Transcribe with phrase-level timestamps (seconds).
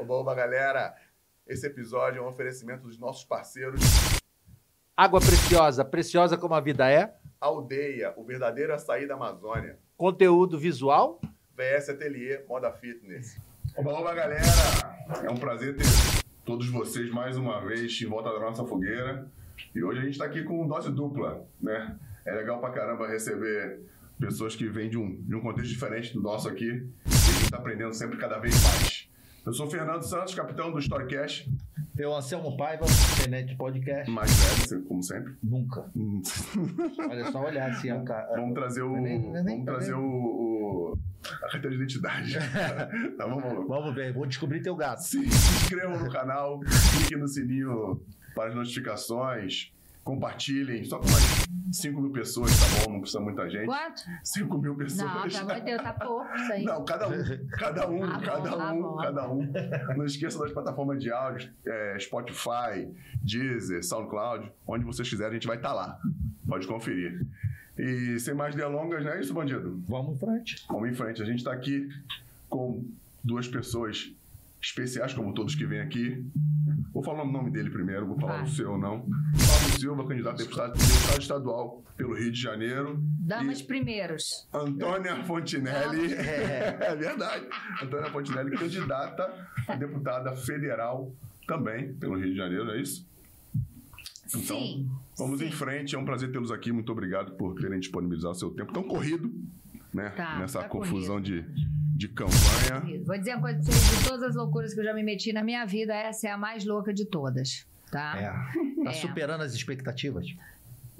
[0.00, 0.94] Oba, oba, galera.
[1.46, 3.82] Esse episódio é um oferecimento dos nossos parceiros
[4.96, 7.14] Água preciosa, preciosa como a vida é.
[7.38, 9.78] Aldeia, o verdadeiro açaí da Amazônia.
[9.98, 11.20] Conteúdo visual.
[11.54, 13.38] VS Atelier, Moda Fitness.
[13.76, 14.42] Oba, oba, galera.
[15.22, 15.84] É um prazer ter
[16.46, 19.30] todos vocês mais uma vez em volta da nossa fogueira.
[19.74, 21.98] E hoje a gente está aqui com dose dupla, né?
[22.24, 23.80] É legal pra caramba receber
[24.18, 26.64] pessoas que vêm de um, de um contexto diferente do nosso aqui.
[26.64, 28.99] E a gente está aprendendo sempre cada vez mais.
[29.46, 31.50] Eu sou o Fernando Santos, capitão do Storycast,
[31.98, 32.84] Eu, Anselmo Paiva,
[33.18, 34.10] internet podcast.
[34.10, 34.30] mais
[34.68, 35.34] velho, como sempre.
[35.42, 35.90] Nunca.
[37.10, 38.28] Olha só olhar assim, ó, cara.
[38.36, 38.92] Vamos trazer o.
[38.92, 40.98] Nem- nem- nem- vamos trazer o, o-
[41.42, 42.34] a carteira de identidade.
[43.16, 43.68] tá bom, maluco?
[43.68, 45.00] Vamos ver, vou descobrir teu gato.
[45.02, 46.60] Se, se inscrevam no canal,
[46.98, 48.00] cliquem no sininho
[48.34, 49.72] para as notificações,
[50.10, 50.84] compartilhem.
[50.84, 52.94] Só com mais 5 mil pessoas, tá bom?
[52.94, 53.66] Não precisa muita gente.
[53.66, 54.02] Quanto?
[54.24, 55.08] 5 mil pessoas.
[55.08, 56.64] Não, pelo amor de Deus, tá pouco isso aí.
[56.64, 57.12] Não, cada um,
[57.52, 58.96] cada um, Tá bom, cada tá um, bom.
[58.96, 59.52] cada um.
[59.96, 62.88] Não esqueça das plataformas de áudio, é, Spotify,
[63.22, 66.00] Deezer, SoundCloud, onde vocês quiserem, a gente vai estar lá.
[66.46, 67.24] Pode conferir.
[67.78, 69.80] E sem mais delongas, não é isso, bandido?
[69.86, 70.66] Vamos em frente.
[70.68, 71.22] Vamos em frente.
[71.22, 71.88] A gente está aqui
[72.48, 72.84] com
[73.22, 74.12] duas pessoas
[74.60, 76.22] especiais, como todos que vêm aqui.
[77.00, 78.44] Vou falar o nome dele primeiro, vou falar Vai.
[78.44, 79.06] o seu não.
[79.34, 82.98] Fábio Silva, candidato a deputado, deputado estadual pelo Rio de Janeiro.
[83.20, 84.46] Damas E- primeiros.
[84.52, 86.12] Antônia Fontinelli.
[86.20, 87.46] É verdade.
[87.82, 91.10] Antônia Fontinelli, candidata a deputada federal
[91.46, 93.08] também pelo Rio de Janeiro, não é isso?
[94.28, 94.90] Então, Sim.
[95.16, 95.46] Vamos sim.
[95.46, 95.96] em frente.
[95.96, 96.70] É um prazer tê-los aqui.
[96.70, 99.32] Muito obrigado por terem disponibilizado o seu tempo tão corrido,
[99.92, 100.10] né?
[100.10, 101.46] Tá, Nessa tá confusão de,
[102.00, 103.02] de campanha.
[103.04, 105.32] Vou dizer uma coisa pra vocês: de todas as loucuras que eu já me meti
[105.34, 107.66] na minha vida, essa é a mais louca de todas.
[107.90, 108.14] Tá?
[108.16, 108.84] É.
[108.84, 108.92] Tá É.
[108.94, 110.26] superando as expectativas.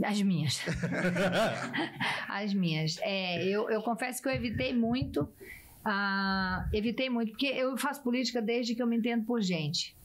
[0.03, 0.61] As minhas.
[2.29, 2.98] As minhas.
[3.03, 5.29] É, eu, eu confesso que eu evitei muito.
[5.84, 9.97] ah, evitei muito, porque eu faço política desde que eu me entendo por gente.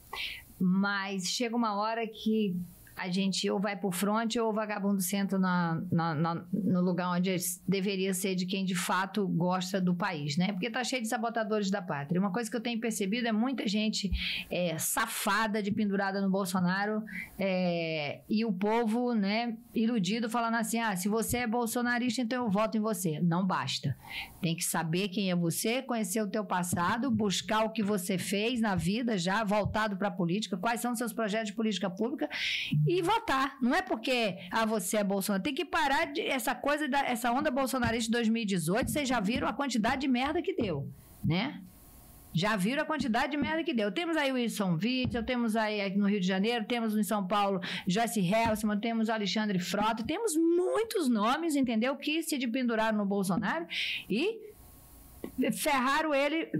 [0.58, 2.56] Mas chega uma hora que
[2.96, 7.10] a gente ou vai pro front ou o vagabundo senta na, na- na- no lugar
[7.10, 7.36] onde
[7.68, 10.48] deveria ser de quem de fato gosta do país, né?
[10.52, 12.18] Porque tá cheio de sabotadores da pátria.
[12.20, 14.10] Uma coisa que eu tenho percebido é muita gente
[14.50, 17.02] é, safada de pendurada no Bolsonaro
[17.38, 22.50] é, e o povo, né, iludido, falando assim: ah, se você é bolsonarista, então eu
[22.50, 23.20] voto em você.
[23.20, 23.96] Não basta.
[24.40, 28.60] Tem que saber quem é você, conhecer o teu passado, buscar o que você fez
[28.60, 32.28] na vida já, voltado para a política, quais são os seus projetos de política pública
[32.86, 33.56] e votar.
[33.60, 35.42] Não é porque ah, você é Bolsonaro.
[35.42, 38.90] Tem que parar de, essa coisa, da, essa onda bolsonarista de 2018.
[38.90, 40.88] Vocês já viram a quantidade de merda que deu,
[41.24, 41.60] né?
[42.32, 43.90] Já viram a quantidade de merda que deu.
[43.90, 47.60] Temos aí o Wilson Witzel, temos aí no Rio de Janeiro, temos em São Paulo
[47.86, 51.96] Joyce Helsman, temos Alexandre Frota, temos muitos nomes, entendeu?
[51.96, 53.66] Que se de penduraram no Bolsonaro
[54.08, 54.38] e
[55.52, 56.50] ferraram ele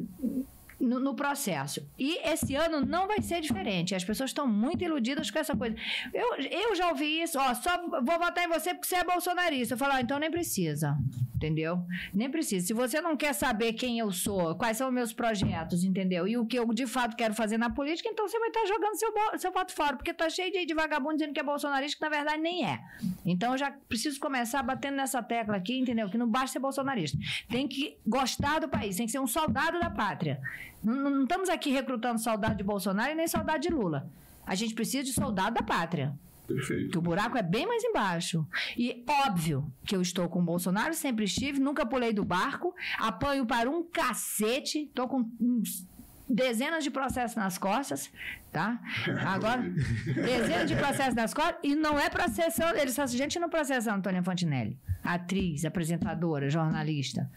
[0.78, 1.86] no, no processo.
[1.98, 3.94] E esse ano não vai ser diferente.
[3.94, 5.76] As pessoas estão muito iludidas com essa coisa.
[6.12, 9.74] Eu, eu já ouvi isso, ó, só vou votar em você porque você é bolsonarista.
[9.74, 10.96] Eu falo, ah, então nem precisa.
[11.36, 11.84] Entendeu?
[12.14, 12.66] Nem precisa.
[12.66, 16.26] Se você não quer saber quem eu sou, quais são os meus projetos, entendeu?
[16.26, 18.98] E o que eu de fato quero fazer na política, então você vai estar jogando
[18.98, 22.10] seu, seu voto fora, porque tá cheio de, de vagabundo dizendo que é bolsonarista, que
[22.10, 22.80] na verdade nem é.
[23.24, 26.08] Então eu já preciso começar batendo nessa tecla aqui, entendeu?
[26.08, 27.18] Que não basta ser bolsonarista.
[27.50, 30.40] Tem que gostar do país, tem que ser um soldado da pátria.
[30.86, 34.08] Não, estamos aqui recrutando soldado de Bolsonaro e nem soldado de Lula.
[34.46, 36.16] A gente precisa de soldado da pátria.
[36.46, 36.92] Perfeito.
[36.92, 38.46] Que o buraco é bem mais embaixo.
[38.76, 43.44] E óbvio que eu estou com o Bolsonaro, sempre estive, nunca pulei do barco, apanho
[43.44, 45.84] para um cacete, tô com uns
[46.28, 48.08] dezenas de processos nas costas,
[48.52, 48.80] tá?
[49.26, 53.90] Agora, dezenas de processos nas costas, e não é processo, eles a gente não processa
[53.90, 57.28] a Antônia Fontinelli, atriz, apresentadora, jornalista,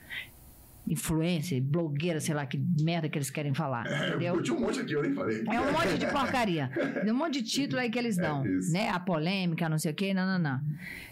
[0.87, 4.35] influencer, blogueira, sei lá que merda que eles querem falar, entendeu?
[4.35, 5.43] Eu tinha um monte aqui, eu nem falei.
[5.47, 6.71] É um monte de porcaria.
[7.07, 8.43] Um monte de título aí que eles dão.
[8.43, 8.89] É né?
[8.89, 10.61] A polêmica, não sei o quê, não, não, não.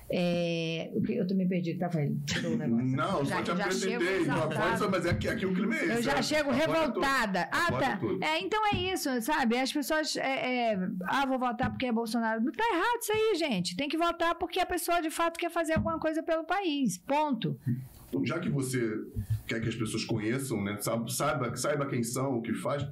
[0.09, 2.15] É, que eu também perdi, tá, Fred?
[2.25, 2.85] Tirou o negócio.
[2.87, 4.25] Não, Já- só te apresentei.
[4.25, 5.93] Não, pode mas é aqui, aqui o clima é esse.
[5.95, 6.21] Eu já né?
[6.21, 7.49] chego revoltada.
[7.51, 7.99] Ah, tá.
[8.21, 9.57] É, então é isso, sabe?
[9.57, 10.15] As pessoas.
[10.15, 12.41] é, é, ah, vou votar porque é Bolsonaro.
[12.53, 13.75] Tá errado isso aí, gente.
[13.75, 16.97] Tem que votar porque a pessoa de fato quer fazer alguma coisa pelo país.
[16.99, 17.59] Ponto.
[18.07, 18.79] Então, já que você
[19.47, 20.77] quer que as pessoas conheçam, né?
[21.07, 22.85] Saiba, saiba, quem são, o que faz,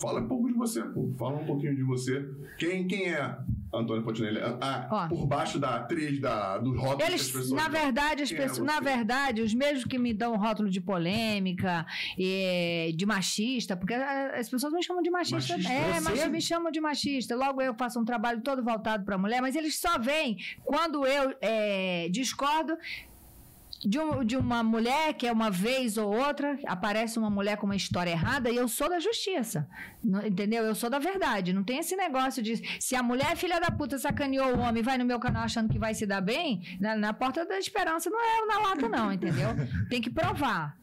[0.00, 1.10] fala um pouco de você, pô.
[1.18, 2.28] Fala um pouquinho de você.
[2.58, 3.38] Quem, quem é a
[3.72, 4.40] Antônia Fontinelli?
[4.60, 8.66] Ah, por baixo da atriz, da, do rótulo Eles, pessoas na verdade, as é pessoas,
[8.66, 8.84] na você?
[8.84, 11.86] verdade, os mesmos que me dão rótulo de polêmica,
[12.18, 15.54] e de machista, porque a- as pessoas me chamam de machista.
[15.56, 17.36] Machista, é, mas me chamam de machista.
[17.36, 21.32] Logo eu faço um trabalho todo voltado para mulher, mas eles só veem quando eu
[21.40, 22.76] é, discordo
[23.84, 27.66] de, um- de uma mulher que é uma vez ou outra, aparece uma mulher com
[27.66, 29.68] uma história errada e eu sou da justiça.
[30.02, 30.64] Não- entendeu?
[30.64, 31.52] Eu sou da verdade.
[31.52, 34.96] Não tem esse negócio de se a mulher filha da puta sacaneou o homem vai
[34.98, 38.20] no meu canal achando que vai se dar bem, na, na porta da esperança não
[38.20, 39.48] é na lata, não, entendeu?
[39.90, 40.76] Tem que provar.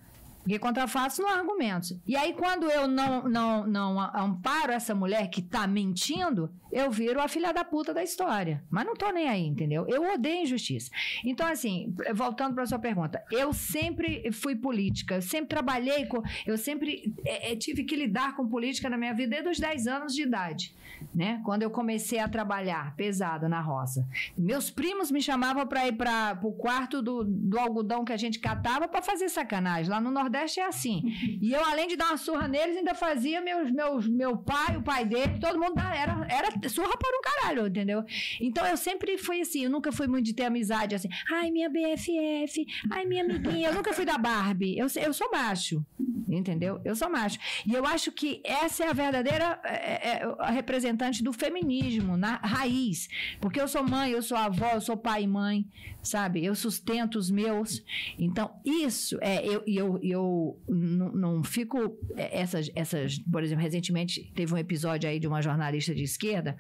[0.49, 1.95] Porque contra fatos não há argumentos.
[2.07, 7.21] E aí, quando eu não, não, não amparo essa mulher que tá mentindo, eu viro
[7.21, 8.63] a filha da puta da história.
[8.67, 9.85] Mas não tô nem aí, entendeu?
[9.87, 10.89] Eu odeio injustiça.
[11.23, 16.23] Então, assim, voltando para sua pergunta, eu sempre fui política, eu sempre trabalhei com.
[16.47, 19.85] Eu sempre eh, eh, tive que lidar com política na minha vida desde os 10
[19.85, 20.73] anos de idade.
[21.13, 21.41] Né?
[21.43, 24.07] Quando eu comecei a trabalhar pesado na roça.
[24.37, 28.39] Meus primos me chamavam para ir para o quarto do, do algodão que a gente
[28.39, 29.89] catava para fazer sacanagem.
[29.89, 31.03] Lá no Nordeste é assim.
[31.41, 34.81] E eu, além de dar uma surra neles, ainda fazia meus, meus, meu pai, o
[34.81, 38.03] pai dele, todo mundo era, era surra para um caralho, entendeu?
[38.41, 41.07] Então eu sempre fui assim, eu nunca fui muito de ter amizade assim.
[41.31, 43.69] Ai, minha BFF, ai, minha amiguinha.
[43.69, 44.77] Eu nunca fui da Barbie.
[44.77, 45.85] Eu, eu sou macho,
[46.27, 46.81] entendeu?
[46.83, 47.39] Eu sou macho.
[47.65, 50.51] E eu acho que essa é a verdadeira é, é, a
[50.89, 53.07] representante do feminismo, na raiz.
[53.39, 55.65] Porque eu sou mãe, eu sou avó, eu sou pai e mãe,
[56.01, 56.43] sabe?
[56.43, 57.83] Eu sustento os meus.
[58.17, 59.45] Então, isso é.
[59.45, 61.97] Eu, eu, eu não, não fico.
[62.15, 66.57] é, Essas, essas, por exemplo, recentemente teve um episódio aí de uma jornalista de esquerda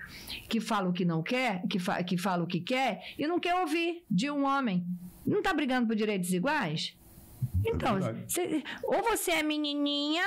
[0.47, 3.39] que fala o que não quer, que, fa, que fala o que quer e não
[3.39, 4.85] quer ouvir de um homem.
[5.25, 6.95] Não está brigando por direitos iguais?
[7.65, 10.23] Então, É cê- ou você é menininha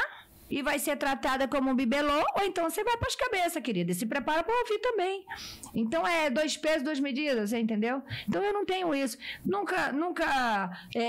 [0.52, 3.90] e vai ser tratada como um bibelô, ou então você vai para as cabeças, querida,
[3.90, 5.24] e se prepara para ouvir também.
[5.74, 8.02] Então é dois pesos, duas medidas, você entendeu?
[8.28, 9.16] Então eu não tenho isso.
[9.42, 10.70] Nunca, nunca.
[10.94, 11.04] é,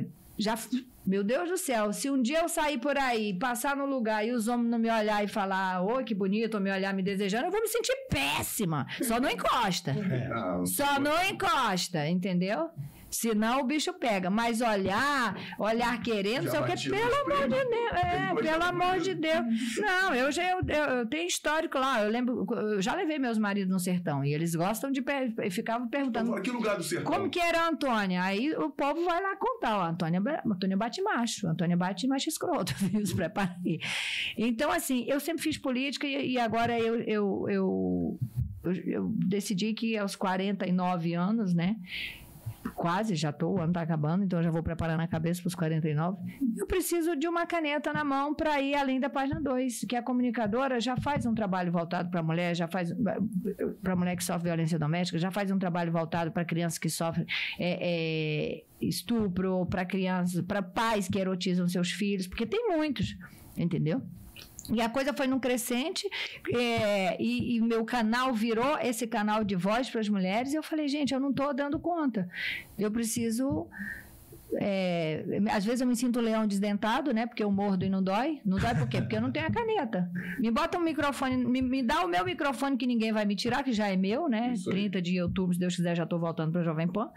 [0.00, 0.04] é,
[0.38, 0.58] já.
[1.04, 4.30] Meu Deus do céu, se um dia eu sair por aí, passar no lugar e
[4.30, 7.46] os homens não me olhar e falar, oi, que bonito, ou me olhar me desejando,
[7.46, 8.86] eu vou me sentir péssima.
[9.02, 9.92] Só não encosta.
[9.94, 12.70] Não, Só não encosta, entendeu?
[13.12, 14.30] Senão o bicho pega.
[14.30, 17.64] Mas olhar, olhar querendo, sei o que, pelo amor de.
[17.68, 17.92] Deus.
[17.92, 19.44] É, pelo amor de Deus.
[19.78, 22.02] Não, eu já eu, eu- eu tenho histórico lá.
[22.02, 25.04] Eu lembro, eu já levei meus maridos no sertão e eles gostam de
[25.44, 26.30] e ficavam Então, perguntando.
[26.30, 27.12] fala, que lugar do sertão?
[27.12, 28.22] Como que era a Antônia?
[28.22, 29.78] Aí o povo vai lá contar.
[29.78, 32.74] Ó, Antônia, Antônia bate macho, Antônia bate macho escroto.
[32.80, 33.04] viu?
[33.04, 33.78] Se prepara aí.
[34.38, 38.18] Então, assim, eu sempre fiz política e, e agora eu, eu, eu,
[38.64, 41.76] eu, eu decidi que aos 49 anos, né?
[42.82, 45.54] Quase, já tô, o ano tá acabando, então já vou preparando a cabeça para os
[45.54, 46.18] 49.
[46.56, 50.02] Eu preciso de uma caneta na mão para ir além da página 2, que a
[50.02, 52.92] comunicadora já faz um trabalho voltado para a mulher, já faz
[53.80, 56.88] para a mulher que sofre violência doméstica, já faz um trabalho voltado para crianças que
[56.88, 57.24] sofrem
[57.56, 63.16] é, é, estupro, para crianças, para pais que erotizam seus filhos, porque tem muitos,
[63.56, 64.02] entendeu?
[64.70, 66.08] E a coisa foi num crescente,
[66.54, 70.62] é, e, e meu canal virou esse canal de voz para as mulheres, e eu
[70.62, 72.28] falei, gente, eu não estou dando conta.
[72.78, 73.66] Eu preciso.
[74.60, 77.26] é, às vezes eu me sinto leão desdentado, né?
[77.26, 78.40] Porque eu mordo e não dói.
[78.44, 79.00] Não dói por quê?
[79.00, 80.10] Porque eu não tenho a caneta.
[80.38, 83.64] Me bota um microfone, me, me dá o meu microfone que ninguém vai me tirar,
[83.64, 84.52] que já é meu, né?
[84.52, 84.90] Isso aí.
[84.90, 87.10] 30 de outubro, se Deus quiser, já estou voltando para Jovem Pan.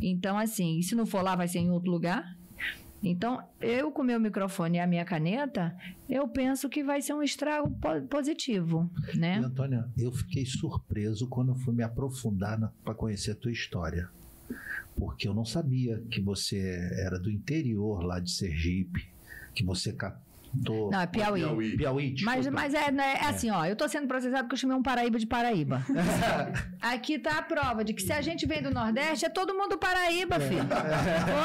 [0.00, 2.36] Então, assim, se não for lá, vai ser em outro lugar.
[3.02, 5.76] Então, eu com meu microfone e a minha caneta,
[6.08, 9.38] eu penso que vai ser um estrago po- positivo, E, né?
[9.38, 14.08] Antônia, eu fiquei surpreso quando fui me aprofundar para conhecer a tua história.
[14.94, 16.58] Porque eu não sabia que você
[17.04, 19.10] era do interior lá de Sergipe,
[19.54, 19.92] que você
[20.56, 20.90] catou.
[20.90, 21.40] Não, é Piauí.
[21.42, 21.76] Piauí.
[21.76, 24.76] Piauí, Mas, mas é, né, é assim, ó, eu tô sendo processado porque eu chamei
[24.76, 25.82] um Paraíba de Paraíba.
[26.80, 29.78] Aqui tá a prova de que se a gente vem do Nordeste, é todo mundo
[29.78, 30.66] Paraíba, filho.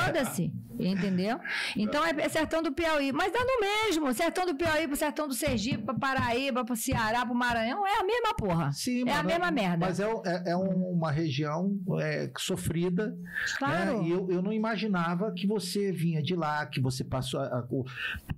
[0.03, 0.51] Foda-se.
[0.79, 1.39] Entendeu?
[1.75, 3.11] Então é, é sertão do Piauí.
[3.11, 4.13] Mas dá no mesmo.
[4.13, 7.85] Sertão do Piauí pro sertão do Sergipe, pra Paraíba, pro Ceará, pro Maranhão.
[7.87, 8.71] É a mesma porra.
[8.71, 9.77] Sim, é a mas- mesma merda.
[9.87, 13.15] Mas é, é- é um- uma região é, sofrida.
[13.57, 14.01] Claro.
[14.03, 14.07] né?
[14.07, 17.63] E eu, eu não imaginava que você vinha de lá, que você passou a,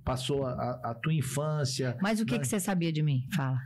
[0.02, 1.96] passou a, a tua infância.
[2.00, 2.40] Mas o que, né?
[2.40, 3.26] que você sabia de mim?
[3.34, 3.58] Fala.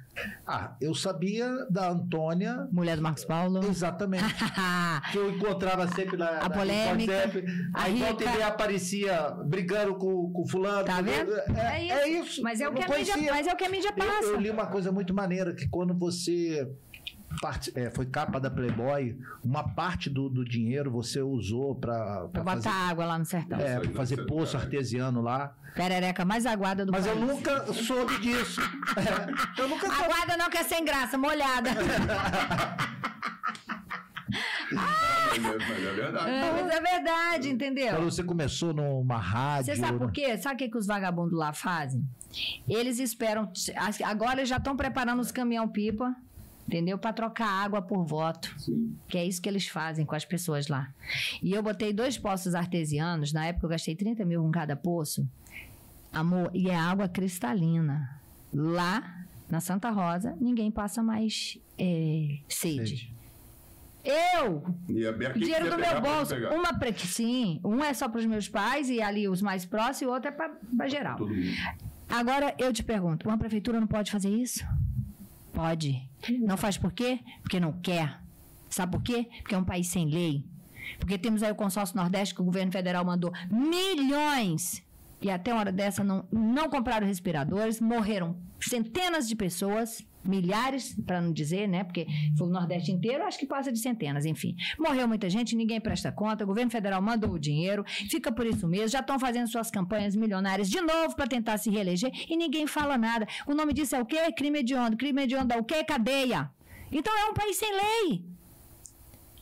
[0.47, 2.69] Ah, eu sabia da Antônia.
[2.71, 3.65] Mulher do Marcos Paulo.
[3.65, 4.25] Exatamente.
[5.11, 7.31] que eu encontrava sempre na, A na polêmica,
[7.75, 10.85] Aí volta e aparecia brigando com, com fulano.
[10.85, 11.33] Tá vendo?
[11.57, 12.43] É, é isso.
[12.43, 13.33] Mas é, Eu o que não a mídia, conhecia.
[13.33, 14.29] mas é o que a mídia Eu, passa.
[14.29, 16.69] eu li uma coisa muito maneira, que quando você
[17.41, 22.43] parte- é, foi capa da Playboy, uma parte do, do dinheiro você usou para Pra
[22.43, 23.59] botar fazer, água lá no sertão.
[23.59, 25.55] é, pra fazer poço artesiano lá.
[25.75, 27.27] Perereca mais aguada do Mas eu país.
[27.29, 28.61] nunca soube disso.
[28.97, 29.27] É,
[29.61, 30.05] eu nunca soube.
[30.05, 31.71] Aguada não quer sem graça, molhada.
[34.71, 36.31] Mas é, é verdade.
[36.31, 37.95] É, mas é verdade, entendeu?
[37.97, 39.67] Quando você começou numa rádio.
[39.75, 40.13] Você sabe por né?
[40.15, 40.39] quê?
[40.39, 42.05] Sabe o que, que os vagabundos lá fazem?
[42.69, 43.51] Eles esperam.
[44.05, 46.15] Agora eles já estão preparando os caminhão-pipa.
[46.67, 46.99] Entendeu?
[46.99, 48.55] Para trocar água por voto.
[48.59, 48.97] Sim.
[49.09, 50.93] Que é isso que eles fazem com as pessoas lá.
[51.43, 55.29] E eu botei dois poços artesianos, na época eu gastei 30 mil com cada poço.
[56.13, 58.21] Amor, e é água cristalina.
[58.53, 62.89] Lá, na Santa Rosa, ninguém passa mais é, sede.
[62.89, 63.15] Sede.
[64.05, 68.27] Eu, o quem dinheiro do meu bolso, uma para sim, um é só para os
[68.27, 71.19] meus pais e ali os mais próximos e o outro é para geral.
[72.07, 74.63] Agora eu te pergunto, uma prefeitura não pode fazer isso?
[75.55, 76.07] Pode.
[76.41, 77.21] Não faz por quê?
[77.43, 78.21] Porque não quer.
[78.69, 79.29] Sabe por quê?
[79.41, 80.45] Porque é um país sem lei.
[80.99, 84.83] Porque temos aí o consórcio Nordeste que o governo federal mandou milhões
[85.25, 91.21] e até uma hora dessa não, não compraram respiradores, morreram centenas de pessoas, milhares, para
[91.21, 91.85] não dizer, né?
[91.85, 94.55] Porque foi o Nordeste inteiro, acho que passa de centenas, enfim.
[94.79, 98.67] Morreu muita gente, ninguém presta conta, o governo federal mandou o dinheiro, fica por isso
[98.67, 102.67] mesmo, já estão fazendo suas campanhas milionárias de novo para tentar se reeleger e ninguém
[102.67, 103.27] fala nada.
[103.47, 104.33] O nome disso é o quê?
[104.33, 104.97] Crime hediondo.
[104.97, 105.85] Crime hediondo é o quê?
[105.85, 106.51] Cadeia.
[106.91, 108.25] Então é um país sem lei.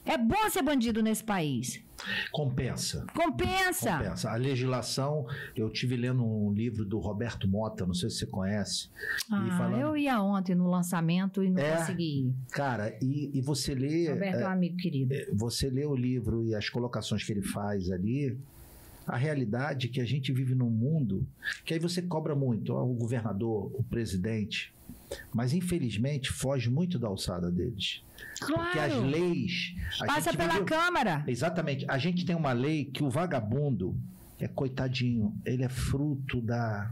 [0.05, 1.83] É bom ser bandido nesse país.
[2.31, 3.07] Compensa.
[3.15, 3.97] Compensa.
[3.99, 4.31] Compensa.
[4.31, 8.89] A legislação, eu tive lendo um livro do Roberto Mota, não sei se você conhece.
[9.31, 11.77] Ah, falando, eu ia ontem no lançamento e não É.
[11.77, 12.35] consegui ir.
[12.51, 14.09] Cara, e, e você lê.
[14.11, 15.15] Roberto é um amigo querido.
[15.33, 18.37] você lê o livro e as colocações que ele faz ali,
[19.07, 21.27] a realidade é que a gente vive num mundo
[21.65, 24.73] que aí você cobra muito, ó, o governador, o presidente,
[25.33, 28.03] mas infelizmente foge muito da alçada deles.
[28.39, 29.07] Porque as Claro.
[29.07, 29.75] leis.
[30.01, 31.25] a Passa gente pela viveu- Câmara.
[31.27, 31.85] Exatamente.
[31.89, 33.97] A gente tem uma lei que o vagabundo
[34.39, 36.91] é coitadinho, ele é fruto da,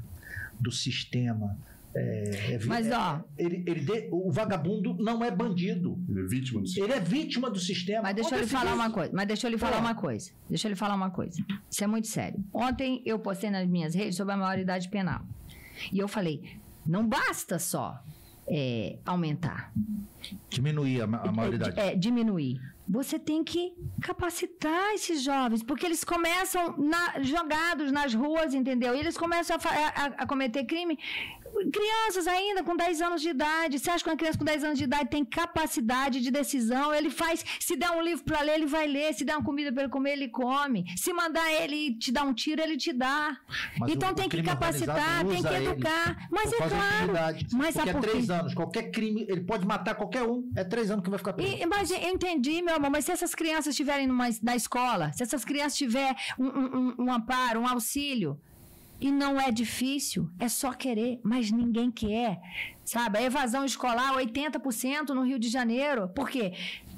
[0.58, 1.56] do sistema.
[1.92, 3.20] É, é Mas, é- ó.
[3.36, 5.98] ele, ele de- o vagabundo não é bandido.
[6.08, 6.86] Ele é vítima do sistema.
[6.86, 8.02] Ele é vítima do sistema.
[8.02, 8.74] Mas deixa eu lhe falar isso.
[8.76, 9.12] uma coisa.
[9.12, 9.80] Mas deixa eu lhe falar Pô.
[9.82, 10.30] uma coisa.
[10.48, 11.44] Deixa eu lhe falar uma coisa.
[11.68, 12.44] Isso é muito sério.
[12.52, 15.24] Ontem eu postei nas minhas redes sobre a maioridade penal.
[15.92, 16.42] E eu falei,
[16.90, 18.02] não basta só
[18.46, 19.72] é, aumentar.
[20.48, 21.78] Diminuir a, a maioridade.
[21.78, 22.60] É, diminuir.
[22.88, 28.96] Você tem que capacitar esses jovens, porque eles começam na- jogados nas ruas, entendeu?
[28.96, 30.98] E eles começam a, a- a cometer crime.
[31.72, 33.78] Crianças ainda com 10 anos de idade.
[33.78, 36.94] Você acha que uma criança com 10 anos de idade tem capacidade de decisão?
[36.94, 37.44] Ele faz.
[37.60, 39.12] Se der um livro para ler, ele vai ler.
[39.14, 40.84] Se der uma comida para ele comer, ele come.
[40.96, 43.36] Se mandar ele te dar um tiro, ele te dá.
[43.78, 46.28] Mas então o- tem o que capacitar, tem que educar.
[46.30, 47.12] Mas é claro.
[47.52, 48.08] Mas Porque é por quê?
[48.08, 48.54] três anos.
[48.54, 50.50] Qualquer crime, ele pode matar qualquer um.
[50.56, 51.56] É três anos que vai ficar preso.
[51.56, 54.06] E- mas eu entendi, meu amor, mas se essas crianças estiverem
[54.42, 58.40] na escola, se essas crianças tiverem um, um- um- um amparo, um auxílio,
[59.00, 62.40] e não é difícil, é só querer, mas ninguém quer.
[62.84, 63.18] Sabe?
[63.18, 66.08] A evasão escolar, 80% no Rio de Janeiro.
[66.08, 66.52] Por quê?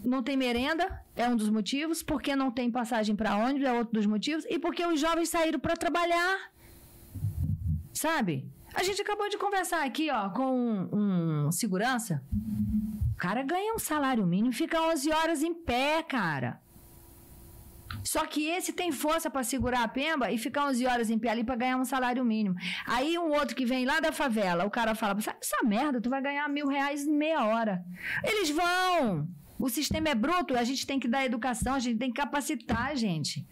[0.05, 2.03] Não tem merenda, é um dos motivos.
[2.03, 4.45] Porque não tem passagem para ônibus, é outro dos motivos.
[4.49, 6.51] E porque os jovens saíram para trabalhar.
[7.93, 8.51] Sabe?
[8.75, 12.23] A gente acabou de conversar aqui, ó, com um, um segurança.
[13.13, 16.61] O cara ganha um salário mínimo fica 11 horas em pé, cara.
[18.05, 21.31] Só que esse tem força para segurar a pemba e ficar 11 horas em pé
[21.31, 22.55] ali para ganhar um salário mínimo.
[22.87, 26.21] Aí um outro que vem lá da favela, o cara fala: "Essa- merda, tu vai
[26.21, 27.85] ganhar mil reais em meia hora.
[28.25, 29.29] Eles vão.
[29.59, 32.97] O sistema é bruto, a gente tem que dar educação, a gente tem que capacitar,
[32.97, 33.47] gente.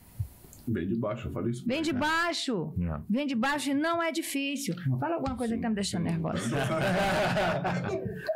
[0.66, 1.64] Bem de baixo, eu falei isso.
[1.66, 1.98] Vem de né?
[2.00, 2.72] baixo.
[2.80, 3.00] É.
[3.08, 4.74] Vem de baixo e não é difícil.
[4.98, 6.40] Fala alguma coisa que tá me deixando nervosa.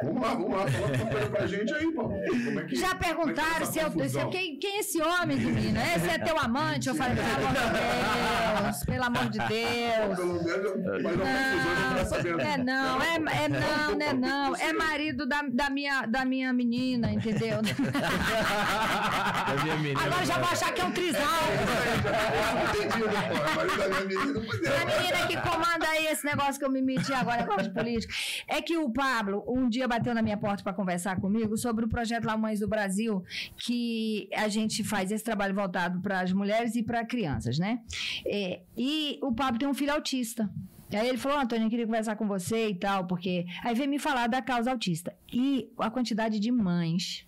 [0.03, 0.67] Vamos lá, vamos lá.
[0.67, 2.03] Fala uma coisa pra gente aí, pô.
[2.03, 4.77] Como é que, Já como é que perguntaram essa se eu, se eu- quem, quem
[4.77, 5.81] é esse homem, menina?
[5.95, 6.89] Esse é teu amante?
[6.89, 10.13] Eu falei, pelo amor de Deus, pelo amor de Deus.
[10.17, 12.41] Pelo menos, mas não sabendo.
[12.41, 14.57] É não, é, é não, né não.
[14.57, 17.59] É marido da, da, minha, da minha menina, entendeu?
[17.65, 20.01] Da minha menina.
[20.01, 21.21] Agora já vou achar que é um trisal.
[22.15, 23.25] Né?
[24.65, 24.83] É.
[24.83, 28.15] A menina que comanda aí esse negócio que eu me meti agora, negócio de política.
[28.49, 31.89] É que o Pablo um dia bateu na minha porta para conversar comigo sobre o
[31.89, 33.23] projeto lá Mães do Brasil,
[33.57, 37.81] que a gente faz esse trabalho voltado para as mulheres e para crianças, né?
[38.27, 40.51] É, e o Pablo tem um filho autista.
[40.91, 43.47] E aí ele falou, Antônio, eu queria conversar com você e tal, porque.
[43.63, 45.13] Aí veio me falar da causa autista.
[45.33, 47.27] E a quantidade de mães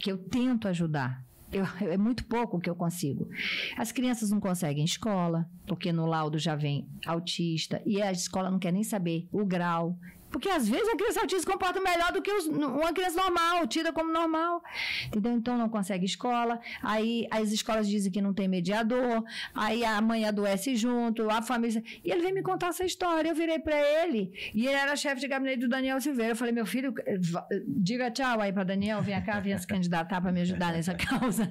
[0.00, 1.24] que eu tento ajudar.
[1.50, 3.28] Eu- é muito pouco que eu consigo.
[3.76, 8.58] As crianças não conseguem escola, porque no laudo já vem autista, e a escola não
[8.58, 9.96] quer nem saber o grau.
[10.30, 13.66] Porque às vezes a criança autista se comporta melhor do que os- uma criança normal,
[13.66, 14.62] tida como normal.
[15.06, 15.32] Entendeu?
[15.32, 16.60] Então não consegue escola.
[16.82, 19.24] Aí as escolas dizem que não tem mediador.
[19.54, 21.82] Aí a mãe adoece junto, a família.
[22.04, 23.28] E ele veio me contar essa história.
[23.30, 24.32] Eu virei pra ele.
[24.54, 26.32] E ele era chefe de gabinete do Daniel Silveira.
[26.32, 29.66] Eu falei, meu filho, eh, va- diga tchau aí pra Daniel, vem cá, venha se
[29.66, 31.48] candidatar pra me ajudar nessa causa.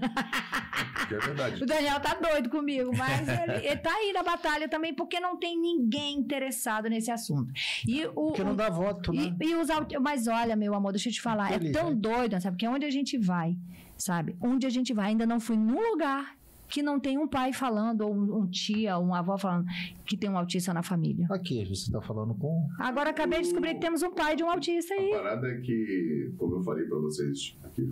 [1.11, 1.63] é verdade.
[1.63, 5.37] O Daniel tá doido comigo, mas ele, ele tá aí na batalha também porque não
[5.37, 7.51] tem ninguém interessado nesse assunto.
[7.87, 9.35] E o, Porque não o- voto, né?
[9.41, 11.51] e, e os aut- Mas olha, meu amor, deixa eu te falar.
[11.51, 12.55] É tão doido, sabe?
[12.55, 13.57] Porque onde a gente vai,
[13.97, 14.35] sabe?
[14.41, 16.35] Onde a gente vai, ainda não fui num lugar
[16.69, 19.65] que não tem um pai falando, ou um, um tia, ou uma avó falando
[20.05, 21.25] que tem um autista na família.
[21.31, 22.67] Aqui, você tá falando com.
[22.77, 25.11] Agora acabei de descobrir que temos um pai de um autista A aí.
[25.11, 27.89] parada é que, como eu falei pra vocês aqui,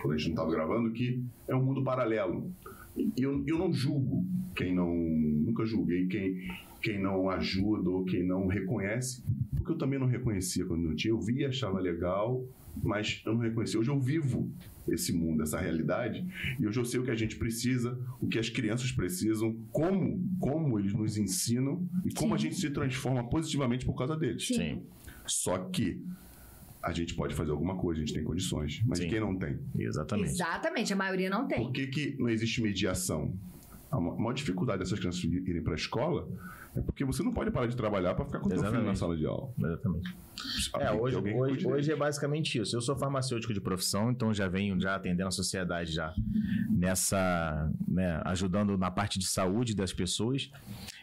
[0.00, 2.52] quando a gente não tava gravando, que é um mundo paralelo.
[2.96, 4.24] E eu, eu não julgo
[4.54, 4.94] quem não.
[4.94, 6.36] Nunca julguei quem,
[6.80, 9.24] quem não ajuda ou quem não reconhece,
[9.62, 11.12] porque eu também não reconhecia quando não tinha.
[11.12, 12.44] Eu via, achava legal,
[12.82, 13.78] mas eu não reconhecia.
[13.78, 14.50] Hoje eu vivo
[14.88, 16.26] esse mundo, essa realidade,
[16.58, 20.20] e hoje eu sei o que a gente precisa, o que as crianças precisam, como,
[20.40, 22.34] como eles nos ensinam e como Sim.
[22.34, 24.46] a gente se transforma positivamente por causa deles.
[24.48, 24.82] Sim.
[25.24, 26.02] Só que
[26.82, 28.82] a gente pode fazer alguma coisa, a gente tem condições.
[28.84, 29.08] Mas Sim.
[29.08, 29.56] quem não tem?
[29.78, 30.30] exatamente.
[30.30, 31.58] Exatamente, a maioria não tem.
[31.58, 33.32] Por que, que não existe mediação?
[33.88, 36.28] A ma- maior dificuldade dessas crianças irem para a escola
[36.74, 38.94] é porque você não pode parar de trabalhar para ficar com o seu filho na
[38.94, 39.52] sala de aula.
[39.58, 40.16] Exatamente.
[40.78, 42.74] É, hoje, hoje, hoje é basicamente isso.
[42.74, 46.14] Eu sou farmacêutico de profissão, então já venho já atendendo a sociedade já
[46.70, 50.50] nessa, né, ajudando na parte de saúde das pessoas.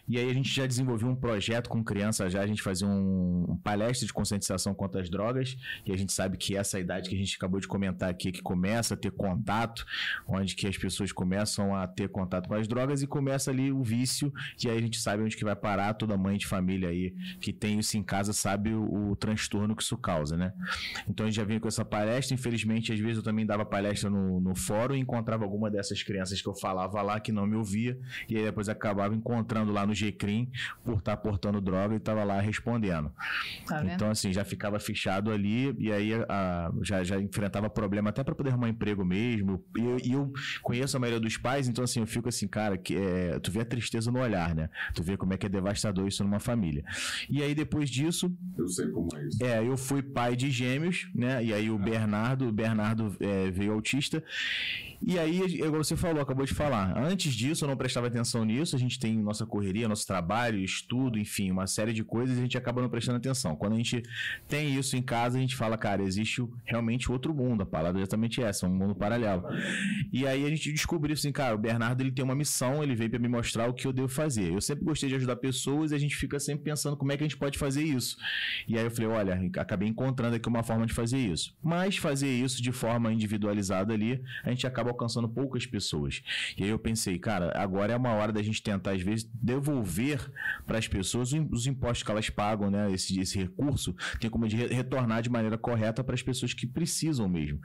[0.10, 3.46] E aí a gente já desenvolveu um projeto com criança já, a gente fazia um,
[3.48, 7.16] um palestra de conscientização contra as drogas, e a gente sabe que essa idade que
[7.16, 9.86] a gente acabou de comentar aqui, que começa a ter contato,
[10.28, 13.84] onde que as pessoas começam a ter contato com as drogas e começa ali o
[13.84, 17.14] vício, e aí a gente sabe onde que vai parar, toda mãe de família aí
[17.40, 20.54] que tem isso em casa sabe o, o transtorno que isso causa, né?
[21.08, 24.10] Então a gente já vinha com essa palestra, infelizmente às vezes eu também dava palestra
[24.10, 27.56] no, no fórum e encontrava alguma dessas crianças que eu falava lá que não me
[27.56, 30.50] ouvia, e aí depois acabava encontrando lá no GCRIM
[30.84, 33.12] por estar portando droga e tava lá respondendo.
[33.68, 33.84] Tá?
[33.86, 38.34] Então, assim, já ficava fichado ali e aí a- já, já enfrentava problema até para
[38.36, 39.64] poder arrumar emprego mesmo.
[39.78, 42.78] E eu, e eu conheço a maioria dos pais, então, assim, eu fico assim, cara,
[42.78, 44.70] que é, tu vê a tristeza no olhar, né?
[44.94, 46.84] Tu vê como é que é devastador isso numa família.
[47.30, 49.44] E aí, depois disso, Eu sei como é isso.
[49.44, 51.44] é, eu fui pai de gêmeos, né?
[51.44, 54.24] E aí o Bernardo, o Bernardo é, veio autista.
[55.02, 56.98] E aí, igual você falou, acabou de falar.
[56.98, 58.76] Antes disso, eu não prestava atenção nisso.
[58.76, 62.44] A gente tem nossa correria, nosso trabalho, estudo, enfim, uma série de coisas e a
[62.44, 63.56] gente acaba não prestando atenção.
[63.56, 64.04] Quando a gente
[64.48, 67.64] tem isso em casa, a gente fala, cara, existe realmente outro mundo.
[67.64, 69.44] A palavra é exatamente essa, um mundo paralelo.
[70.12, 73.10] E aí a gente descobriu assim, cara, o Bernardo ele tem uma missão, ele veio
[73.10, 74.54] para me mostrar o que eu devo fazer.
[74.54, 77.24] Eu sempre gostei de ajudar pessoas e a gente fica sempre pensando como é que
[77.24, 78.18] a gente pode fazer isso.
[78.68, 81.56] E aí eu falei, olha, acabei encontrando aqui uma forma de fazer isso.
[81.64, 86.22] Mas fazer isso de forma individualizada ali, a gente acaba alcançando poucas pessoas.
[86.58, 89.69] E aí eu pensei, cara, agora é uma hora da gente tentar, às vezes, devolver
[90.66, 92.92] para as pessoas os os impostos que elas pagam, né?
[92.92, 96.66] Esse, esse recurso tem como de re- retornar de maneira correta para as pessoas que
[96.66, 97.60] precisam mesmo.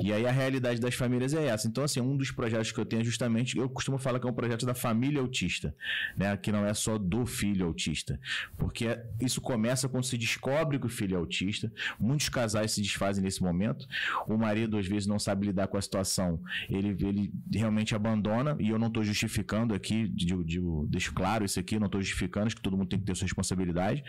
[0.00, 1.66] E aí a realidade das famílias é essa.
[1.66, 4.30] Então, assim, um dos projetos que eu tenho é justamente, eu costumo falar que é
[4.30, 5.74] um projeto da família autista,
[6.16, 6.36] né?
[6.36, 8.20] Que não é só do filho autista.
[8.56, 11.72] Porque isso começa quando se descobre que o filho é autista.
[11.98, 13.86] Muitos casais se desfazem nesse momento.
[14.28, 16.40] O marido, às vezes, não sabe lidar com a situação.
[16.68, 20.12] Ele, ele realmente abandona, e eu não estou justificando aqui,
[20.88, 23.26] deixo claro isso aqui, não estou justificando, acho que todo mundo tem que ter sua
[23.26, 24.02] responsabilidade,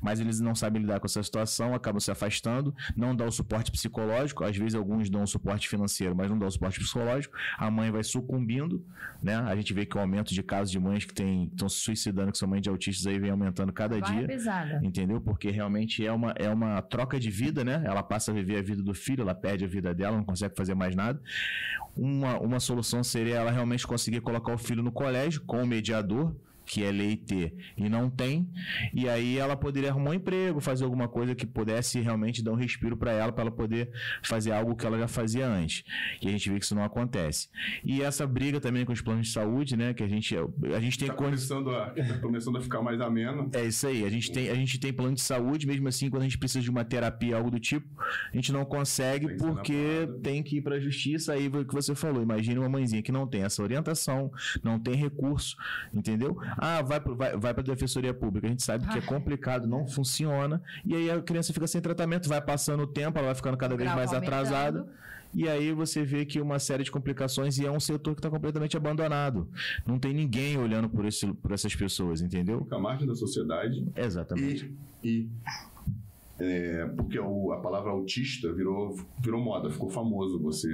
[0.00, 3.70] mas eles não sabem lidar com essa situação, acabam se afastando, não dá o suporte
[3.70, 7.70] psicológico, às vezes alguns dão o suporte financeiro, mas não dão o suporte psicológico, a
[7.70, 8.84] mãe vai sucumbindo,
[9.22, 9.36] né?
[9.36, 12.38] A gente vê que o aumento de casos de mães que estão se suicidando, que
[12.38, 14.80] são mães de autistas aí, vem aumentando cada dia pesada.
[14.82, 15.20] entendeu?
[15.20, 17.82] Porque realmente é uma, é uma troca de vida, né?
[17.84, 20.54] Ela passa a viver a vida do filho, ela perde a vida dela, não consegue
[20.56, 21.20] fazer mais nada.
[21.96, 26.34] Uma, uma solução seria ela realmente conseguir colocar o filho no colégio com o mediador,
[26.66, 28.48] que é lei ter e não tem,
[28.92, 32.56] e aí ela poderia arrumar um emprego, fazer alguma coisa que pudesse realmente dar um
[32.56, 33.90] respiro para ela, para ela poder
[34.22, 35.84] fazer algo que ela já fazia antes.
[36.20, 37.48] E a gente vê que isso não acontece.
[37.84, 39.94] E essa briga também com os planos de saúde, né?
[39.94, 43.48] Que a gente, a gente tem Tá começando, a, tá começando a ficar mais ameno.
[43.52, 46.22] É isso aí, a gente, tem, a gente tem plano de saúde, mesmo assim, quando
[46.22, 47.86] a gente precisa de uma terapia, algo do tipo,
[48.32, 51.74] a gente não consegue Tem na porque tem que ir pra justiça, aí o que
[51.74, 52.22] você falou.
[52.22, 54.30] Imagine uma mãezinha que não tem essa orientação,
[54.62, 55.56] não tem recurso,
[55.92, 56.36] entendeu?
[56.56, 59.06] Ah, vai, pro- vai, vai pra defensoria pública, a gente sabe que é Ai.
[59.06, 63.26] complicado, não funciona, e aí a criança fica sem tratamento, vai passando o tempo, ela
[63.28, 64.34] vai ficando cada vez mais aumentando.
[64.34, 64.88] atrasada.
[65.34, 68.30] E aí você vê que uma série de complicações e é um setor que está
[68.30, 69.46] completamente abandonado.
[69.84, 72.60] Não tem ninguém olhando por, esse, por essas pessoas, entendeu?
[72.62, 73.86] Fica à margem da sociedade.
[73.94, 74.72] Exatamente.
[75.02, 75.28] E, e
[76.38, 80.68] é, porque o- a palavra autista virou, virou moda, ficou famoso você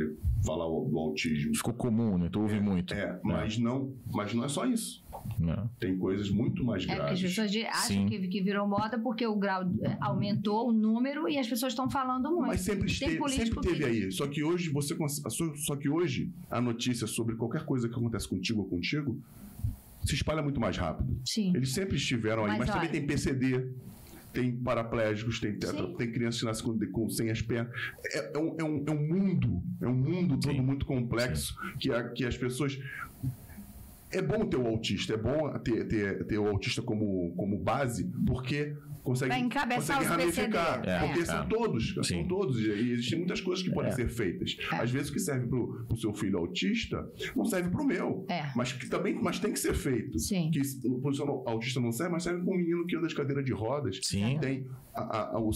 [0.45, 1.55] falar o- do autismo.
[1.55, 2.29] Ficou comum, né?
[2.33, 2.93] Tu ouve muito.
[2.95, 5.03] É, mas não, mas não é só isso.
[5.39, 5.71] Não.
[5.79, 7.23] Tem coisas muito mais É porque as graves.
[7.23, 11.47] pessoas acham que, que virou moda porque o grau eh, aumentou o número e as
[11.47, 12.49] pessoas estão falando muito.
[12.49, 14.11] Mas sempre, esteve, sempre teve que- aí.
[14.13, 14.97] Só que hoje você
[15.57, 19.17] só- que hoje a notícia sobre qualquer coisa que acontece contigo ou contigo
[20.05, 21.17] se espalha muito mais rápido.
[21.25, 21.53] Sim.
[21.55, 23.71] Eles sempre estiveram aí, Mas mas, também olha- tem PCD,
[24.33, 25.95] tem paraplégicos, tem tetra, Sim.
[25.97, 27.73] tem crianças que nascem com, com- sem as pernas.
[28.15, 30.61] É, é um, é um- é um mundo, é um mundo todo Sim.
[30.63, 32.79] muito complexo que, a- que as pessoas.
[34.11, 38.05] É bom ter o autista, é bom ter, ter, ter o autista como, como base,
[38.27, 40.83] porque consegue, encabeçar consegue ramificar.
[40.89, 41.25] É, porque é.
[41.25, 42.03] são todos, Sim.
[42.03, 42.59] são todos.
[42.59, 43.95] E existem muitas coisas que podem É.
[43.95, 44.57] ser feitas.
[44.73, 44.77] É.
[44.77, 48.25] Às vezes o que serve pro, pro seu filho autista não serve pro meu.
[48.29, 48.51] É.
[48.57, 50.19] Mas que também mas tem que ser feito.
[50.19, 50.51] Sim.
[50.53, 50.61] Que
[51.01, 53.53] pro seu autista não serve, mas serve para um menino que anda de cadeira de
[53.53, 53.99] rodas.
[54.03, 54.35] Sim.
[54.35, 55.51] Que tem a- a- a- o,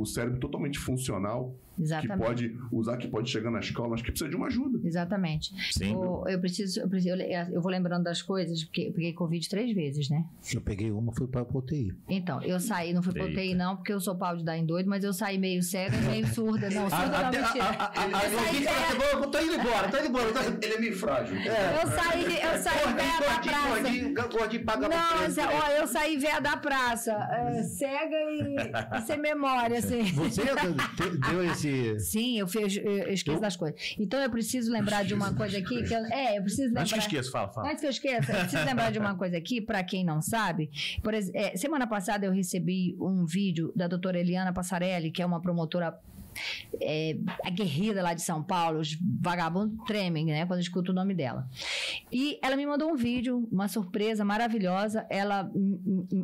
[0.00, 1.56] o cérebro totalmente funcional.
[1.82, 2.18] Exatamente.
[2.20, 4.80] Que pode usar, que pode chegar na escola, mas que precisa de uma ajuda.
[4.84, 5.52] Exatamente.
[5.72, 5.94] Sim.
[5.96, 7.14] O- eu preciso, eu preciso,
[7.52, 10.24] eu vou lembrando das coisas, porque eu peguei Covid três vezes, né?
[10.54, 11.92] Eu peguei uma, fui pra UTI.
[12.08, 13.40] Então, eu saí, não fui pra Eita.
[13.40, 15.96] UTI não, porque eu sou pau de dar em doido, mas eu saí meio cega
[15.96, 16.70] e meio surda.
[16.70, 17.92] Não, surda não, mentira.
[18.22, 20.26] Eu saí velha, eu tô indo embora, tô indo embora.
[20.62, 21.36] Ele é meio frágil.
[21.36, 23.82] eu saí, eu saí velha da praça.
[23.82, 28.56] Gordinho, gordinho Nossa, ó, eu saí velha da praça, é, cega e,
[28.98, 30.02] e sem memória, assim.
[30.12, 31.71] Você te- deu esse...
[31.98, 33.94] Sim, eu, fiz, eu, eu esqueço das coisas.
[33.98, 36.82] Então eu preciso lembrar de uma coisa aqui que eu, é, eu preciso lembrar.
[36.82, 37.68] Antes que eu esqueça, fala, fala.
[37.68, 40.70] Antes que eu esqueça, eu preciso lembrar de uma coisa aqui, para quem não sabe.
[41.02, 45.40] Por é, semana passada eu recebi um vídeo da doutora Eliana Passarelli, que é uma
[45.40, 45.98] promotora
[46.80, 48.80] é, aguerrida lá de São Paulo.
[48.80, 51.48] Os vagabundos tremem, né, quando escutam o nome dela.
[52.10, 55.50] E ela me mandou um vídeo, uma surpresa maravilhosa, ela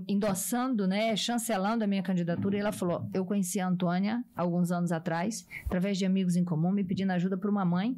[0.06, 4.92] endossando, né, chancelando a minha candidatura, e ela falou: Eu conheci a Antônia alguns anos
[4.92, 7.96] atrás, através de amigos em comum, me pedindo ajuda para uma mãe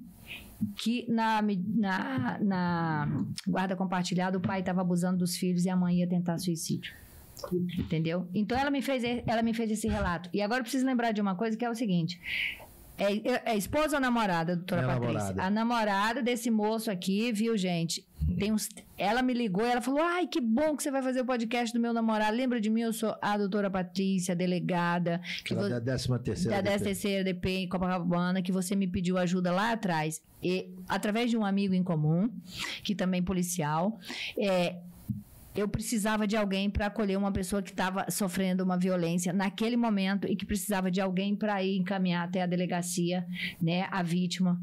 [0.77, 6.01] que na, na, na guarda compartilhada o pai estava abusando dos filhos e a mãe
[6.01, 6.94] ia tentar suicídio.
[7.79, 8.29] Entendeu?
[8.35, 10.29] Então ela me fez, ela me fez esse relato.
[10.33, 12.20] E agora eu preciso lembrar de uma coisa que é o seguinte.
[12.98, 15.12] É, é- é esposa ou namorada, doutora É Patrícia?
[15.14, 15.42] namorada.
[15.42, 18.07] A namorada desse moço aqui, viu, gente?
[18.38, 21.22] Tem uns, ela me ligou e ela falou: Ai, que bom que você vai fazer
[21.22, 22.37] o podcast do meu namorado.
[22.37, 22.83] Lembra de mim?
[22.83, 25.18] Eu sou a doutora Patrícia, delegada.
[25.42, 26.62] Que vo- da décima terceira.
[26.62, 26.85] da DP.
[26.85, 31.44] 13 DP em Copacabana, que você me pediu ajuda lá atrás, e através de um
[31.44, 32.31] amigo em comum,
[32.85, 33.98] que também é policial,
[34.38, 34.76] é,
[35.54, 40.26] eu precisava de alguém para acolher uma pessoa que estava sofrendo uma violência naquele momento
[40.26, 43.26] e que precisava de alguém para ir encaminhar até a delegacia,
[43.60, 44.60] né, a vítima.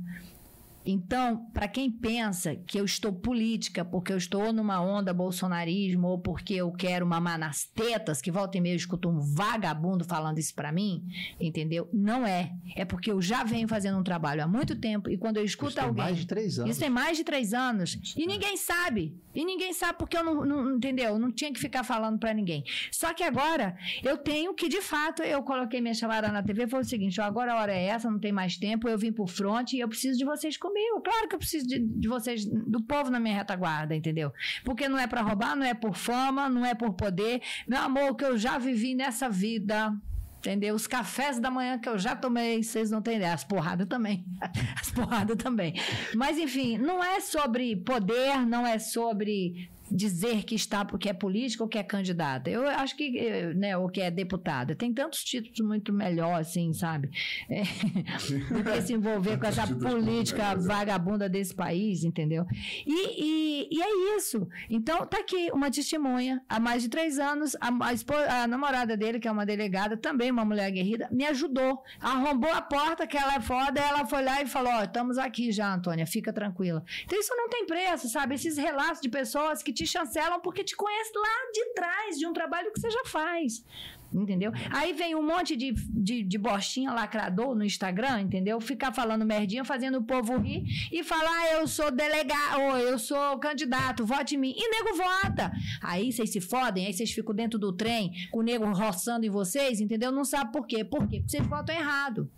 [0.90, 6.18] Então, para quem pensa que eu estou política porque eu estou numa onda bolsonarismo ou
[6.20, 10.40] porque eu quero mamar nas tetas, que volta e meia eu escuto um vagabundo falando
[10.40, 11.04] isso para mim,
[11.42, 11.90] entendeu?
[11.92, 12.54] Não é.
[12.74, 15.72] É porque eu já venho fazendo um trabalho há muito tempo e quando eu escuto
[15.72, 16.04] Isso tem alguém.
[16.06, 16.72] mais de três anos.
[16.72, 18.14] Isso tem mais de três anos.
[18.16, 19.14] E ninguém sabe.
[19.36, 21.10] E ninguém sabe porque eu não, não- entendeu?
[21.10, 22.64] Eu não tinha que ficar falando pra ninguém.
[22.92, 26.80] Só que agora eu tenho que, de fato, eu coloquei minha chamada na TV foi
[26.80, 29.28] o seguinte: ó, agora a hora é essa, não tem mais tempo, eu vim pro
[29.28, 30.77] front e eu preciso de vocês comigo.
[31.04, 34.32] Claro que eu preciso de, de vocês, do povo na minha retaguarda, entendeu?
[34.64, 37.42] Porque não é pra roubar, não é por fama, não é por poder.
[37.68, 39.94] Meu amor, o que eu já vivi nessa vida.
[40.40, 40.76] Entendeu?
[40.76, 43.34] Os cafés da manhã que eu já tomei, vocês não têm ideia.
[43.34, 44.24] As porradas também.
[44.80, 45.74] As porradas também.
[46.16, 51.64] Mas, enfim, não é sobre poder, não é sobre dizer que está porque é político
[51.64, 52.50] ou que é candidata.
[52.50, 54.76] Eu acho que, eh, né, ou que é deputada.
[54.76, 57.10] Tem tantos títulos muito melhor, assim, sabe?
[57.50, 57.64] É,
[58.54, 60.56] do que se envolver com essa política é.
[60.56, 62.46] vagabunda desse país, entendeu?
[62.86, 64.48] E, e, e é isso.
[64.70, 68.98] Então, tá aqui uma testemunha, há mais de três anos, a, a, espo- a namorada
[68.98, 71.82] dele, que é uma delegada, também uma mulher aguerrida, me ajudou.
[72.00, 75.52] Arrombou a porta, que ela é foda, ela foi lá e falou: Ó, estamos aqui
[75.52, 76.84] já, Antônia, fica tranquila.
[77.06, 78.36] Então, isso não tem preço, sabe?
[78.36, 82.34] Esses relatos de pessoas que te chancelam porque te conhecem lá de trás, de um
[82.34, 83.64] trabalho que você já faz.
[84.12, 84.52] Entendeu?
[84.72, 88.60] Aí vem um monte de, de, de bostinha lacrador no Instagram, entendeu?
[88.62, 92.98] Ficar falando merdinha, fazendo o povo rir e falar, ah, eu sou delegado, ou eu
[92.98, 94.54] sou candidato, vote em mim.
[94.56, 95.52] E nego vota.
[95.82, 99.30] Aí vocês se fodem, aí vocês ficam dentro do trem, com o nego roçando em
[99.30, 100.12] vocês, entendeu?
[100.12, 100.84] Não sabe por quê.
[100.86, 101.18] Por quê?
[101.18, 102.32] Porque vocês votam errado.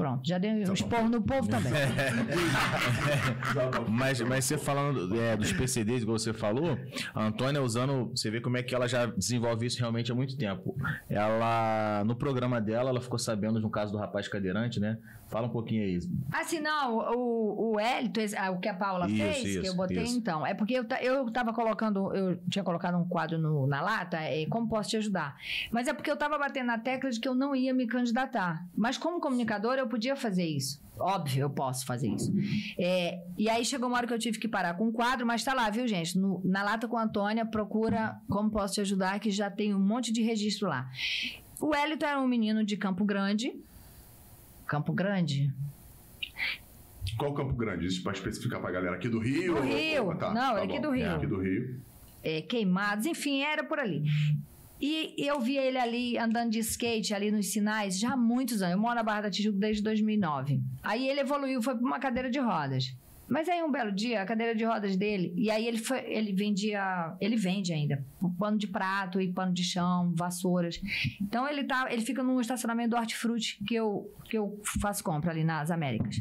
[0.00, 1.72] Pronto, já deu um esporro no povo também.
[3.88, 6.78] Mas, mas você falando é, dos PCDs, igual você falou,
[7.14, 10.36] a Antônia usando, você vê como é que ela já desenvolve isso realmente há muito
[10.36, 10.76] tempo.
[11.08, 14.98] Ela, no programa dela, ela ficou sabendo de um caso do rapaz cadeirante, né?
[15.30, 15.98] Fala um pouquinho aí.
[16.32, 19.74] Assim, não, o, o Hélito, ah, o que a Paula Isso, fez, que isso, eu
[19.76, 20.18] botei isso.
[20.18, 24.16] então, é porque eu, eu tava colocando, eu tinha colocado um quadro no- na lata,
[24.18, 25.36] é, como posso te ajudar?
[25.70, 28.66] Mas é porque eu tava batendo na tecla de que eu não ia me candidatar.
[28.76, 30.82] Mas como comunicador, eu podia fazer isso.
[30.98, 32.30] Óbvio, eu posso fazer isso.
[32.78, 35.44] É, e aí chegou uma hora que eu tive que parar com o quadro, mas
[35.44, 36.18] tá lá, viu, gente?
[36.18, 39.78] No- na Lata com a Antônia, procura como posso te ajudar, que já tem um
[39.80, 40.90] monte de registro lá.
[41.60, 43.54] O Hélito era um menino de Campo Grande.
[44.70, 45.52] Campo Grande?
[47.18, 47.86] Qual Campo Grande?
[47.86, 49.56] Isso pra especificar pra galera aqui do Rio?
[49.56, 50.12] Do Rio.
[50.12, 50.80] Ah, tá, Não, tá é aqui bom.
[50.82, 51.06] do Rio.
[51.06, 51.80] É aqui do Rio.
[52.22, 54.04] é, queimados, enfim, era por ali.
[54.80, 58.74] E eu via ele ali andando de skate ali nos sinais já há muitos anos.
[58.76, 60.62] Eu moro na Barra da Tijuca desde 2009.
[60.84, 62.94] Aí ele evoluiu, foi para uma cadeira de rodas.
[63.30, 66.32] Mas aí um belo dia, a cadeira de rodas dele, e aí ele foi, ele
[66.32, 68.04] vendia, ele vende ainda,
[68.36, 70.80] pano de prato e pano de chão, vassouras.
[71.22, 75.30] Então ele tá, ele fica num estacionamento do Hortifruti que eu que eu faço compra
[75.30, 76.20] ali nas Américas.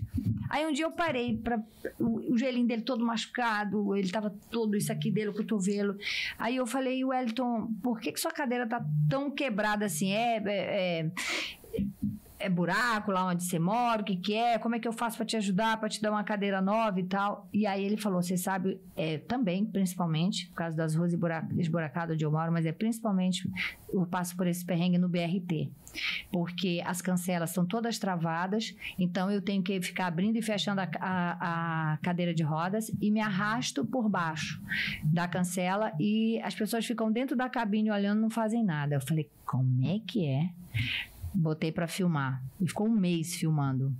[0.49, 1.61] Aí um dia eu parei para
[1.99, 5.95] o, joelhinho dele todo machucado, ele tava todo isso aqui dele, o cotovelo.
[6.37, 10.11] Aí eu falei, Wellington, por que, que sua cadeira tá tão quebrada assim?
[10.11, 11.83] É, é, é,
[12.39, 14.57] é buraco lá onde você mora, o que, que é?
[14.57, 17.03] Como é que eu faço para te ajudar, para te dar uma cadeira nova e
[17.03, 17.47] tal?
[17.53, 22.13] E aí ele falou: você sabe, é, também, principalmente, por causa das ruas esbura- esburacadas
[22.15, 23.49] onde eu moro, mas é principalmente
[23.91, 25.69] eu passo por esse perrengue no BRT.
[26.31, 30.89] Porque as cancelas estão todas travadas, então eu tenho que ficar abrindo e fechando a,
[30.99, 34.61] a- a cadeira de rodas e me arrasto por baixo
[35.03, 38.95] da cancela e as pessoas ficam dentro da cabine olhando não fazem nada.
[38.95, 40.49] Eu falei, como é que é?
[41.33, 42.43] Botei pra filmar.
[42.59, 43.93] E ficou um mês filmando.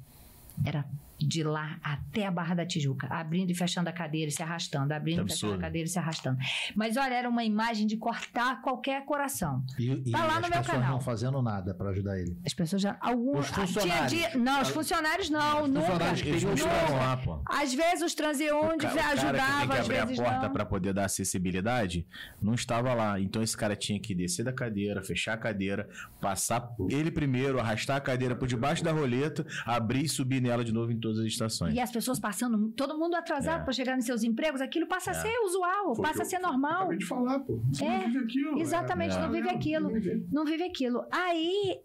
[0.65, 0.85] Era
[1.19, 4.93] de lá até a Barra da Tijuca, abrindo e fechando a cadeira e se arrastando,
[4.93, 6.38] abrindo Que e fechando a cadeira e se arrastando.
[6.75, 9.63] Mas olha, era uma imagem de cortar qualquer coração.
[9.77, 10.91] E, e Tá lá as no meu pessoas canal.
[10.91, 12.38] não fazendo nada para ajudar ele.
[12.45, 12.97] As pessoas já.
[13.01, 14.12] Alguns, Os funcionários.
[14.12, 15.82] Tinha dia- não, os funcionários não, Os nunca.
[15.88, 16.53] funcionários não Nunca.
[16.63, 17.41] estavam lá, pô.
[17.45, 20.93] Às vezes os transeuntes o cara que tem ajudavam, que abrir a porta pra poder
[20.93, 22.05] dar acessibilidade,
[22.41, 23.19] não estava lá.
[23.19, 25.88] Então esse cara tinha que descer da cadeira, fechar a cadeira,
[26.21, 30.71] passar ele primeiro, arrastar a cadeira por debaixo da roleta, abrir e subir nela de
[30.71, 31.73] novo em todas as estações.
[31.75, 33.63] E as pessoas passando, todo mundo atrasado É.
[33.63, 36.81] para chegar nos seus empregos, aquilo passa a ser usual, Foi passa a ser normal.
[36.81, 37.59] Acabei de falar, pô.
[37.71, 38.59] Você É, não vive aquilo.
[38.59, 39.19] Exatamente, É.
[39.21, 39.89] não vive aquilo.
[40.31, 41.05] Não vive aquilo.
[41.11, 41.79] Aí,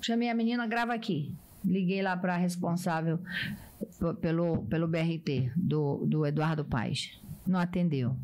[0.00, 1.34] chamei a menina, grava aqui.
[1.64, 3.18] Liguei lá para a responsável
[4.20, 7.18] pelo, pelo BRT, do, do Eduardo Paes.
[7.46, 8.14] Não atendeu.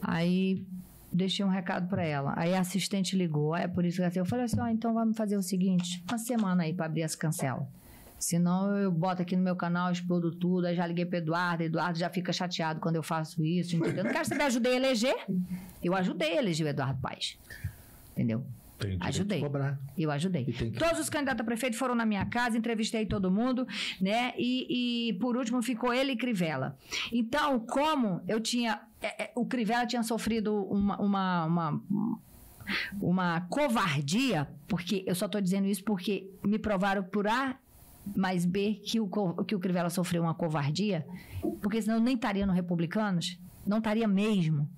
[0.00, 0.64] Aí,
[1.12, 2.32] deixei um recado para ela.
[2.36, 3.54] Aí a assistente ligou.
[3.54, 6.18] Aí é por isso que eu falei assim: ó, então vamos fazer o seguinte: uma
[6.18, 7.66] semana aí para abrir as cancelas.
[8.18, 10.66] Senão eu boto aqui no meu canal, explodo tudo.
[10.66, 14.04] Aí já liguei pro Eduardo, Eduardo já fica chateado quando eu faço isso, entendeu?
[14.04, 15.16] Não quero saber, ajudei a eleger.
[15.82, 17.38] Eu ajudei a eleger o Eduardo Paes.
[18.12, 18.44] Entendeu?
[18.78, 19.38] Tem Ajudei.
[19.38, 19.78] de cobrar.
[19.96, 20.44] Eu ajudei.
[20.44, 23.66] Que- Todos os candidatos a prefeito foram na minha casa, entrevistei todo mundo,
[24.00, 24.32] né?
[24.38, 26.76] E, e, por último ficou ele e Crivella.
[27.12, 28.80] Então, como eu tinha.
[29.02, 31.00] é, é, o Crivella tinha sofrido uma.
[31.00, 31.82] uma, uma
[33.00, 37.56] uma covardia, porque eu só estou dizendo isso porque me provaram por A
[38.16, 39.08] mais B que o,
[39.44, 41.06] que o Crivella sofreu uma covardia,
[41.62, 44.68] porque senão eu nem estaria no Republicanos, não estaria mesmo.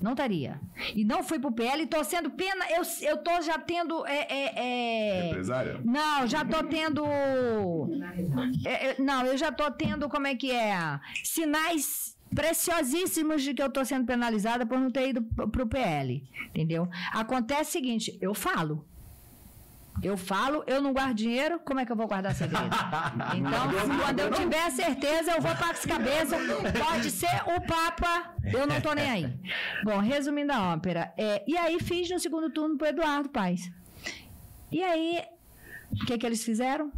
[0.00, 0.60] Não estaria.
[0.96, 2.64] E não fui pro PL e tô sendo pena.
[2.70, 4.04] Eu, eu tô já tendo.
[4.04, 5.80] É, é, é- Empresária?
[5.84, 7.04] Não, já tô tendo.
[8.66, 10.74] é, é, não, eu já tô tendo, como é que é?
[11.22, 16.24] Sinais preciosíssimos de que eu tô sendo penalizada por não ter ido pro PL.
[16.48, 16.88] Entendeu?
[17.12, 18.84] Acontece o seguinte: eu falo.
[20.00, 22.64] Eu falo, eu não guardo dinheiro, como é que eu vou guardar segredo?
[23.36, 26.40] Então, quando eu tiver certeza, eu vou para as cabeças.
[26.78, 29.40] Pode ser o Papa, eu não tô nem aí.
[29.84, 31.12] Bom, resumindo a ópera.
[31.16, 33.70] é, e aí fiz no segundo turno pro Eduardo Paes.
[34.70, 35.22] E aí,
[35.90, 36.90] o que, que eles fizeram?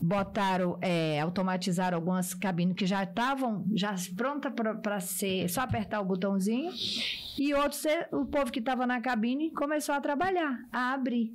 [0.00, 6.04] Botaram, é, automatizaram algumas cabines que já estavam já pronta para ser só apertar o
[6.04, 6.70] botãozinho.
[7.38, 11.32] E outros, o povo que estava na cabine começou a trabalhar, a abrir.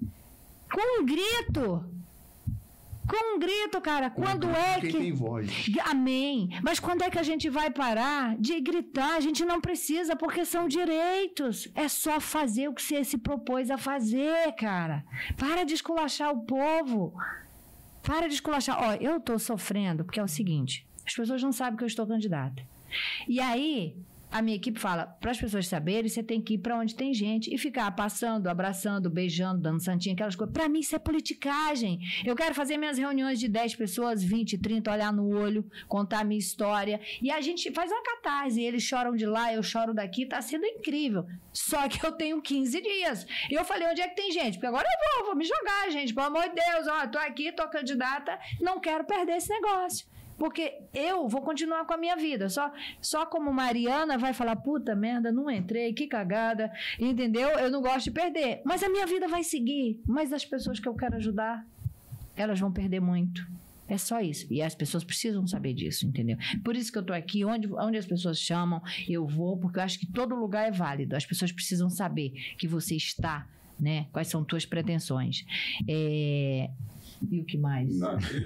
[0.72, 1.86] Com um grito!
[3.10, 4.12] Com um grito, cara.
[4.12, 4.92] Quando é que.
[4.92, 5.50] tem voz.
[5.86, 6.50] Amém.
[6.62, 9.16] Mas quando é que a gente vai parar de gritar?
[9.16, 11.68] A gente não precisa, porque são direitos.
[11.74, 15.04] É só fazer o que você se propôs a fazer, cara.
[15.38, 17.14] Para de esculachar o povo.
[18.04, 18.78] Para de esculachar.
[18.80, 22.06] Ó, eu estou sofrendo, porque é o seguinte: as pessoas não sabem que eu estou
[22.06, 22.62] candidata.
[23.28, 23.96] E aí,
[24.32, 27.14] a minha equipe fala: para as pessoas saberem, você tem que ir para onde tem
[27.14, 30.54] gente e ficar passando, abraçando, beijando, dando santinho, aquelas coisas.
[30.54, 32.00] Para mim, isso é politicagem.
[32.26, 36.24] Eu quero fazer minhas reuniões de 10 pessoas, 20, 30, olhar no olho, contar a
[36.24, 37.00] minha história.
[37.22, 38.62] E a gente faz uma catarse.
[38.62, 40.26] Eles choram de lá, eu choro daqui.
[40.26, 41.26] Tá sendo incrível.
[41.52, 43.26] Só que eu tenho 15 dias.
[43.50, 44.54] E eu falei: onde é que tem gente?
[44.54, 46.14] Porque agora eu vou, vou me jogar, gente.
[46.14, 50.09] Pelo amor de Deus, ó, tô aqui, tô candidata, não quero perder esse negócio.
[50.40, 52.50] Porque eu vou continuar com a minha vida.
[52.50, 52.72] Só,
[53.02, 57.50] só como Mariana vai falar, puta merda, não entrei, que cagada, entendeu?
[57.50, 58.62] Eu não gosto de perder.
[58.66, 60.02] Mas a minha vida vai seguir.
[60.08, 61.66] Mas as pessoas que eu quero ajudar
[62.42, 63.46] elas vão perder muito.
[63.88, 64.46] É só isso.
[64.52, 66.38] E as pessoas precisam saber disso, entendeu?
[66.64, 69.84] Por isso que eu tô aqui, onde, onde as pessoas chamam, eu vou, porque eu
[69.84, 71.16] acho que todo lugar é válido.
[71.16, 73.48] As pessoas precisam saber que você está,
[73.80, 74.06] né?
[74.12, 75.44] Quais são tuas pretensões.
[75.88, 76.70] É,
[77.30, 78.00] E o que mais?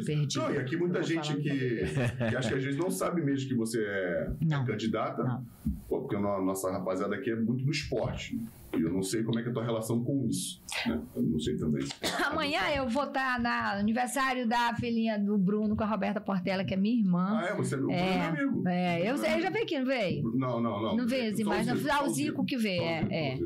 [0.05, 0.37] Perdi.
[0.37, 3.47] Não, e aqui muita Eu gente que, que acha que às vezes não sabe mesmo
[3.47, 4.65] que você é, é Não.
[4.65, 5.23] candidata.
[5.23, 5.45] Não.
[5.87, 8.39] Pô, porque a no- nossa rapaziada aqui é muito do esporte.
[8.75, 10.61] E eu não sei como é que é a tua relação com isso.
[10.87, 10.99] Né?
[11.15, 11.85] Eu não sei também.
[12.25, 16.73] Amanhã eu vou estar no aniversário da filhinha do Bruno com a Roberta Portela, que
[16.73, 17.39] é minha irmã.
[17.41, 17.55] Ah, é?
[17.55, 18.67] Você é meu É, meu amigo.
[18.67, 20.23] É, eu eu já veio aqui, não veio?
[20.35, 20.97] Não, não, não.
[20.97, 23.39] Não veio as imagens, só o Zico que vê, Só o é, é.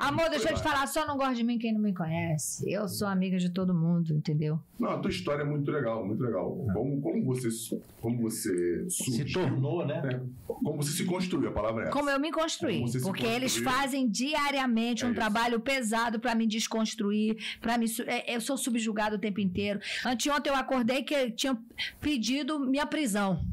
[0.00, 2.70] Amor, deixa eu te falar, só não gosta de mim quem não me conhece.
[2.70, 4.58] Eu sou amiga de todo mundo, entendeu?
[4.78, 6.54] Não, a tua história é muito legal, muito legal.
[6.74, 7.48] Como, como você,
[8.00, 10.02] como você Se surgiu, tornou, né?
[10.02, 10.20] né?
[10.46, 11.92] Como você se construiu, a palavra é essa.
[11.92, 12.86] Como eu me construí.
[12.88, 13.70] Se Porque eles construiu.
[13.80, 14.73] fazem diariamente
[15.04, 15.14] É um isso.
[15.20, 17.86] trabalho pesado pra me desconstruir, para me.
[18.06, 19.80] é, Eu sou subjugada o tempo inteiro.
[20.04, 21.58] Anteontem eu acordei que tinham
[22.00, 23.44] pedido minha prisão.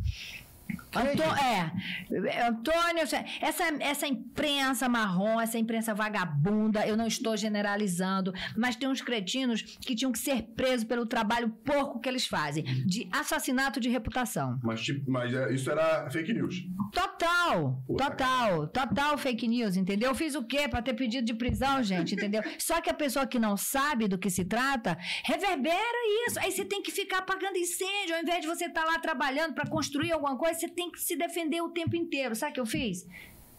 [0.93, 3.03] Antô- é, Antônio,
[3.39, 9.61] essa, essa imprensa marrom, essa imprensa vagabunda, eu não estou generalizando, mas tem uns cretinos
[9.61, 14.59] que tinham que ser presos pelo trabalho porco que eles fazem, de assassinato de reputação.
[14.63, 16.55] Mas, tipo, mas é, isso era fake news.
[16.91, 20.09] Total, total, total fake news, entendeu?
[20.09, 22.41] Eu fiz o quê pra ter pedido de prisão, gente, entendeu?
[22.59, 26.39] Só que a pessoa que não sabe do que se trata, reverbera isso.
[26.39, 29.65] Aí você tem que ficar apagando incêndio, ao invés de você estar lá trabalhando pra
[29.65, 32.35] construir alguma coisa, você tem que se defender o tempo inteiro.
[32.35, 33.05] Sabe o que eu fiz?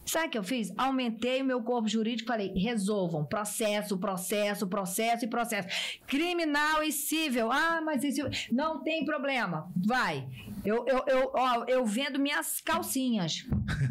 [0.05, 0.73] Sabe o que eu fiz?
[0.77, 5.69] Aumentei o meu corpo jurídico, falei, resolvam, processo, processo, processo e processo.
[6.07, 7.51] Criminal e civil.
[7.53, 9.71] Ah, mas isso não tem problema.
[9.77, 10.27] Vai.
[10.65, 13.45] Eu, eu, eu, ó, eu vendo minhas calcinhas.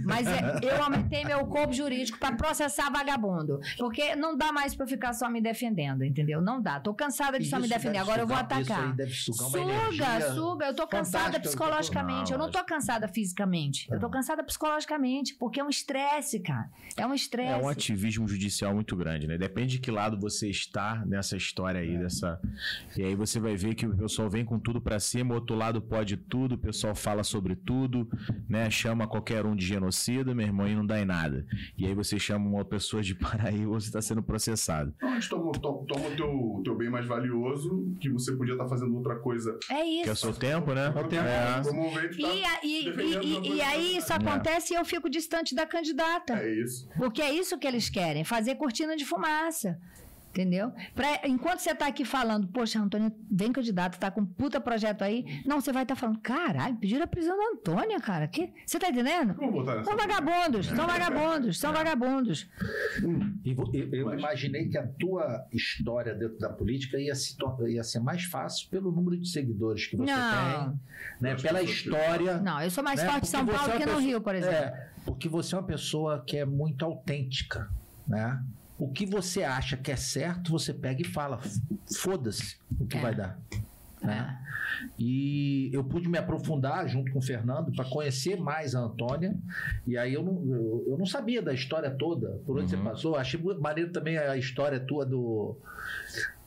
[0.05, 3.59] Mas é- eu aumentei meu corpo jurídico para processar vagabundo.
[3.77, 6.41] Porque não dá mais para ficar só me defendendo, entendeu?
[6.41, 6.79] Não dá.
[6.79, 7.97] Tô cansada de só me Isso defender.
[7.97, 8.85] Agora eu vou Isso atacar.
[8.87, 10.65] aí deve sugar Suga, suga.
[10.67, 12.31] Eu tô cansada psicologicamente.
[12.31, 13.87] Eu não tô cansada fisicamente.
[13.91, 16.00] Eu tô cansada psicologicamente, porque é um estresse,
[16.43, 16.69] cara.
[16.97, 17.49] É um estresse.
[17.51, 19.37] É um ativismo judicial muito grande, né?
[19.37, 22.39] Depende de que lado você está nessa história aí, dessa.
[22.97, 25.55] E aí você vai ver que o pessoal vem com tudo pra cima, o outro
[25.55, 28.07] lado pode tudo, o pessoal fala sobre tudo,
[28.49, 28.69] né?
[28.69, 31.45] Chama qualquer um de genocida, meu irmão, e não dá em nada.
[31.77, 34.93] E aí você chama uma pessoa de Paraíba, você tá sendo processado.
[34.97, 38.53] Então, a gente toma, to- toma o teu, teu bem mais valioso, que você podia
[38.53, 39.57] estar fazendo outra coisa.
[39.69, 40.15] É Que é o isso.
[40.17, 40.87] seu tempo, né?
[40.87, 41.61] É.
[41.61, 45.65] Ver que tá E, e- e- e- aí isso acontece e eu fico distante da
[45.91, 46.33] candidata.
[46.33, 46.87] É isso.
[46.97, 49.79] Porque é isso que eles querem, fazer cortina de fumaça.
[50.31, 50.71] Entendeu?
[50.95, 55.01] Pra- enquanto você tá aqui falando, poxa, Antônia, vem candidato, tá com um puta projeto
[55.01, 55.41] aí.
[55.45, 58.29] Não, você vai estar falando, caralho, pediram a prisão da Antônia, cara.
[58.29, 58.53] Que...
[58.65, 59.33] Você tá entendendo?
[59.33, 59.89] Vamos voltar nessa.
[59.89, 62.49] São vagabundos, são vagabundos, são vagabundos.
[63.43, 67.35] Eu, eu imaginei que a tua história dentro da política ia, se
[67.67, 70.69] ia ser mais fácil pelo número de seguidores que você Não.
[70.69, 70.79] tem,
[71.19, 71.35] né?
[71.35, 72.37] Pela história.
[72.39, 73.09] Não, eu sou mais né?
[73.09, 74.55] forte em São Paulo é que no pessoa- Rio, por exemplo.
[74.55, 77.69] É, porque você é uma pessoa que é muito autêntica,
[78.07, 78.41] né?
[78.81, 81.39] O que você acha que é certo, você pega e fala.
[81.95, 83.01] Foda-se o que É.
[83.01, 83.39] vai dar.
[84.01, 84.39] Né?
[84.97, 89.35] E eu pude me aprofundar junto com o Fernando para conhecer mais a Antônia.
[89.85, 92.81] E aí eu não, eu, eu não sabia da história toda, por onde Uhum.
[92.81, 93.15] você passou.
[93.15, 95.55] Achei maneiro também a história tua do,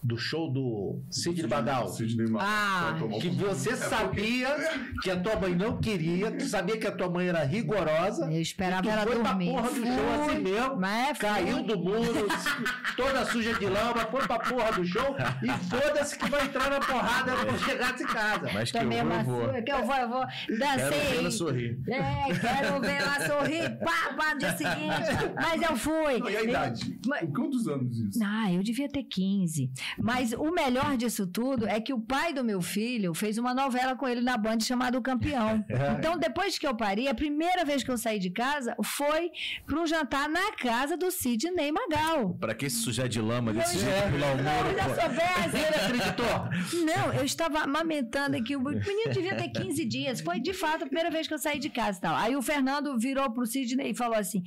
[0.04, 1.88] do show do Sidney Magal.
[1.88, 2.26] Sidney.
[2.38, 4.54] Ah, Que você É sabia
[5.02, 8.26] que a tua mãe não queria, tu sabia que a tua mãe era rigorosa.
[8.30, 9.52] Eu esperava ela foi dormir.
[9.52, 10.76] pra porra do show Fui, assim mesmo.
[10.76, 11.28] Mas fui.
[11.28, 12.28] Caiu do muro,
[12.96, 16.80] toda suja de lama, foi pra porra do show e foda-se que vai entrar na
[16.80, 18.50] porrada quando chegasse em casa.
[18.52, 19.40] Mas que eu Tomei vou, uma eu vou.
[19.46, 20.26] surra, que eu vou, eu vou.
[20.26, 21.22] Quero Dancei.
[21.22, 21.78] ver sorrir.
[21.88, 25.34] É, quero ver ela sorrir, pá, pá, no dia seguinte.
[25.34, 26.18] Mas eu fui.
[26.18, 26.98] Não, e a idade?
[27.06, 28.18] Mas- quantos anos isso?
[28.22, 29.70] Ah, eu devia ter 15.
[29.98, 33.94] Mas o melhor disso tudo é que o pai do meu filho fez uma novela
[33.96, 35.64] com ele na Band chamada O Campeão.
[35.98, 39.30] Então, depois que eu parei, a primeira vez que eu saí de casa foi
[39.66, 42.34] para um jantar na casa do Sidney Magal.
[42.34, 44.94] Pra que se sujar de lama desse Eu- jeito, pular o Não, muro, já pô?
[45.00, 45.56] soubesse.
[45.56, 46.84] Ele acreditou?
[46.84, 48.56] Não, eu estava amamentando aqui.
[48.56, 50.20] O menino devia ter 15 dias.
[50.20, 52.16] Foi de fato a primeira vez que eu saí de casa e tal.
[52.16, 54.42] Aí o Fernando virou pro Sidney e falou assim: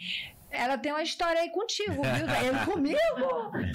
[0.49, 2.03] Ela tem uma história aí contigo, viu?
[2.47, 2.97] Ele comigo?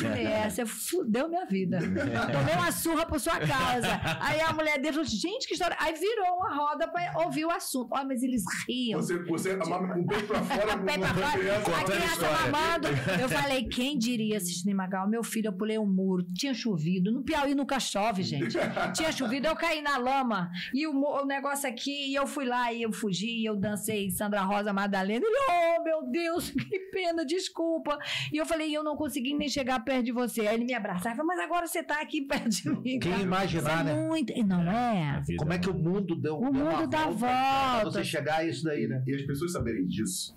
[0.00, 1.78] Falei, é, você fudeu minha vida.
[1.78, 4.00] Tomei uma surra por sua causa.
[4.20, 5.76] Aí a mulher dele falou: gente, que história.
[5.78, 7.88] Aí virou uma roda pra ouvir o assunto.
[7.92, 9.00] Ó, mas eles riam.
[9.00, 11.76] Você, você amava com o peito pra fora, com Pé pra fora, criança.
[11.76, 12.38] a criança história.
[12.50, 12.88] mamando.
[13.20, 15.08] Eu falei, quem diria, Cisne Magal?
[15.08, 17.12] Meu filho, eu pulei um muro, tinha chovido.
[17.12, 18.56] No Piauí nunca chove, gente.
[18.94, 20.50] Tinha chovido, eu caí na lama.
[20.72, 24.11] E o, o negócio aqui, e eu fui lá, e eu fugi, e eu dancei
[24.11, 25.24] Sandra Rosa Madalena.
[25.24, 27.98] Ele, oh, meu Deus, que pena, desculpa.
[28.33, 30.42] E eu falei, eu não consegui nem chegar perto de você.
[30.42, 32.98] Aí ele me abraçava, falei, mas agora você tá aqui perto de mim.
[32.98, 33.23] Quem cara.
[33.23, 34.06] imaginar, é né?
[34.06, 34.33] Muito...
[34.46, 35.21] Não é?
[35.27, 37.90] Vida- Como é que o mundo deu, O mundo dá pra volta.
[37.90, 39.02] você chegar a isso daí, né?
[39.06, 40.35] E as pessoas saberem disso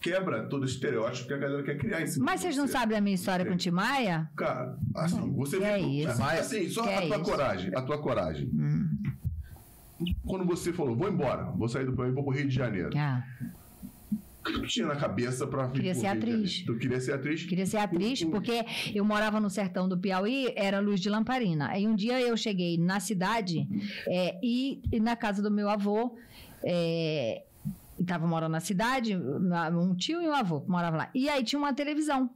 [0.00, 2.96] quebra todo esse estereótipo que a galera quer criar em cima Mas vocês não sabem
[2.96, 4.30] a minha história com o Timaya?
[4.36, 6.22] Cara, assim, você Que é viu- isso?
[6.22, 7.24] Assim, só Que a é tua isso?
[7.24, 8.46] coragem, a tua coragem.
[8.54, 8.88] Hum.
[10.24, 12.90] Quando você falou, vou embora, vou sair do Piauí e vou pro Rio de Janeiro.
[12.96, 13.65] Ah, O
[14.52, 16.62] que tu tinha na cabeça pra vir Queria ser atriz.
[16.64, 17.44] Tu queria ser atriz?
[17.44, 21.68] queria ser atriz, porque eu morava no sertão do Piauí, era luz de lamparina.
[21.68, 23.66] Aí um dia eu cheguei na cidade
[24.08, 26.16] é, e, e na casa do meu avô.
[26.64, 27.42] É,
[27.98, 31.10] Estava morando na cidade, um tio e um avô que morava lá.
[31.14, 32.28] E aí tinha uma televisão.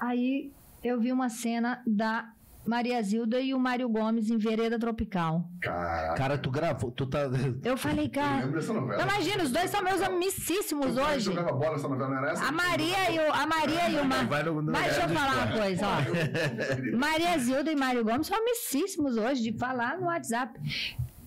[0.00, 0.50] Aí
[0.82, 2.33] eu vi uma cena da
[2.66, 5.48] Maria Zilda e o Mário Gomes em Vereda Tropical.
[5.60, 7.20] Caraca, Cara, tu gravou, tu tá.
[7.62, 8.36] Eu falei, eu cara.
[8.44, 9.02] lembro dessa novela.
[9.02, 11.20] Imagina, os dois são meus amicíssimos Tu hoje.
[11.26, 12.44] jogava bola essa novela, não era essa?
[12.46, 14.26] A Maria e o, a Maria e o Mar...
[14.26, 16.96] Vai no- no Mas deixa eu falar uma coisa, ó.
[16.96, 20.58] Maria Zilda e Mário Gomes são amicíssimos hoje de falar no WhatsApp.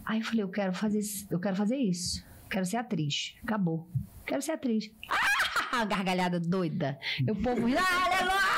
[0.06, 2.26] Aí eu falei, eu quero fazer, isso- eu quero fazer isso.
[2.50, 3.36] Quero ser atriz.
[3.44, 3.88] Acabou.
[4.26, 4.90] Quero ser atriz.
[5.72, 6.98] Ah, gargalhada doida.
[7.26, 8.58] E o povo rindo, ah, aleluia!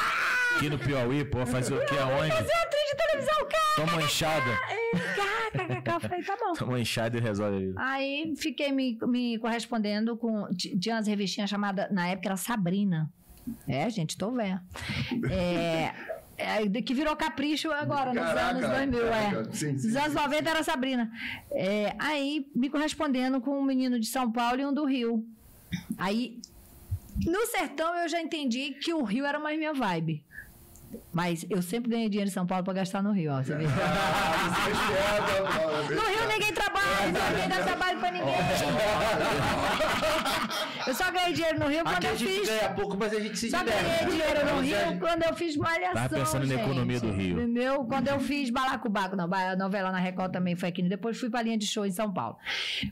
[0.56, 2.36] Aqui no Piauí, pô, fazer o que aonde?
[2.36, 2.69] Ser
[3.80, 4.60] Toma enxada.
[5.86, 6.54] Eu falei, tá bom.
[6.54, 7.74] Toma enxada e resolve.
[7.78, 10.50] Aí fiquei me, me correspondendo com.
[10.54, 13.10] Tinha umas revistinhas chamadas, na época era Sabrina.
[13.66, 14.60] É, gente, tô vendo.
[15.32, 15.94] É,
[16.38, 19.10] é, que virou capricho agora, nos Caraca, anos 2000, é.
[19.10, 21.12] caraca, sim, sim, Nos anos sim, 90 era Sabrina.
[21.50, 25.26] É, aí me correspondendo com um menino de São Paulo e um do Rio.
[25.98, 26.40] Aí,
[27.26, 30.24] no sertão eu já entendi que o Rio era mais minha vibe.
[31.12, 33.42] Mas eu sempre ganhei dinheiro em São Paulo pra gastar no Rio, ó.
[33.44, 33.66] Você vê?
[33.66, 34.70] Ah.
[35.90, 38.36] No Rio ninguém trabalha, ninguém dá trabalho pra ninguém.
[40.88, 42.48] Eu só ganhei dinheiro no Rio quando Aqui a eu gente fiz.
[42.50, 45.56] ganha pouco, mas a gente se Só ganhei dinheiro no a Rio quando eu fiz
[45.56, 45.94] malhação.
[45.94, 46.64] Tava pensando na gente.
[46.64, 47.40] economia do Rio.
[47.42, 47.84] Entendeu?
[47.86, 50.82] Quando eu fiz Balacobaco, não, a novela na Record também foi aqui.
[50.82, 52.38] Depois fui pra linha de show em São Paulo.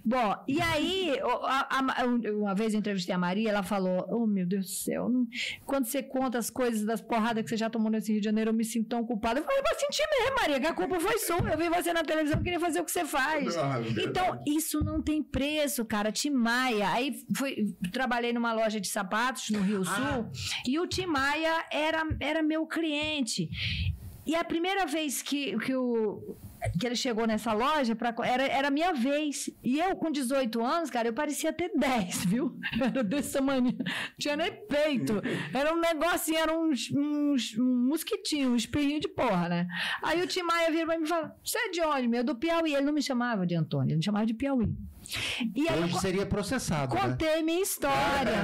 [0.06, 4.46] Bom, e aí, a- a- uma vez eu entrevistei a Maria, ela falou: Oh, meu
[4.46, 5.26] Deus do céu, não-
[5.66, 8.50] quando você conta as coisas das porradas que você já tomou nesse Rio de Janeiro,
[8.52, 9.40] eu me sinto tão culpada.
[9.40, 11.38] Eu falei, mas senti mesmo, Maria, que a culpa foi sua.
[11.50, 13.58] Eu vi você na televisão, queria fazer o que você faz.
[13.58, 14.06] Ah, verdade.
[14.08, 16.12] Então, isso não tem preço, cara.
[16.12, 16.90] Timaya.
[16.90, 20.30] Aí fui, trabalhei numa loja de sapatos no Rio Sul
[20.66, 23.50] e o Timaya era, era meu cliente.
[24.26, 26.36] E a primeira vez que, que, o,
[26.80, 29.50] que ele chegou nessa loja, pra, era, era a minha vez.
[29.64, 32.58] E eu, com 18 anos, cara, eu parecia ter 10, viu?
[32.82, 33.76] Era desse tamanho.
[34.20, 35.22] Tinha nem peito.
[35.54, 39.68] Era um negocinho, era uns, uns um mosquitinho, um espirrinho de porra, né?
[40.04, 42.24] Aí o Timaya vira pra mim e fala: Você é de onde, meu?
[42.24, 42.74] Do Piauí.
[42.74, 44.68] Ele não me chamava de Antônio, ele me chamava de Piauí.
[45.56, 46.94] E aí eu Hoje co- seria processado.
[46.94, 47.02] né?
[47.02, 47.96] contei minha história.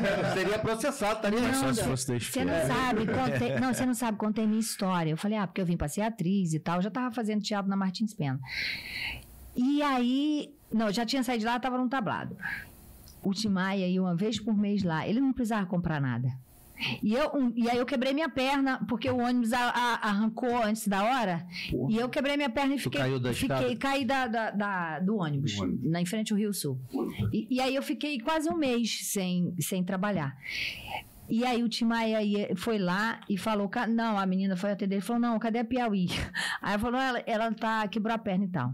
[0.33, 4.47] seria processado, estaria Só se fosse Você não sabe, contei, não, você não sabe, contei
[4.47, 5.11] minha história.
[5.11, 6.77] Eu falei, ah, porque eu vim pra ser atriz e tal.
[6.77, 8.39] Eu já tava fazendo teatro na Martins Pena.
[9.55, 12.35] E aí, não, já tinha saído de lá, tava num tablado.
[13.21, 15.07] O Timaya ia uma vez por mês lá.
[15.07, 16.27] Ele não precisava comprar nada.
[17.01, 20.61] E, eu, um- e aí eu quebrei minha perna, porque o ônibus a- a- arrancou
[20.63, 21.45] antes da hora.
[21.89, 22.99] E eu quebrei minha perna e fiquei.
[22.99, 25.91] caiu da fiquei caí da, da- da- do ônibus, Do ônibus.
[25.91, 26.77] na em frente ao Rio Sul.
[27.31, 30.35] E, e aí eu fiquei quase um mês sem, sem trabalhar.
[31.29, 31.69] E aí o
[32.21, 35.59] ia- foi lá e falou, "Ca- não, a menina foi atender, ele falou, não, cadê
[35.59, 36.07] a Piauí?
[36.61, 38.73] Aí falou, ela, ela tá, quebrou a perna e tal.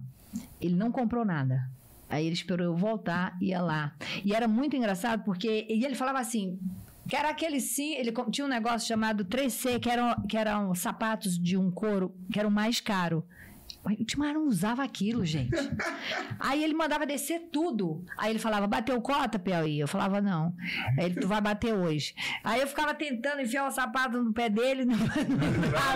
[0.60, 1.70] Ele não comprou nada.
[2.10, 3.94] Aí ele esperou eu voltar, ia lá.
[4.26, 6.60] E era muito engraçado, porque e ele falava assim,
[7.08, 11.38] que era aquele sim, ele tinha um negócio chamado 3C, que eram, que eram sapatos
[11.38, 13.24] de um couro, que era o mais caro.
[13.84, 15.52] O Timar não usava aquilo, gente.
[16.40, 18.04] Aí ele mandava descer tudo.
[18.18, 19.80] Aí ele falava, bateu cota, Piauí?
[19.80, 20.54] Eu falava, não.
[20.98, 22.14] Aí ele, tu vai bater hoje.
[22.44, 24.86] Aí eu ficava tentando enfiar o sapato no pé dele.
[24.86, 24.98] Não.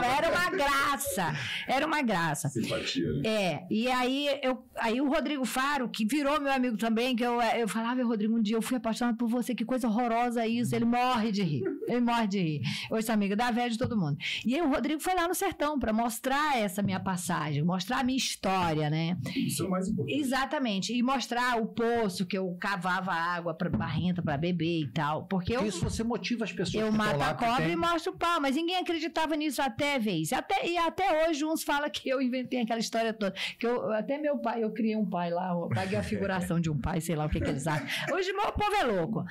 [0.04, 1.34] Era uma graça.
[1.68, 2.50] Era uma graça.
[2.50, 3.22] Simpatia, né?
[3.26, 7.42] É, e aí, eu, aí o Rodrigo Faro, que virou meu amigo também, que eu,
[7.42, 10.76] eu falava, Rodrigo, um dia eu fui apaixonado por você, que coisa horrorosa isso.
[10.76, 11.64] Ele morre de rir.
[11.88, 12.62] Ele morre de rir.
[12.90, 14.18] Hoje sou amiga da velha de todo mundo.
[14.46, 18.04] E aí o Rodrigo foi lá no sertão para mostrar essa minha passagem, mostrar a
[18.04, 19.18] minha história, né?
[19.36, 20.20] Isso é o mais importante.
[20.20, 20.94] Exatamente.
[20.94, 25.26] E mostrar o poço que eu cavava água pra, barrenta para beber e tal.
[25.26, 25.66] Porque eu.
[25.66, 28.56] Isso você motiva as pessoas Eu mato a cobra tem- e mostro o pau, mas
[28.56, 30.32] ninguém acreditava nisso até vez.
[30.32, 33.34] Até, e até hoje uns falam que eu inventei aquela história toda.
[33.58, 36.70] Que eu, até meu pai, eu criei um pai lá, eu paguei a figuração de
[36.70, 37.88] um pai, sei lá o que, que eles acham.
[38.16, 39.26] Hoje o povo é louco.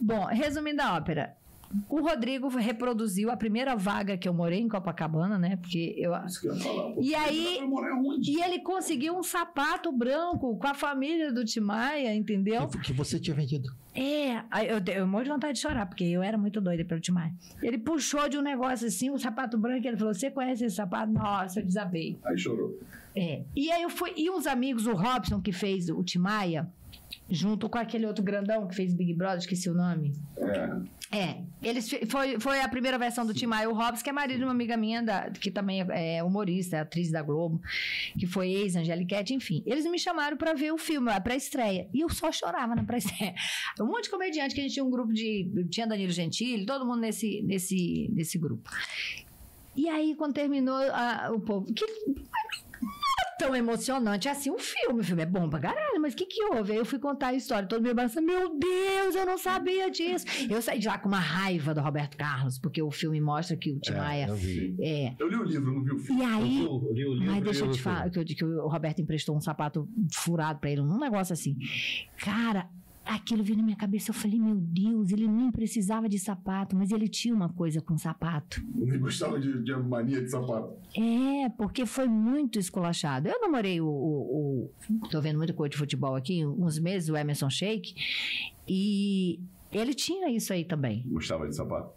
[0.00, 1.36] Bom, resumindo a ópera.
[1.88, 5.56] O Rodrigo reproduziu a primeira vaga que eu morei em Copacabana, né?
[5.56, 6.14] Porque eu.
[6.24, 6.94] Isso que eu ia falar.
[7.00, 7.60] E aí-?
[8.22, 12.68] E ele conseguiu um sapato branco com a família do Timaya, entendeu?
[12.68, 13.68] Que, que você tinha vendido.
[13.94, 17.00] É, aí eu, eu morro de vontade de chorar, porque eu era muito doida pelo
[17.00, 17.32] Timaya.
[17.62, 20.76] Ele puxou de um negócio assim, um sapato branco, e ele falou: Você conhece esse
[20.76, 21.12] sapato?
[21.12, 22.18] Nossa, eu desabei.
[22.24, 22.78] Aí chorou.
[23.14, 23.42] É.
[23.54, 24.12] E aí eu fui.
[24.16, 26.68] E uns amigos, o Robson, que fez o Timaya,
[27.30, 30.12] junto com aquele outro grandão que fez Big Brother, esqueci o nome.
[30.38, 30.94] É.
[31.16, 34.38] É, eles foi, foi a primeira versão do Tim Maia, o Robson, que é marido
[34.38, 37.60] de uma amiga minha, da- que também é é humorista, é atriz da Globo,
[38.18, 39.62] que foi ex-Angeliquete, enfim.
[39.64, 41.88] Eles me chamaram pra ver o filme, a pré-estreia.
[41.94, 43.34] E eu só chorava na pré-estreia.
[43.80, 45.48] Um monte de comediante, que a gente tinha um grupo de.
[45.70, 48.68] Tinha Danilo Gentili, todo mundo nesse, nesse, nesse grupo.
[49.76, 51.72] E aí, quando terminou, a- o povo.
[51.72, 51.84] Que,
[53.38, 55.00] tão emocionante assim o filme.
[55.00, 56.72] O filme é bom pra caralho, mas o que, que houve?
[56.72, 58.26] Aí eu fui contar a história, todo mundo balançando.
[58.26, 60.26] Meu Deus, eu não sabia disso.
[60.48, 63.72] Eu saí de lá com uma raiva do Roberto Carlos, porque o filme mostra que
[63.72, 64.26] o Tim Maia.
[64.28, 64.76] eu vi.
[64.80, 65.14] É.
[65.18, 66.20] Eu li o livro, não vi o filme.
[66.22, 66.64] E aí.
[66.64, 69.00] Eu li o livro Mas deixa eu o te falar que, eu- que o Roberto
[69.00, 71.56] emprestou um sapato furado pra ele, um negócio assim.
[72.18, 72.68] Cara,
[73.04, 74.10] aquilo veio na minha cabeça.
[74.10, 77.96] Eu falei, meu Deus, ele nem precisava de sapato, mas ele tinha uma coisa com
[77.98, 78.62] sapato.
[78.74, 80.72] Não gostava de, de mania de sapato.
[80.96, 83.28] É, porque foi muito esculachado.
[83.28, 87.16] Eu namorei o, o, o- Tô vendo muita coisa de futebol aqui, uns meses, o
[87.16, 87.94] Emerson Sheik,
[88.66, 89.40] e
[89.72, 91.02] ele tinha isso aí também.
[91.08, 91.92] Gostava de sapato.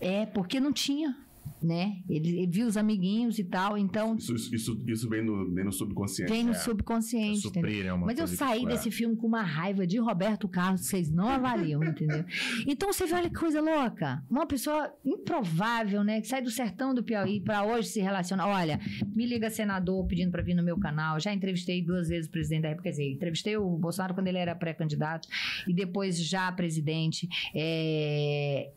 [0.00, 1.16] É, porque não tinha,
[1.62, 1.96] né?
[2.08, 5.72] Ele, ele viu os amiguinhos e tal, então Isso, isso, isso, vem, no, vem no
[5.72, 6.30] subconsciente.
[6.32, 6.54] vem no É.
[6.54, 7.40] subconsciente.
[7.40, 8.68] Suprir é uma Mas eu saí é.
[8.68, 12.24] desse filme com uma raiva de Roberto Carlos, vocês não avaliam, entendeu?
[12.66, 14.22] Então você vê, olha que coisa louca.
[14.30, 16.20] Uma pessoa improvável, né?
[16.20, 18.46] Que sai do sertão do Piauí para hoje se relaciona.
[18.46, 18.80] Olha,
[19.14, 21.18] me liga senador pedindo para vir no meu canal.
[21.20, 22.90] Já entrevistei duas vezes o presidente da República.
[22.90, 25.28] Quer dizer, entrevistei o Bolsonaro quando ele era pré-candidato
[25.66, 27.28] e depois já presidente.
[27.54, 28.70] É,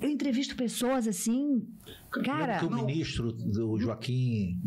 [0.00, 1.66] Eu entrevisto pessoas assim.
[2.10, 2.58] Cara.
[2.58, 4.58] Que o ministro do Joaquim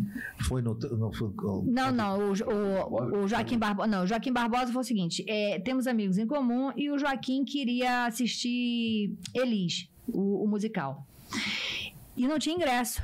[0.48, 0.74] foi no.
[0.74, 1.12] no
[1.68, 3.88] Não, não, o, o, o Joaquim Barbosa.
[3.88, 8.06] Não, Joaquim Barbosa foi o seguinte: é, temos amigos em comum e o Joaquim queria
[8.08, 11.06] assistir Elis, o, o musical.
[12.18, 13.02] E não tinha ingresso.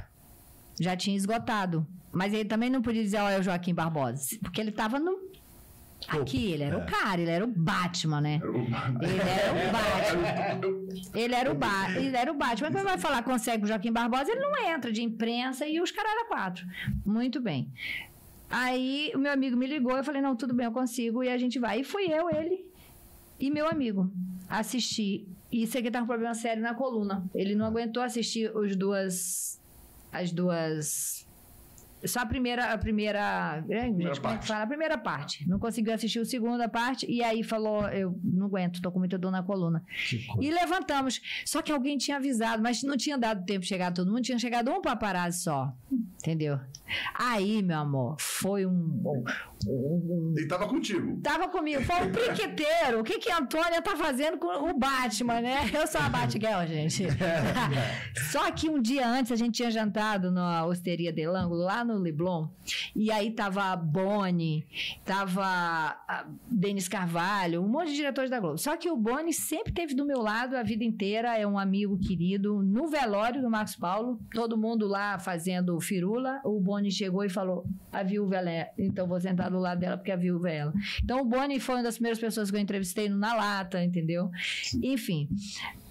[0.79, 1.85] Já tinha esgotado.
[2.11, 4.37] Mas ele também não podia dizer, olha, o Joaquim Barbosa.
[4.41, 5.24] Porque ele tava no.
[6.07, 8.39] Aqui, ele era o cara, ele era o Batman, né?
[8.41, 8.55] Era o-
[9.03, 10.85] Ele era o Batman.
[11.13, 12.71] Ele era o, ba ele era o Batman.
[12.71, 16.11] Quando vai falar consegue o Joaquim Barbosa, ele não entra de imprensa e os caras
[16.11, 16.65] eram quatro.
[17.05, 17.69] Muito bem.
[18.49, 21.37] Aí o meu amigo me ligou, eu falei, não, tudo bem, eu consigo, e a
[21.37, 21.81] gente vai.
[21.81, 22.65] E fui eu, ele
[23.39, 24.11] e meu amigo
[24.49, 25.27] assistir.
[25.51, 27.25] E isso aqui tá com um problema sério na coluna.
[27.33, 29.59] Ele não aguentou assistir os duas.
[30.11, 31.27] As duas.
[32.07, 34.47] Só a primeira, a primeira, é, gente, como é parte.
[34.47, 34.63] fala?
[34.63, 35.47] A primeira parte.
[35.47, 39.17] Não conseguiu assistir a segunda parte e aí falou, eu não aguento, tô com muita
[39.17, 39.83] dor na coluna.
[40.41, 41.21] E levantamos.
[41.45, 44.39] Só que alguém tinha avisado, mas não tinha dado tempo de chegar todo mundo, tinha
[44.39, 45.71] chegado um paparazzi só.
[46.19, 46.59] Entendeu?
[47.13, 48.71] Aí, meu amor, foi um.
[48.71, 49.23] um-
[49.67, 51.19] um- Ele tava contigo.
[51.21, 52.99] Tava comigo, foi um piqueteiro.
[52.99, 55.69] O que, que a Antônia tá fazendo com o Batman, né?
[55.73, 57.05] Eu sou a Batgirl, gente.
[58.31, 61.94] Só que um dia antes a gente tinha jantado na Osteria del Ângulo, lá no
[61.99, 62.47] Leblon.
[62.95, 64.65] E aí tava a Boni,
[65.03, 68.57] tava a Denis Carvalho, um monte de diretores da Globo.
[68.57, 71.97] Só que o Boni sempre teve do meu lado a vida inteira, é um amigo
[71.97, 72.61] querido.
[72.63, 77.65] No velório do Marcos Paulo, todo mundo lá fazendo firula, o Boni chegou e falou:
[77.91, 80.73] a viúva ela é, então vou sentar do lado dela porque a viúva é ela.
[81.03, 84.29] Então o Boni foi uma das primeiras pessoas que eu entrevistei no Na Lata, entendeu?
[84.83, 85.29] Enfim.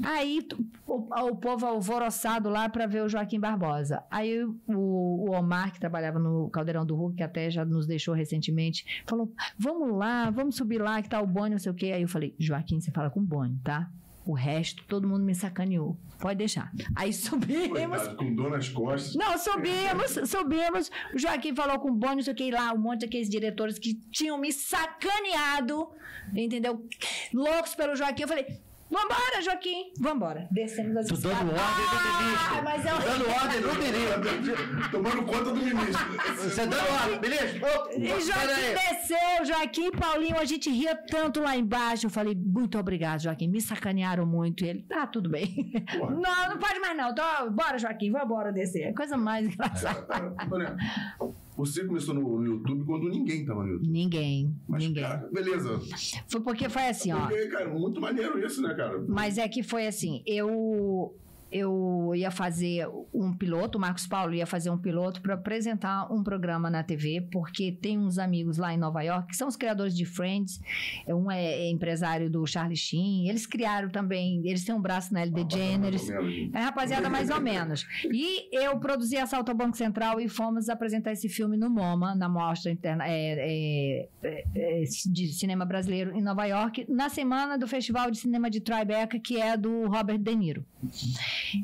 [0.03, 0.47] Aí
[0.87, 0.95] o,
[1.29, 4.03] o povo alvoroçado lá para ver o Joaquim Barbosa.
[4.11, 8.15] Aí o, o Omar, que trabalhava no Caldeirão do Hulk, que até já nos deixou
[8.15, 11.93] recentemente, falou: vamos lá, vamos subir lá, que tá o Boni, não sei o quê.
[11.93, 13.89] Aí eu falei: Joaquim, você fala com o Boni, tá?
[14.27, 15.99] O resto, todo mundo me sacaneou.
[16.19, 16.73] Pode deixar.
[16.97, 17.79] Aí subimos.
[17.79, 19.15] Coitado, com dor nas costas.
[19.15, 20.91] Não, subimos, subimos.
[21.15, 23.79] O Joaquim falou com o Boni, não sei o que lá, um monte daqueles diretores
[23.79, 25.89] que tinham me sacaneado,
[26.35, 26.87] entendeu?
[27.35, 28.23] Loucos pelo Joaquim.
[28.23, 28.47] Eu falei,
[28.91, 30.49] vambora, Joaquim, vambora.
[30.51, 31.61] Descemos as Tu dando escadas.
[31.61, 32.65] ordem do Ah, ministro.
[32.65, 32.99] mas eu...
[32.99, 34.91] Dando ordem no ministro.
[34.91, 36.13] Tomando conta do ministro.
[36.37, 37.61] Você dando ordem, ministro?
[37.67, 42.07] Ô, E Joaquim desceu, Joaquim e Paulinho, a gente ria tanto lá embaixo.
[42.07, 43.49] Eu falei, muito obrigado, Joaquim.
[43.49, 44.65] Me sacanearam muito.
[44.65, 45.73] E ele, tá, tudo bem.
[45.99, 46.15] Porra.
[46.25, 47.11] Não, não pode mais não.
[47.11, 48.95] Então, bora, Joaquim, vambora descer.
[48.95, 50.07] Coisa mais engraçada.
[50.41, 50.77] Antônia,
[51.57, 53.91] você começou no, YouTube quando ninguém tava no YouTube.
[53.91, 55.03] Ninguém, Mas, ninguém.
[55.03, 55.81] cara, beleza.
[56.29, 57.27] Foi porque foi assim, ó.
[57.27, 59.05] Porque, cara, muito maneiro isso, né, cara?
[59.07, 61.15] Mas é que foi assim, eu
[61.55, 66.21] eu ia fazer um piloto, o Marcos Paulo ia fazer um piloto para apresentar um
[66.21, 69.97] programa na TV, porque tem uns amigos lá em Nova York que são os criadores
[69.97, 70.61] de Friends.
[71.07, 73.29] Um é empresário do Charlie Sheen.
[73.29, 76.11] Eles criaram também, eles têm um braço na LD Generis.
[76.11, 77.87] É, rapaziada, mais ou menos.
[78.11, 82.29] E eu produzi Assalto ao Banco Central e fomos apresentar esse filme no MoMA, na
[82.29, 88.11] Mostra Interna é, é, é, de Cinema Brasileiro em Nova York, na semana do Festival
[88.11, 90.65] de Cinema de Tribeca, que é do Robert De Niro.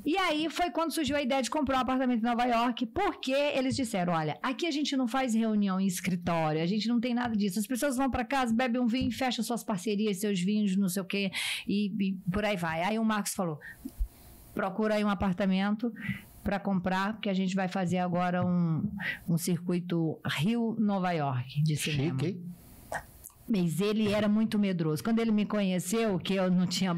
[0.04, 3.32] E aí foi quando surgiu a ideia de comprar um apartamento em Nova York, porque
[3.32, 7.14] eles disseram: olha, aqui a gente não faz reunião em escritório, a gente não tem
[7.14, 7.58] nada disso.
[7.58, 11.02] As pessoas vão para casa, bebem um vinho, fecham suas parcerias, seus vinhos, não sei
[11.02, 11.30] o quê,
[11.66, 12.82] e, e por aí vai.
[12.82, 13.58] Aí o Marcos falou:
[14.54, 15.92] procura aí um apartamento
[16.42, 18.82] para comprar, porque a gente vai fazer agora um,
[19.28, 22.18] um circuito Rio-Nova York de cinema.
[22.18, 22.40] Chique?
[23.50, 25.02] Mas ele era muito medroso.
[25.02, 26.92] Quando ele me conheceu, que eu não tinha.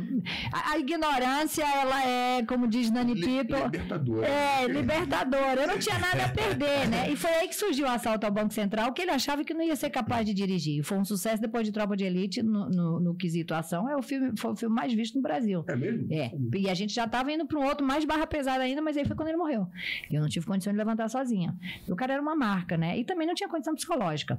[0.53, 3.57] A, a ignorância, ela é, como diz Nani Pipo.
[3.57, 4.29] Libertadora.
[4.29, 5.63] É, libertadora.
[5.63, 7.11] Eu não tinha nada a perder, né?
[7.11, 9.63] E foi aí que surgiu o assalto ao Banco Central, que ele achava que não
[9.63, 10.83] ia ser capaz de dirigir.
[10.83, 13.89] Foi um sucesso depois de Tropa de Elite no, no, no quesito ação.
[13.89, 15.65] É o filme, foi o filme mais visto no Brasil.
[15.67, 16.07] É mesmo?
[16.13, 16.33] É.
[16.55, 19.07] E a gente já estava indo para um outro mais barra pesada ainda, mas aí
[19.07, 19.67] foi quando ele morreu.
[20.11, 21.57] Eu não tive condição de levantar sozinha.
[21.89, 22.99] O cara era uma marca, né?
[22.99, 24.39] E também não tinha condição psicológica.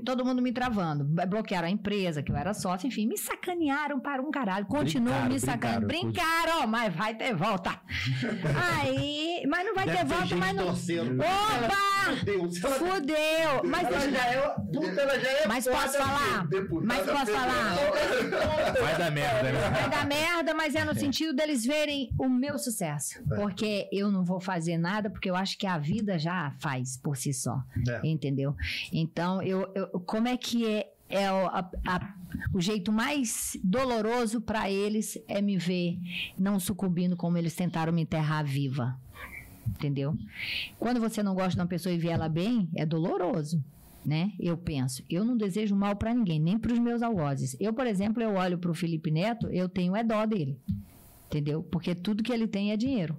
[0.00, 1.04] Todo mundo me travando.
[1.04, 4.66] Bloquearam a empresa, que eu era sócio, enfim, me sacanearam para um caralho.
[4.66, 5.86] Continuam me sacaneando.
[5.86, 7.80] Brincaram, mas vai ter volta.
[8.80, 10.66] Aí, mas não vai Deve ter, ter volta, mas não.
[10.66, 11.20] Torcendo.
[11.20, 11.92] Opa!
[12.24, 13.62] Deus, Fudeu!
[13.64, 14.54] Mas ela já é.
[14.72, 16.48] Puta, ela já é mas posso falar?
[16.82, 17.74] Mas posso falar?
[18.80, 19.52] Vai dar merda, né?
[19.52, 23.18] Vai dar merda, mas é no sentido deles verem o meu sucesso.
[23.30, 23.36] É.
[23.36, 27.16] Porque eu não vou fazer nada, porque eu acho que a vida já faz por
[27.16, 27.62] si só.
[27.88, 28.00] É.
[28.04, 28.56] Entendeu?
[28.92, 32.14] Então, eu, eu como é que é, é a, a,
[32.52, 35.98] o jeito mais doloroso para eles é me ver
[36.38, 38.98] não sucumbindo como eles tentaram me enterrar viva.
[39.66, 40.16] Entendeu?
[40.78, 43.62] Quando você não gosta de uma pessoa e vê ela bem, é doloroso.
[44.04, 44.32] Né?
[44.40, 47.56] Eu penso, eu não desejo mal para ninguém, nem para os meus algozes.
[47.60, 50.58] Eu, por exemplo, eu olho para o Felipe Neto, eu tenho é dó dele.
[51.26, 51.62] Entendeu?
[51.62, 53.16] Porque tudo que ele tem é dinheiro.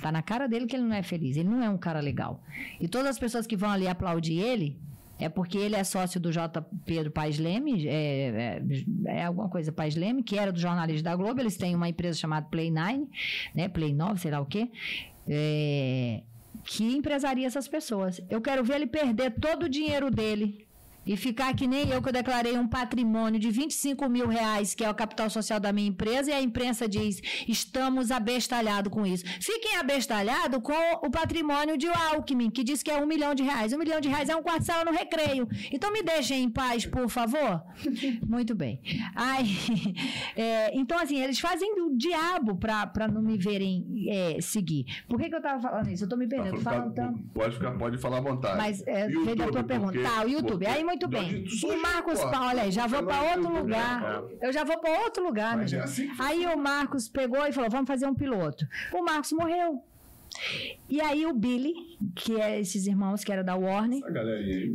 [0.00, 2.42] Tá na cara dele que ele não é feliz, ele não é um cara legal.
[2.78, 4.78] E todas as pessoas que vão ali aplaudir ele,
[5.18, 6.60] é porque ele é sócio do J.
[6.84, 8.62] Pedro Paes Leme, é, é,
[9.06, 11.40] é, alguma coisa Paes Leme, que era do jornalismo da Globo.
[11.40, 13.08] Eles têm uma empresa chamada Play 9,
[13.54, 13.68] né?
[13.68, 14.70] Play 9, sei lá o quê.
[15.26, 16.22] É,
[16.64, 18.20] que empresaria essas pessoas.
[18.28, 20.65] Eu quero ver ele perder todo o dinheiro dele
[21.06, 24.84] e ficar que nem eu que eu declarei um patrimônio de 25 mil reais, que
[24.84, 29.24] é o capital social da minha empresa, e a imprensa diz: estamos abestalhados com isso.
[29.40, 33.72] Fiquem abestalhados com o patrimônio de Alckmin, que diz que é um milhão de reais.
[33.72, 35.48] Um milhão de reais é um quarto de sala no recreio.
[35.70, 37.62] Então me deixem em paz, por favor.
[38.26, 38.80] Muito bem.
[39.14, 39.94] Aí,
[40.36, 44.86] é, então, assim, eles fazem o diabo para não me verem é, seguir.
[45.08, 46.04] Por que, que eu estava falando isso?
[46.04, 46.62] Eu estou me perdendo.
[46.62, 47.22] Tá, falando tanto.
[47.34, 48.56] Pode, ficar, pode falar à vontade.
[48.56, 50.00] Mas é, veio a tua pergunta.
[50.00, 50.64] Tá, o YouTube.
[50.64, 50.66] Porque...
[50.66, 51.44] Aí, muito bem.
[51.44, 54.22] E Marcos Paulo, olha aí, já vou para outro lugar.
[54.40, 55.66] Eu já vou para outro lugar, né?
[56.18, 58.66] Aí o Marcos pegou e falou: vamos fazer um piloto.
[58.92, 59.84] O Marcos morreu.
[60.88, 61.74] E aí o Billy,
[62.14, 64.02] que é esses irmãos que era da Warner,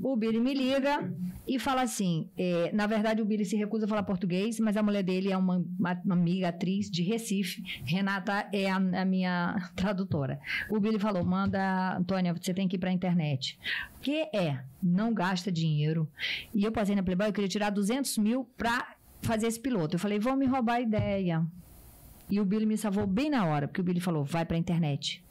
[0.04, 1.14] o Billy me liga
[1.48, 4.84] e fala assim: é, na verdade o Billy se recusa a falar português, mas a
[4.84, 10.40] mulher dele é uma, uma amiga atriz de Recife, Renata é a, a, minha tradutora.
[10.70, 13.58] O Billy falou: manda, Antônia, você tem que ir para a internet.
[14.02, 16.10] Que é, não gasta dinheiro.
[16.54, 19.96] E eu passei na Playboy, eu queria tirar 200 mil para fazer esse piloto.
[19.96, 21.46] Eu falei: vão me roubar a ideia.
[22.30, 24.60] E o Billy me salvou bem na hora, porque o Billy falou: vai para a
[24.60, 25.24] internet.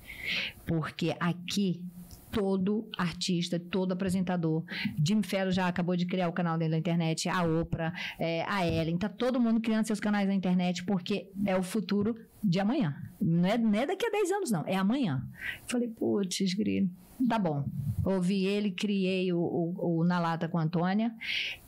[0.67, 1.83] Porque aqui
[2.31, 4.65] todo artista, todo apresentador.
[5.05, 8.67] Jim Fallon já acabou de criar o canal dele na internet, a Oprah, é, a
[8.67, 12.97] Ellen, tá todo mundo criando seus canais na internet porque é o futuro de amanhã.
[13.21, 15.27] Não é, não é daqui a 10 anos, não, é amanhã.
[15.67, 16.89] Falei, putz, grilo.
[17.29, 17.65] Tá bom.
[18.05, 21.15] Ouvi ele, criei o, o, o, Na Lata com a Antônia.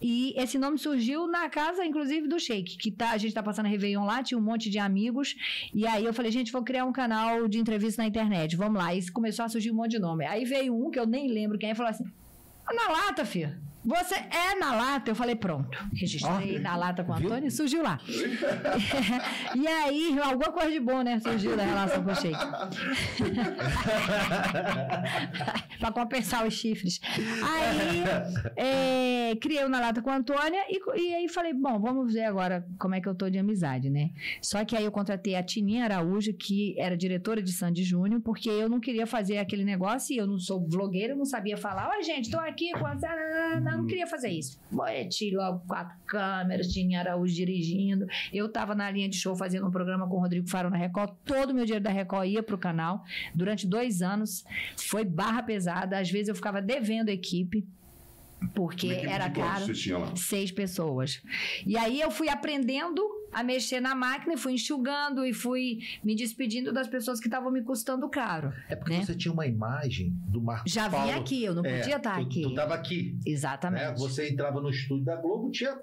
[0.00, 3.66] E esse nome surgiu na casa, inclusive, do Sheik, que tá, a gente tá passando
[3.66, 5.36] a Réveillon lá, tinha um monte de amigos.
[5.74, 8.56] E aí eu falei, gente, vou criar um canal de entrevista na internet.
[8.56, 8.94] Vamos lá.
[8.94, 10.24] E começou a surgir um monte de nome.
[10.24, 12.04] Aí veio um que eu nem lembro quem, e falou assim:
[12.66, 13.60] Na Lata, filha.
[13.84, 15.10] Você é na lata?
[15.10, 15.78] Eu falei, pronto.
[15.94, 17.98] Registrei oh, na lata com o Antônio e surgiu lá.
[19.54, 21.18] e aí, alguma coisa de bom, né?
[21.20, 22.38] Surgiu da relação com o Sheik.
[25.82, 27.00] para compensar os chifres.
[27.42, 28.04] Aí,
[28.56, 32.24] é, criei o na lata com a Antônia e, e aí falei, bom, vamos ver
[32.24, 34.10] agora como é que eu tô de amizade, né?
[34.40, 38.48] Só que aí eu contratei a Tininha Araújo, que era diretora de Sandy Júnior, porque
[38.48, 41.90] eu não queria fazer aquele negócio e eu não sou vlogueira, eu não sabia falar,
[41.90, 42.94] oi, gente, tô aqui com a
[43.72, 44.60] não, não queria fazer isso.
[44.70, 48.06] Boti logo quatro câmeras, tinha Araújo dirigindo.
[48.32, 51.14] Eu tava na linha de show fazendo um programa com o Rodrigo Faro na Record.
[51.24, 53.04] Todo o meu dinheiro da Record ia pro canal.
[53.34, 54.44] Durante dois anos,
[54.76, 55.98] foi barra pesada.
[55.98, 57.66] Às vezes eu ficava devendo a equipe.
[58.54, 59.66] Porque Uma equipe era caro.
[59.66, 60.14] Você tinha lá?
[60.16, 61.22] Seis pessoas.
[61.66, 66.14] E aí eu fui aprendendo a mexer na máquina e fui enxugando e fui me
[66.14, 68.52] despedindo das pessoas que estavam me custando caro.
[68.68, 69.04] É porque né?
[69.04, 71.06] você tinha uma imagem do Marcos Já Paulo.
[71.06, 72.42] vim aqui, eu não É, podia estar tu- aqui.
[72.42, 73.18] Tu tava aqui.
[73.26, 73.80] Exatamente.
[73.82, 73.94] né?
[73.96, 75.74] Você entrava no estúdio da Globo, tinha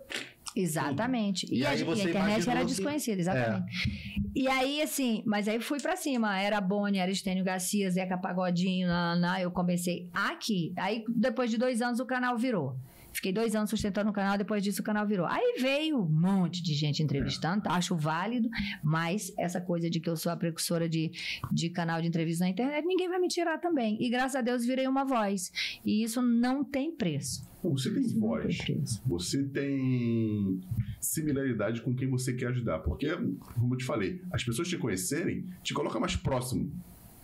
[0.55, 1.45] Exatamente.
[1.51, 4.29] E, E a, e a internet era que- desconhecida, exatamente.
[4.35, 6.39] E aí, assim, mas aí fui pra cima.
[6.39, 10.73] Era Boni, era Estênio Garcia, Zeca Pagodinho, Naná, eu comecei aqui.
[10.77, 12.75] Aí, depois de dois anos, o canal virou.
[13.11, 15.25] Fiquei dois anos sustentando o canal, depois disso o canal virou.
[15.25, 17.71] Aí veio um monte de gente entrevistando, tá?
[17.71, 18.49] acho válido,
[18.83, 21.11] mas essa coisa de que eu sou a precursora de,
[21.51, 23.97] de canal de entrevista na internet, ninguém vai me tirar também.
[24.01, 25.51] E graças a Deus virei uma voz.
[25.83, 27.49] E isso não tem preço.
[27.61, 28.57] Você tem Isso voz.
[28.59, 28.83] tem.
[29.05, 30.61] Você tem
[31.01, 32.79] similaridade com quem você quer ajudar.
[32.79, 36.71] Porque, como eu te falei, as pessoas te conhecerem te coloca mais próximo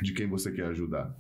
[0.02, 1.16] de quem você quer ajudar.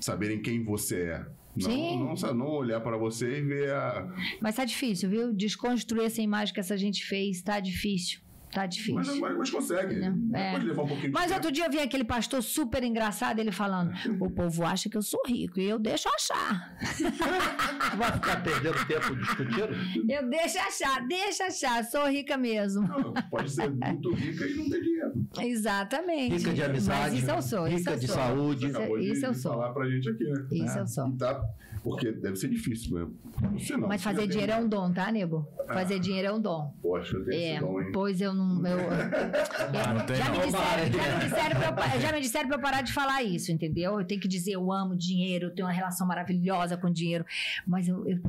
[0.00, 1.26] Saberem quem você é.
[1.56, 1.98] Não, Sim.
[1.98, 4.08] não, não olhar para você e ver a.
[4.40, 5.32] Mas tá difícil, viu?
[5.32, 8.24] Desconstruir essa imagem que essa gente fez, tá difícil.
[8.54, 8.94] Tá difícil.
[8.94, 9.96] Mas, mas, mas consegue.
[10.32, 10.52] É.
[10.52, 13.50] Pode levar um pouquinho de Mas outro dia eu vi aquele pastor super engraçado, ele
[13.50, 16.76] falando: o povo acha que eu sou rico e eu deixo achar.
[16.96, 20.08] Tu vai ficar perdendo tempo discutindo?
[20.08, 22.86] Eu deixo achar, deixa achar, sou rica mesmo.
[22.86, 25.12] Não, Pode ser muito rica e não ter dinheiro.
[25.42, 26.36] Exatamente.
[26.36, 28.16] Rica de amizade, Mas isso eu sou, isso rica eu de sou.
[28.16, 28.66] saúde.
[28.66, 29.52] Isso, Acabou de, isso eu de sou.
[29.52, 30.46] falar pra gente aqui, né?
[30.52, 31.08] Isso eu sou.
[31.08, 31.44] E tá,
[31.82, 33.14] porque deve ser difícil mesmo.
[33.58, 33.88] Você não.
[33.88, 35.46] Mas você fazer já tem- dinheiro é um dom, tá, nego?
[35.66, 36.72] Fazer dinheiro é um dom.
[36.80, 37.90] Que eu tenho É, esse dom, hein?
[37.92, 38.66] pois eu não.
[38.66, 38.76] Eu,
[39.94, 40.44] Não tem já, me não.
[40.46, 43.50] disseram, já, me disseram pra eu, já me disseram pra eu parar de falar isso,
[43.52, 43.98] entendeu?
[43.98, 47.24] Eu tenho que dizer, eu amo dinheiro, eu tenho uma relação maravilhosa com dinheiro.
[47.66, 48.06] Mas eu.
[48.08, 48.20] eu-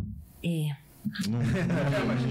[0.43, 0.76] é.
[1.30, 1.39] Não,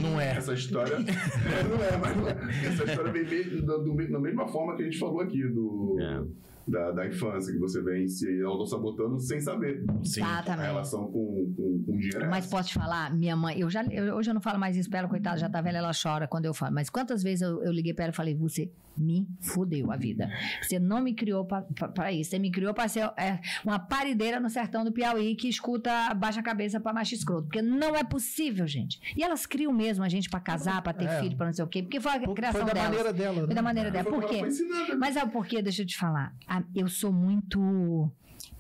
[0.03, 0.37] não- não é.
[0.37, 0.95] Essa história.
[0.95, 2.66] É, não é, mas não é.
[2.66, 5.97] essa história vem meio, do, do- da mesma forma que a gente falou aqui, do,
[6.01, 6.22] É.
[6.70, 9.85] da, da infância, que você vem se autossabotando sem saber.
[10.03, 10.22] Sim.
[10.22, 10.66] A Exatamente.
[10.66, 12.25] relação com, com, com dinheiro.
[12.25, 14.77] é Mas posso te falar, minha mãe, eu já, eu- hoje eu não falo mais
[14.77, 16.75] isso pra ela, coitada, já tá velha, ela chora quando eu falo.
[16.75, 20.30] Mas quantas vezes eu, eu liguei pra ela e falei, você me fudeu a vida.
[20.62, 22.30] Você não me criou pra isso.
[22.30, 26.40] Você me criou pra ser é, uma parideira no sertão do Piauí que escuta, baixa
[26.40, 27.45] a cabeça pra macho escroto.
[27.45, 29.01] Porque não é possível, gente.
[29.16, 31.20] E elas criam mesmo a gente pra casar, pra ter É.
[31.20, 31.82] filho, pra não sei o quê.
[31.82, 32.88] Porque foi a criação Foi da delas.
[32.90, 33.38] maneira dela.
[33.40, 33.55] Foi né?
[33.55, 34.05] da maneira dela.
[34.11, 34.38] Foi Por quê?
[34.38, 34.97] foi.
[34.97, 35.61] Mas sabe por quê?
[35.61, 36.34] Deixa eu te falar.
[36.47, 38.11] A- Eu sou muito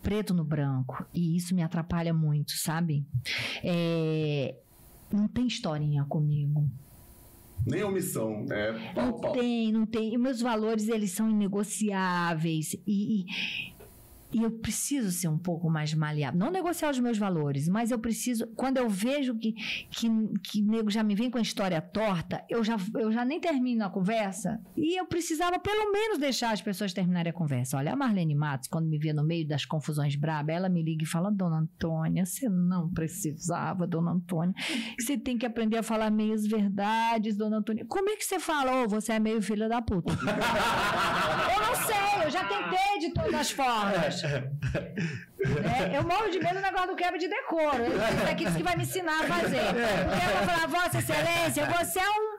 [0.02, 3.06] preto no branco e isso me atrapalha muito, sabe?
[3.62, 4.54] É,
[5.12, 6.68] Não tem historinha comigo.
[7.66, 8.44] Nem omissão.
[8.50, 9.32] É pau, Não pau.
[9.32, 10.12] tem, não tem.
[10.12, 12.74] E meus valores, eles são inegociáveis.
[12.86, 13.24] E, e,
[14.34, 16.36] e eu preciso ser um pouco mais maleável.
[16.36, 18.48] Não negociar os meus valores, mas eu preciso.
[18.56, 19.52] Quando eu vejo que,
[19.90, 20.08] que,
[20.42, 23.84] que nego já me vem com a história torta, eu já, eu já nem termino
[23.84, 24.60] a conversa.
[24.76, 27.76] E eu precisava, pelo menos, deixar as pessoas terminarem a conversa.
[27.76, 31.04] Olha, a Marlene Matos, quando me vê no meio das confusões brabas, ela me liga
[31.04, 34.52] e fala: Dona Antônia, você não precisava, Dona Antônia.
[34.98, 37.86] Você tem que aprender a falar meias verdades, Dona Antônia.
[37.86, 38.82] Como é que você fala?
[38.82, 40.12] Ô, você é meio filho da puta.
[41.54, 44.23] eu não sei, eu já tentei de todas as formas.
[44.24, 47.84] É, eu morro de medo do negócio do quebra de decoro.
[47.84, 49.60] Esse daqui disse que vai me ensinar a fazer.
[50.08, 52.33] Porque eu vou falar, Vossa Excelência, você é um.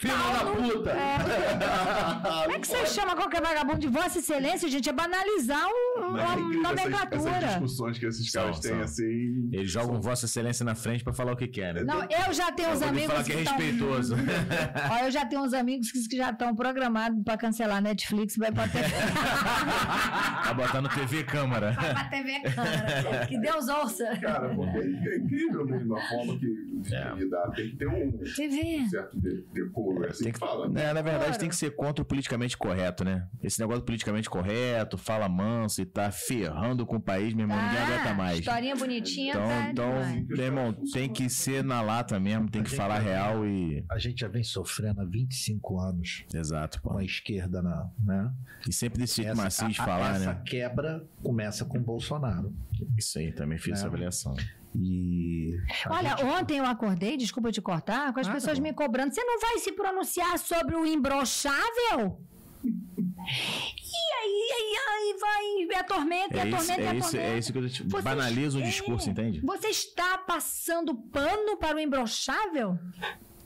[0.00, 0.44] Filho da
[0.74, 0.90] puta!
[0.90, 2.42] É.
[2.44, 4.88] Como é que você chama qualquer vagabundo de Vossa Excelência, gente?
[4.88, 7.46] É banalizar um- é uma incrível essas, essas nomenclatura.
[7.48, 8.80] discussões que esses São, caras têm, são.
[8.82, 9.48] assim.
[9.52, 11.84] Eles jogam Vossa Excelência na frente pra falar o que quer, né?
[11.84, 14.16] Não, eu já tenho uns Pra amigos falar que é tão- respeitoso.
[14.90, 18.52] Ó, eu já tenho uns amigos que que já estão programados para cancelar Netflix, vai
[18.52, 18.84] pra TV,
[20.44, 21.72] Tá botando TV câmara.
[21.72, 23.26] vai pra TV Câmara.
[23.26, 24.04] Que Deus ouça.
[24.20, 27.12] Cara, porque é incrível mesmo a forma que É.
[27.56, 28.86] Tem que ter um TV.
[28.90, 30.04] certo de- decoro.
[30.04, 30.66] É assim Tem que que- fala.
[30.78, 31.38] É, na verdade, Claro.
[31.38, 33.26] tem que ser contra o politicamente correto, né?
[33.42, 37.56] Esse negócio do politicamente correto, fala manso e tá ferrando com o país, meu irmão,
[37.60, 38.38] ninguém aguenta mais.
[38.40, 42.70] historinha bonitinha Então, tá então meu irmão, tem que ser na lata mesmo, tem que
[42.70, 43.84] gente falar real e.
[43.90, 46.90] A gente já vem sofrendo há 25 anos Exato, pô.
[46.90, 48.32] com a esquerda, na, né?
[48.68, 50.42] E sempre desse jeito Essa- macio de a- a- falar, essa né?
[50.44, 52.54] quebra começa com o Bolsonaro.
[52.98, 53.72] Isso aí, também fiz É.
[53.78, 54.34] essa avaliação.
[54.78, 55.54] E.
[55.88, 59.12] Olha, gente- ontem eu acordei, desculpa te cortar, com as Ah, tá pessoas me cobrando.
[59.14, 62.20] Você não vai se pronunciar sobre o imbrochável?
[62.64, 67.34] E aí, aí, aí vai, é atormenta, é É isso, atormenta, é é isso, atormenta.
[67.34, 68.64] é isso que eu te Vocês- banaliza o é.
[68.64, 69.40] discurso, entende?
[69.40, 72.78] Você está passando pano para o imbrochável?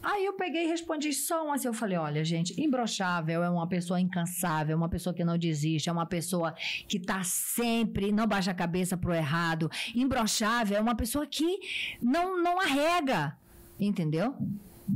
[0.03, 1.69] Aí eu peguei e respondi só um assim.
[1.69, 5.93] Eu falei: olha, gente, imbrochável é uma pessoa incansável, uma pessoa que não desiste, é
[5.93, 6.55] uma pessoa
[6.89, 9.71] que tá sempre, não baixa a cabeça pro errado.
[9.95, 11.59] Imbrochável é uma pessoa que
[12.01, 13.37] não, não arrega.
[13.79, 14.35] Entendeu?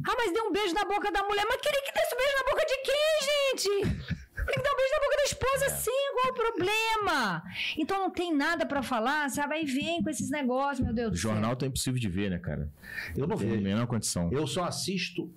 [0.06, 1.44] Ah, mas deu um beijo na boca da mulher.
[1.48, 4.23] Mas queria que desse um beijo na boca de quem, gente?
[4.46, 7.42] Tem que dar um beijo na boca da esposa, sim, qual o problema?
[7.78, 9.54] Então não tem nada pra falar, sabe?
[9.54, 11.30] Aí vem com esses negócios, meu Deus O do céu.
[11.32, 12.70] jornal tá impossível de ver, né, cara?
[13.16, 13.60] Eu não vejo.
[13.62, 14.30] menor condição.
[14.32, 15.32] Eu só assisto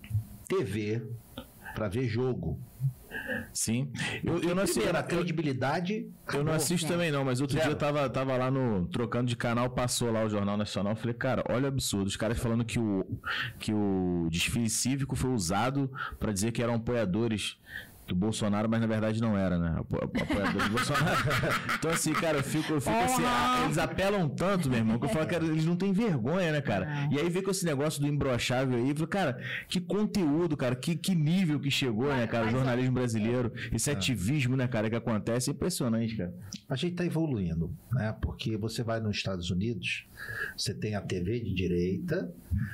[0.48, 1.06] TV
[1.76, 2.60] pra ver jogo.
[3.52, 3.92] Sim.
[4.24, 4.88] Eu, eu não assisto.
[4.96, 6.08] A credibilidade.
[6.34, 7.70] eu não assisto também, não, mas outro Zero.
[7.70, 8.88] dia eu tava, tava lá no.
[8.88, 10.94] trocando de canal, passou lá o Jornal Nacional.
[10.94, 12.08] eu Falei, cara, olha o absurdo.
[12.08, 13.20] Os caras falando que o,
[13.60, 17.58] que o desfile cívico foi usado pra dizer que eram apoiadores.
[18.08, 19.76] Do Bolsonaro, mas na verdade não era, né?
[19.80, 21.18] Apo- Apoiadores do Bolsonaro.
[21.78, 23.22] Então, assim, cara, eu fico, eu fico assim.
[23.66, 26.86] Eles apelam tanto, meu irmão, que eu falo, cara, eles não têm vergonha, né, cara?
[26.86, 27.14] Não.
[27.14, 30.76] E aí vem com esse negócio do imbrochável aí, eu falo, cara, que conteúdo, cara,
[30.76, 32.46] que, que nível que chegou, né, cara?
[32.46, 36.34] O ó, jornalismo brasileiro, esse ativismo, né, cara, que acontece, é impressionante, cara.
[36.70, 38.16] A gente está evoluindo, né?
[38.22, 40.06] Porque você vai nos Estados Unidos,
[40.58, 42.34] você tem a TV de direita,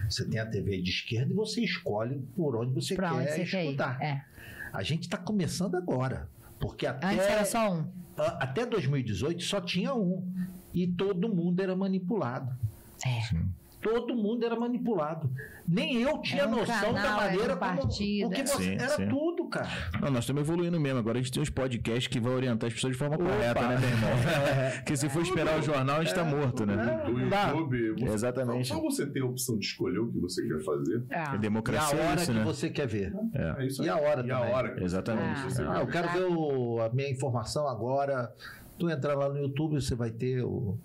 [0.09, 3.31] você tem a TV de esquerda e você escolhe por onde você Pra quer onde
[3.31, 4.01] você quer escutar.
[4.01, 4.23] É.
[4.73, 6.27] A gente está começando agora,
[6.59, 7.87] porque até, Antes era só um.
[8.17, 10.27] até 2018 só tinha um
[10.73, 12.57] e todo mundo era manipulado.
[13.05, 13.19] É.
[13.83, 15.29] Todo mundo era manipulado.
[15.67, 17.77] Nem eu tinha Era um noção da canal, era maneira um como.
[17.81, 18.45] partido, Porque é.
[18.45, 19.07] você, Sim, era sim.
[19.07, 19.67] tudo, cara.
[20.01, 20.99] Não, nós estamos evoluindo mesmo.
[20.99, 23.25] Agora a gente tem uns podcasts que vão orientar as pessoas de forma Opa!
[23.25, 24.09] correta, né, meu irmão?
[24.83, 26.73] Porque se for esperar o jornal, a gente tá morto, né?
[26.73, 27.29] É.
[27.29, 27.47] Dá.
[27.49, 27.91] YouTube.
[27.99, 28.67] Você, Exatamente.
[28.67, 31.03] Só você ter a opção de escolher o que você quer fazer.
[31.09, 31.23] É É.
[31.23, 32.43] E a democracia é hora isso, que né?
[32.43, 33.13] você quer ver.
[33.33, 33.63] É.
[33.63, 33.97] É isso E aí.
[33.97, 34.53] a hora E a também.
[34.53, 34.69] hora.
[34.69, 35.39] que você Exatamente.
[35.67, 38.33] Ah, eu quero ver o- a minha informação agora.
[38.77, 40.77] Tu entrar lá no YouTube, você vai ter o.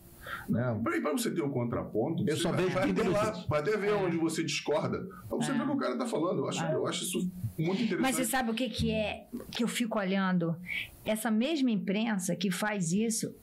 [0.49, 0.81] Né?
[0.83, 3.77] Pra você ter o contraponto, Eu só vai, vejo vai até primeiro lá, vai até
[3.77, 5.07] ver onde você discorda.
[5.29, 5.55] Pra você É.
[5.55, 6.39] ver o que o cara tá falando.
[6.41, 7.19] Eu acho, eu acho isso
[7.59, 8.01] muito interessante.
[8.01, 10.57] Mas você sabe o que, que é que eu fico olhando?
[11.05, 13.35] Essa mesma imprensa que faz isso,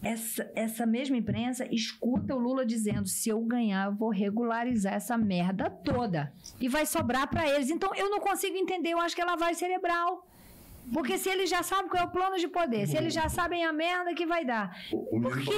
[0.00, 5.18] essa, essa mesma imprensa escuta o Lula dizendo: se eu ganhar, eu vou regularizar essa
[5.18, 6.32] merda toda.
[6.60, 7.68] E vai sobrar pra eles.
[7.70, 10.24] Então eu não consigo entender, eu acho que é lavagem cerebral.
[10.92, 13.64] Porque se eles já sabem qual é o plano de poder, se eles já sabem
[13.64, 15.50] a merda que vai dar, O- o por quê?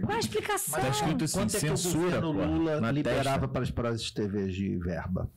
[0.00, 0.80] Qual é a explicação?
[0.80, 3.48] Tá escrito assim, Quanto é que o censura, governo pô, Lula na liberava testa.
[3.48, 5.30] para as, para as TVs de verba?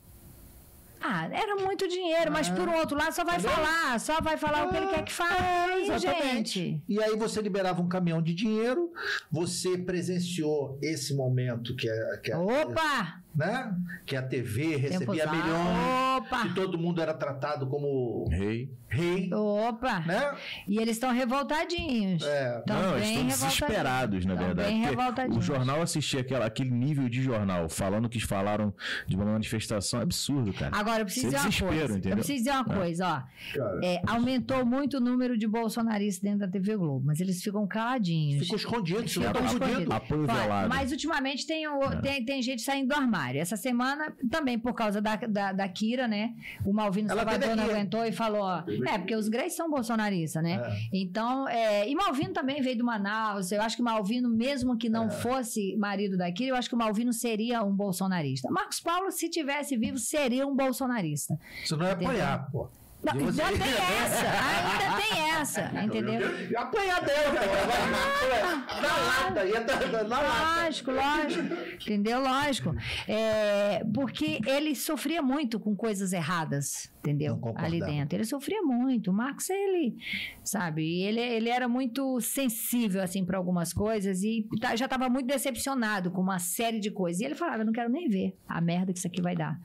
[1.02, 4.70] Ah, era muito dinheiro, mas por outro lado só vai falar, só vai falar o
[4.70, 6.84] que ele quer que fale, gente.
[6.90, 8.92] E aí você liberava um caminhão de dinheiro,
[9.32, 13.22] você presenciou esse momento que é, que é, Opa!
[13.36, 13.76] Né?
[14.06, 16.42] que a TV recebia Tempos- milhões, Opa!
[16.42, 18.72] que todo mundo era tratado como Rei.
[18.88, 20.00] rei, Opa!
[20.00, 20.36] né?
[20.68, 22.24] E eles estão revoltadinhos.
[22.24, 24.70] É, Tão não, estão desesperados, na Tão verdade.
[24.70, 25.38] bem revoltadinhos.
[25.38, 28.74] o jornal assistir aquela, aquele nível de jornal, falando o que falaram
[29.08, 30.76] de uma manifestação, é absurdo, cara.
[30.76, 31.94] Agora, eu preciso é dizer uma desespero, coisa.
[31.94, 32.12] entendeu?
[32.12, 32.78] Eu preciso dizer uma É.
[32.78, 33.22] coisa, ó.
[33.58, 37.66] Cara, É, aumentou muito o número de bolsonaristas dentro da TV Globo, mas eles ficam
[37.68, 38.42] caladinhos.
[38.44, 39.70] ficou escondido, Ficam ficou escondidos.
[39.70, 39.94] escondido.
[39.94, 40.70] Apoio velado.
[40.70, 43.19] Mas ultimamente tem, o- tem, tem gente saindo do armário.
[43.40, 46.34] Essa semana, também por causa da, da, da Kira, né?
[46.66, 50.42] O Malvino Ela Salvador não aguentou e falou: ó, é, porque os Greys são bolsonaristas,
[50.44, 50.62] né?
[50.64, 50.78] É.
[50.94, 53.52] Então, é, e Malvino também veio do Manaus.
[53.52, 54.90] Eu acho que Malvino, mesmo que É.
[54.90, 58.50] não fosse marido da Kira, eu acho que o Malvino seria um bolsonarista.
[58.50, 61.38] Marcos Paulo, se tivesse vivo, seria um bolsonarista.
[61.64, 62.70] Isso não é apoiar, pô.
[63.02, 66.50] Não, você- ainda tem essa, ainda tem essa, entendeu?
[66.52, 68.82] E apanhar dela, pô.
[68.82, 70.64] Na lata, ia dar na lata.
[70.66, 71.56] Lógico, lógico.
[71.82, 72.20] Entendeu?
[72.22, 72.76] Lógico.
[73.08, 77.40] É, porque ele sofria muito com coisas erradas, entendeu?
[77.64, 78.18] Ali dentro.
[78.18, 79.12] Ele sofria muito.
[79.12, 79.96] O Marcos, ele,
[80.44, 85.26] sabe, ele, ele era muito sensível, assim, para algumas coisas e tá- já estava muito
[85.28, 87.22] decepcionado com uma série de coisas.
[87.22, 89.58] E ele falava: Eu não quero nem ver a merda que isso aqui vai dar.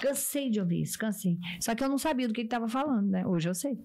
[0.00, 1.38] Cansei de ouvir isso, cansei.
[1.60, 3.26] Só que eu não sabia do que ele estava falando, né?
[3.26, 3.78] Hoje eu sei.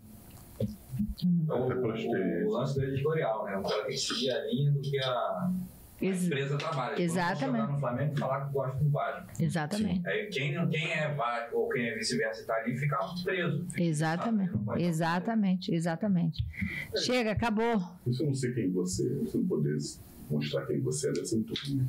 [1.47, 3.57] Pela O, o lance do editorial, né?
[3.57, 5.51] O cara tem que seguir a linha do que a, a
[6.01, 7.01] Ex- empresa trabalha.
[7.01, 7.39] Exatamente.
[7.39, 9.27] Quando jogar no Flamengo e falar que gosta do Vasco.
[9.43, 10.07] Exatamente.
[10.07, 13.65] Aí quem, quem é Vasco ou quem é vice-versa e tá ali fica preso.
[13.77, 14.51] Exatamente.
[14.51, 16.45] Não pode- Exatamente, exatamente.
[16.97, 17.79] Chega, acabou.
[18.11, 19.77] Se eu não sei quem você é, se eu não poder
[20.29, 21.87] mostrar quem você é, deve ser muito ruim.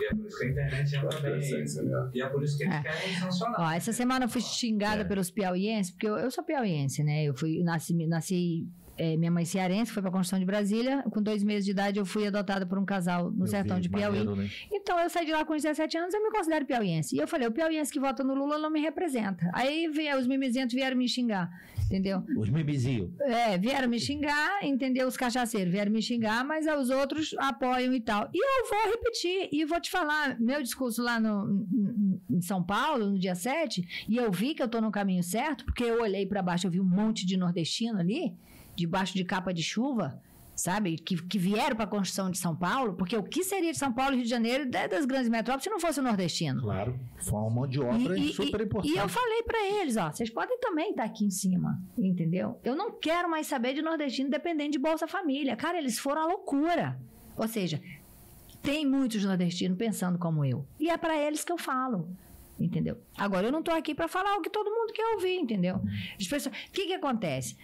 [0.00, 1.40] E é por isso que a internet entra Pra bem.
[1.40, 2.10] né?
[2.14, 2.82] E é por isso que eles É.
[2.82, 3.60] querem sancionar.
[3.60, 5.04] Ó, essa semana eu fui xingada É.
[5.04, 7.24] pelos piauienses, porque eu, eu sou piauiense, né?
[7.24, 8.66] Eu fui, nasci, nasci
[8.98, 11.02] é, minha mãe cearense, foi para a Construção de Brasília.
[11.10, 13.82] Com dois meses de idade, eu fui adotada por um casal no Eu sertão vi,
[13.84, 14.18] de Piauí.
[14.18, 14.50] maneiro, né?
[14.70, 17.16] Então, eu saí de lá com 17 anos, eu me considero piauiense.
[17.16, 19.50] E eu falei, o piauiense que vota no Lula não me representa.
[19.54, 21.50] Aí veio, os mimizentos vieram me xingar,
[21.92, 22.22] entendeu?
[22.36, 23.10] Os mimizinhos.
[23.20, 25.06] É, vieram me xingar, entendeu?
[25.06, 28.30] Os cachaceiros vieram me xingar, mas os outros apoiam e tal.
[28.32, 31.66] E eu vou repetir, e vou te falar, meu discurso lá no,
[32.30, 35.22] em- em São Paulo, no dia 7, e eu vi que eu tô no caminho
[35.22, 38.34] certo, porque eu olhei para baixo, eu vi um monte de nordestino ali,
[38.74, 40.18] debaixo de capa de chuva,
[40.54, 40.96] sabe?
[40.96, 43.92] Que, que vieram para a construção de São Paulo, porque o que seria de São
[43.92, 46.60] Paulo e Rio de Janeiro, da- das grandes metrópoles, se não fosse o nordestino?
[46.62, 46.98] Claro.
[47.18, 48.92] Foi uma mão de obra E- e- super importante.
[48.94, 52.58] E eu falei pra eles, ó, vocês podem também estar aqui em cima, entendeu?
[52.62, 55.56] Eu não quero mais saber de nordestino dependente de Bolsa Família.
[55.56, 56.98] Cara, eles foram à loucura.
[57.36, 57.80] Ou seja,
[58.62, 60.66] tem muitos nordestinos pensando como eu.
[60.78, 62.08] E é pra eles que eu falo.
[62.60, 63.00] Entendeu?
[63.16, 65.80] Agora, eu não tô aqui pra falar o que todo mundo quer ouvir, entendeu?
[66.20, 66.54] As pessoas...
[66.54, 67.56] O que que acontece?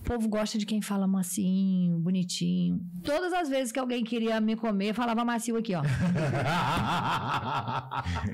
[0.00, 2.80] O povo gosta de quem fala mansinho, bonitinho.
[3.04, 5.82] Todas as vezes que alguém queria me comer, falava macio aqui, ó.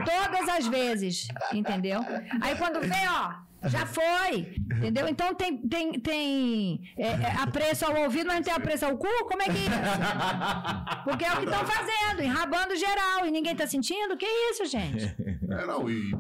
[0.05, 2.01] Todas as vezes, entendeu?
[2.41, 3.35] Aí quando vem, ó,
[3.69, 5.09] já foi, entendeu?
[5.09, 9.09] Então tem, tem, tem é, é, apreço ao ouvido, mas não tem apreço ao cu?
[9.25, 11.05] Como é que é isso?
[11.05, 14.17] Porque é o que estão fazendo, enrabando geral, e ninguém tá sentindo?
[14.17, 15.05] Que isso, gente?
[15.51, 16.13] É, não, e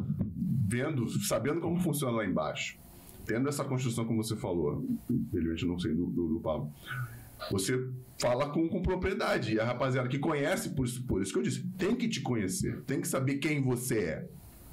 [0.68, 2.78] vendo, sabendo como funciona lá embaixo,
[3.26, 6.72] tendo essa construção, como você falou, infelizmente eu não sei do, do, do Pablo,
[7.50, 7.86] você
[8.18, 9.54] fala com, com propriedade.
[9.54, 12.20] E a rapaziada que conhece, por isso, por isso que eu disse, tem que te
[12.20, 14.28] conhecer, tem que saber quem você é.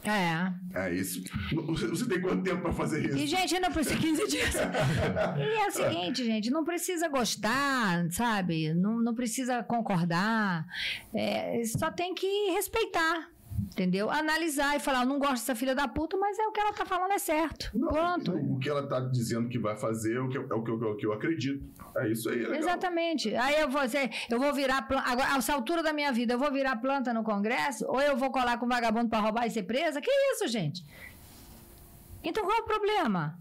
[0.06, 0.54] É.
[0.76, 1.24] É isso.
[1.66, 3.28] Você, tem quanto tempo pra fazer E, isso?
[3.28, 4.56] gente, não precisa 15 dias.
[4.56, 8.74] E é o seguinte, gente, não precisa gostar, sabe?
[8.74, 10.66] Não, não precisa concordar.
[11.14, 13.30] É, só tem que respeitar.
[13.72, 14.10] Entendeu?
[14.10, 16.74] Analisar e falar, eu não gosto dessa filha da puta, mas é o que ela
[16.74, 17.72] tá falando é certo.
[17.74, 18.36] Não, Pronto.
[18.36, 20.72] o que ela tá dizendo que vai fazer é o que, eu- é o que,
[20.72, 21.64] eu, é o que eu acredito.
[21.98, 22.58] É isso aí, é.
[22.58, 23.34] Exatamente.
[23.36, 23.82] Aí eu vou
[24.30, 25.10] eu vou virar planta.
[25.10, 27.86] Agora, a essa altura da minha vida, eu vou virar planta no Congresso?
[27.88, 30.02] Ou eu vou colar com vagabundo pra roubar e ser presa?
[30.02, 30.84] Que isso, gente?
[32.24, 33.38] Então qual é o problema?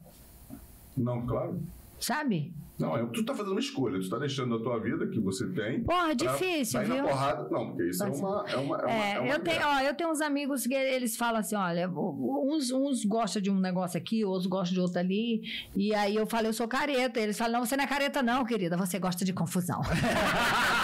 [0.96, 1.62] Não, claro.
[2.00, 2.52] Sabe?
[2.78, 5.46] Não, é, tu tá fazendo uma escolha, tu tá deixando a tua vida que você
[5.46, 5.82] tem.
[5.84, 6.96] Porra, difícil, sair viu?
[6.96, 7.48] na porrada.
[7.50, 8.44] Não, porque isso é Pode uma.
[8.48, 10.74] É uma, é uma, É, é uma eu, tenho, ó, eu tenho uns amigos que
[10.74, 14.98] eles falam assim: olha, uns, uns gostam de um negócio aqui, outros gostam de outro
[14.98, 15.42] ali.
[15.76, 17.20] E aí eu falo, eu sou careta.
[17.20, 19.80] Eles falam, não, você não é careta, não, querida, você gosta de confusão.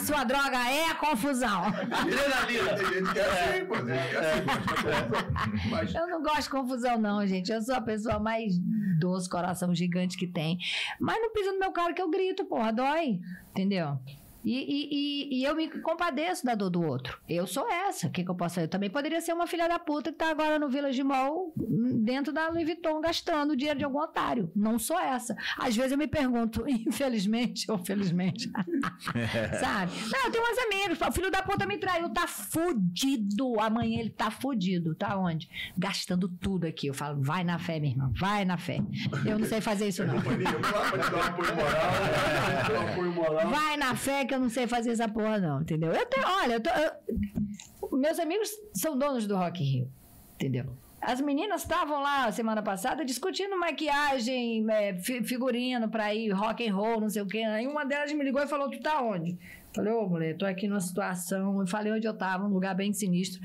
[0.00, 1.64] A sua droga é a confusão.
[1.72, 3.74] Tem gente que é assim, pô.
[3.76, 5.68] É assim.
[5.70, 7.52] Mas Eu não gosto de confusão, não, gente.
[7.52, 8.58] Eu sou a pessoa mais
[8.98, 10.56] doce, coração gigante que tem.
[10.98, 13.20] Mas não pisa no meu cara que eu grito, porra, dói.
[13.50, 13.98] Entendeu?
[14.44, 17.20] E, e, e, e eu me compadeço da dor do outro.
[17.28, 18.06] Eu sou essa.
[18.06, 18.66] O que, que eu posso fazer?
[18.66, 22.32] Eu também poderia ser uma filha da puta que tá agora no Village Mall, dentro
[22.32, 24.50] da Louis Vuitton, gastando o dinheiro de algum otário.
[24.56, 25.36] Não sou essa.
[25.58, 28.50] Às vezes eu me pergunto, infelizmente ou felizmente.
[29.60, 29.92] Sabe?
[30.10, 31.08] Não, eu tenho umas amigas.
[31.08, 33.60] O filho da puta me traiu, tá fudido.
[33.60, 34.94] Amanhã ele tá fudido.
[34.94, 35.48] Tá onde?
[35.76, 36.86] Gastando tudo aqui.
[36.86, 38.78] Eu falo, vai na fé, minha irmã, vai na fé.
[39.26, 40.14] Eu não sei fazer isso, não.
[40.14, 40.50] um né?
[43.00, 43.50] Um.
[43.50, 45.92] Vai na fé que eu não sei fazer essa porra, não, entendeu?
[45.92, 49.90] Eu tenho, olha, eu tô- eu- meus amigos são donos do Rock in Rio,
[50.34, 50.66] entendeu?
[51.02, 56.74] As meninas estavam lá semana passada discutindo maquiagem, é, fi- figurino pra ir rock and
[56.74, 57.38] roll, não sei o quê.
[57.38, 59.38] Aí uma delas me ligou e falou: Tu tá onde?
[59.74, 61.60] Falei, ô mulher, tô aqui numa situação.
[61.60, 63.40] Eu falei onde eu tava, um lugar bem sinistro.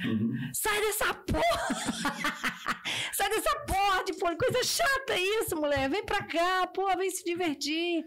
[0.53, 2.25] Sai dessa porra!
[3.13, 5.89] Sai dessa porra de pô, coisa chata isso, mulher.
[5.89, 8.03] Vem pra cá, pô, vem se divertir.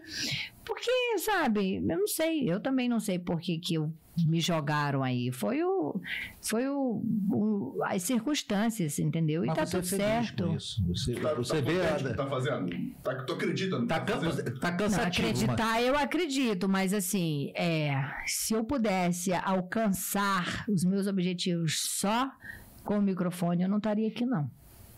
[0.65, 3.91] Porque, sabe, eu não sei, eu também não sei por que, que eu-
[4.27, 5.31] me jogaram aí.
[5.31, 5.99] Foi o.
[6.41, 9.43] Foi o, o- as circunstâncias, entendeu?
[9.43, 10.43] E Mas tá você é tudo feliz certo.
[10.47, 10.83] com isso.
[10.87, 12.09] Você, Tá, você tá vê.
[12.09, 12.69] que tá fazendo?
[13.03, 14.59] Tá, tu acredita no Tá, tá, fazendo?
[14.59, 15.27] tá Não, cansativo.
[15.27, 17.93] mas- acreditar, eu acredito, mas assim, é,
[18.25, 22.31] se eu pudesse alcançar os meus objetivos só
[22.83, 24.49] com o microfone, eu não estaria aqui, não.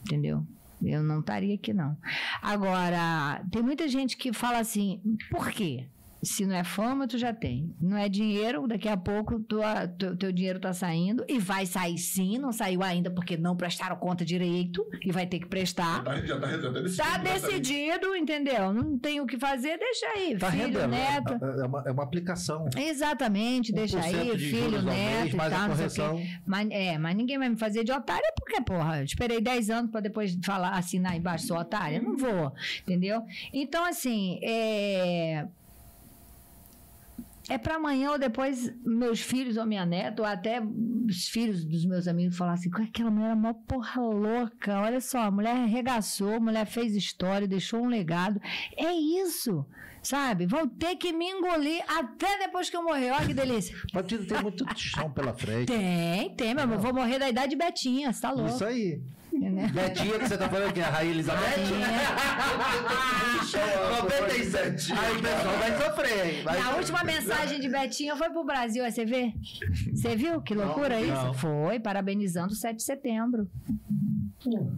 [0.06, 0.46] Entendeu?
[0.84, 1.96] Eu não estaria aqui, não.
[2.42, 5.00] Agora, tem muita gente que fala assim,
[5.30, 5.86] por quê?
[6.24, 7.76] Se não é fama, tu já tem.
[7.82, 11.26] Não é dinheiro, daqui a pouco tua, teu, teu dinheiro tá saindo.
[11.28, 14.86] E vai sair sim, não saiu ainda porque não prestaram conta direito.
[15.04, 16.04] E vai ter que prestar.
[16.04, 16.98] Tá, já tá, já tá decidido.
[16.98, 18.74] Tá tá- decidido, entendeu?
[18.74, 20.38] Não tem o que fazer, deixa aí.
[20.38, 20.88] Tá filho, rendendo.
[20.88, 21.34] neto.
[21.34, 22.70] É, é uma, é uma aplicação.
[22.78, 26.28] Exatamente, deixa 1% aí, de filho, neto mês, e tal, não sei o quê.
[26.46, 29.92] Mas, é, mas ninguém vai me fazer de otária porque, porra, eu esperei 10 anos
[29.92, 32.02] pra depois falar, assinar embaixo, sou otária.
[32.02, 32.54] Não vou,
[32.84, 33.24] entendeu?
[33.54, 35.48] Então, assim, é...
[37.50, 41.86] É pra amanhã ou depois meus filhos ou minha neta, ou até os filhos dos
[41.86, 44.80] meus amigos falar assim: "Cara, aquela mulher é mó porra louca.
[44.80, 48.40] Olha só, a mulher arregaçou, a mulher fez história, deixou um legado.
[48.78, 49.66] É isso,
[50.02, 50.46] sabe?
[50.46, 53.12] Vão ter que me engolir até depois que eu morrer.
[53.12, 53.76] Olha que delícia.
[53.90, 55.68] O partido tem muito chão pela frente.
[55.68, 56.78] Tem, tem, meu amor.
[56.78, 58.56] Vou morrer da idade de Betinha, você tá louco.
[58.56, 59.02] Isso aí.
[59.40, 59.72] Né?
[59.74, 61.42] Betinha que você tá falando aqui, a Rainha Elizabeth?
[61.58, 61.88] Betinha.
[64.04, 64.94] 97.
[64.94, 66.44] Aí o pessoal vai sofrer, hein?
[66.44, 66.60] Vai...
[66.60, 69.34] A última mensagem de Betinha foi pro Brasil, aí você vê?
[69.94, 71.26] Você viu que loucura Não, isso?
[71.26, 71.34] não.
[71.34, 73.50] Foi, parabenizando o 7 de setembro.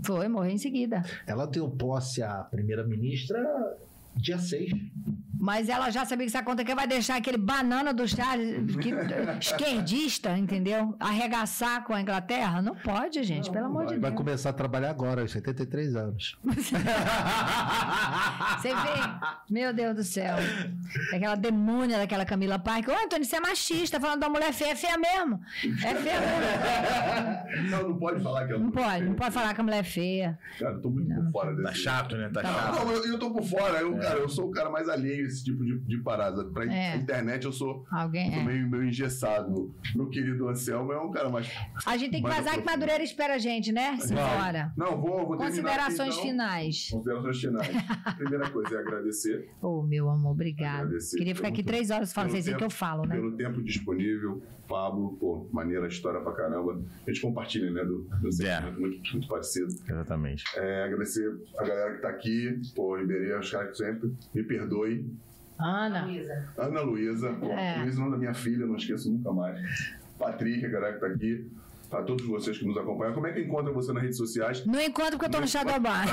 [0.05, 1.01] Foi, morreu em seguida.
[1.25, 3.39] Ela deu posse à primeira-ministra
[4.15, 4.71] dia 6.
[5.43, 8.93] Mas ela já sabia que essa conta aqui vai deixar aquele banana do Charles, que,
[9.41, 10.95] esquerdista, entendeu?
[10.97, 12.61] Arregaçar com a Inglaterra?
[12.61, 14.23] Não pode, gente, pelo amor de Vai Deus.
[14.23, 16.37] começar a trabalhar agora, aos 73 anos.
[18.57, 18.73] Você vê?
[19.49, 20.37] Meu Deus do céu.
[21.13, 22.95] Aquela demônia daquela Camila Parker.
[22.95, 24.71] Ô, Antônio, você é machista, falando da mulher feia.
[24.71, 25.41] É feia mesmo.
[25.83, 27.69] É feia mesmo.
[27.69, 29.83] Não, não pode falar que ela Não pode, não pode falar que a mulher é
[29.83, 30.39] feia.
[30.57, 31.63] Cara, eu tô muito por fora desse.
[31.63, 32.29] Tá chato, né?
[32.33, 32.75] Tá Tá chato.
[32.85, 33.79] Não, eu, eu tô por fora.
[33.79, 36.43] Eu, cara, eu sou o cara mais alheio esse tipo de, de parada.
[36.45, 36.95] Pra É.
[36.97, 38.43] internet eu sou, Alguém sou é.
[38.45, 39.73] meio, meio engessado.
[39.95, 41.49] Meu querido Anselmo é um cara mais.
[41.85, 42.63] A gente tem que vazar que.
[42.65, 43.97] Madureira espera a gente, né?
[43.99, 44.71] Simbora.
[44.77, 46.23] Não, vou, vou terminar Considerações aqui, então.
[46.23, 46.89] finais.
[46.91, 47.67] Considerações finais.
[48.17, 50.81] Primeira coisa é agradecer Ô, meu amor, obrigado.
[50.85, 53.15] Agradecer Queria ficar aqui três horas falando, vocês veem que eu tempo- falo, né?
[53.15, 54.41] pelo tempo disponível.
[54.67, 56.81] Pablo, pô, maneira história pra caramba.
[57.05, 57.83] A gente compartilha, né?
[57.83, 59.67] Do, do sentimento muito, muito parecido.
[59.87, 60.43] Exatamente.
[60.55, 61.29] É, agradecer
[61.59, 65.05] a galera que tá aqui, pô, Ribeirão, os caras que sempre me perdoe.
[65.63, 65.99] Ana.
[66.57, 67.79] Ana Luísa, É.
[67.81, 69.59] Luísa é o nome da minha filha, não esqueço nunca mais.
[70.19, 71.51] Patrick, a galera que tá aqui.
[71.91, 73.13] A todos vocês que nos acompanham.
[73.13, 74.65] Como é que encontra você nas redes sociais?
[74.65, 75.89] Não encontro porque eu tô no Shadowban.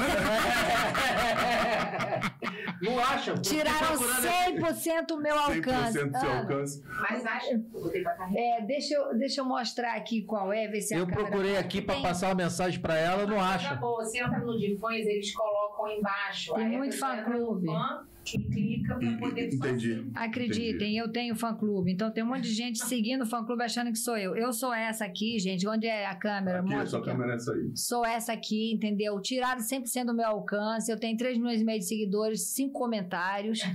[2.83, 3.35] Não acha?
[3.35, 5.99] Tiraram Procurando- 100% do meu alcance.
[5.99, 6.83] 100% do seu alcance.
[6.87, 7.51] Mas acho.
[7.53, 8.41] Eu botei pra carregar.
[8.43, 11.83] É, deixa eu, deixa eu mostrar aqui qual é, ver se a Eu procurei aqui
[11.83, 13.75] pra Tem- passar uma mensagem pra ela, não acha.
[13.77, 16.55] Você entra no Difões, eles colocam embaixo.
[16.55, 17.67] Tem muito fã-clube.
[17.67, 19.59] no fã E clica pra E- poder Entendi.
[19.59, 20.07] fazer.
[20.15, 21.91] Acreditem, eu tenho fã-clube.
[21.93, 24.37] Então tem um monte de gente seguindo o fã-clube achando que sou eu.
[24.37, 25.67] Eu sou essa aqui, gente.
[25.67, 26.61] Onde é a câmera?
[26.61, 27.71] Aqui, a Mostra câmera é essa aí.
[27.75, 29.21] Sou essa aqui, entendeu?
[29.21, 30.93] Tiraram 100% do meu alcance.
[30.93, 33.61] Eu tenho 3 milhões e meio de seguidores, 5 comentários.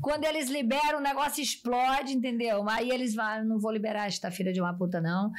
[0.00, 2.68] Quando eles liberam, o negócio explode, entendeu?
[2.68, 5.30] Aí eles vão, não vou liberar esta filha de uma puta, não.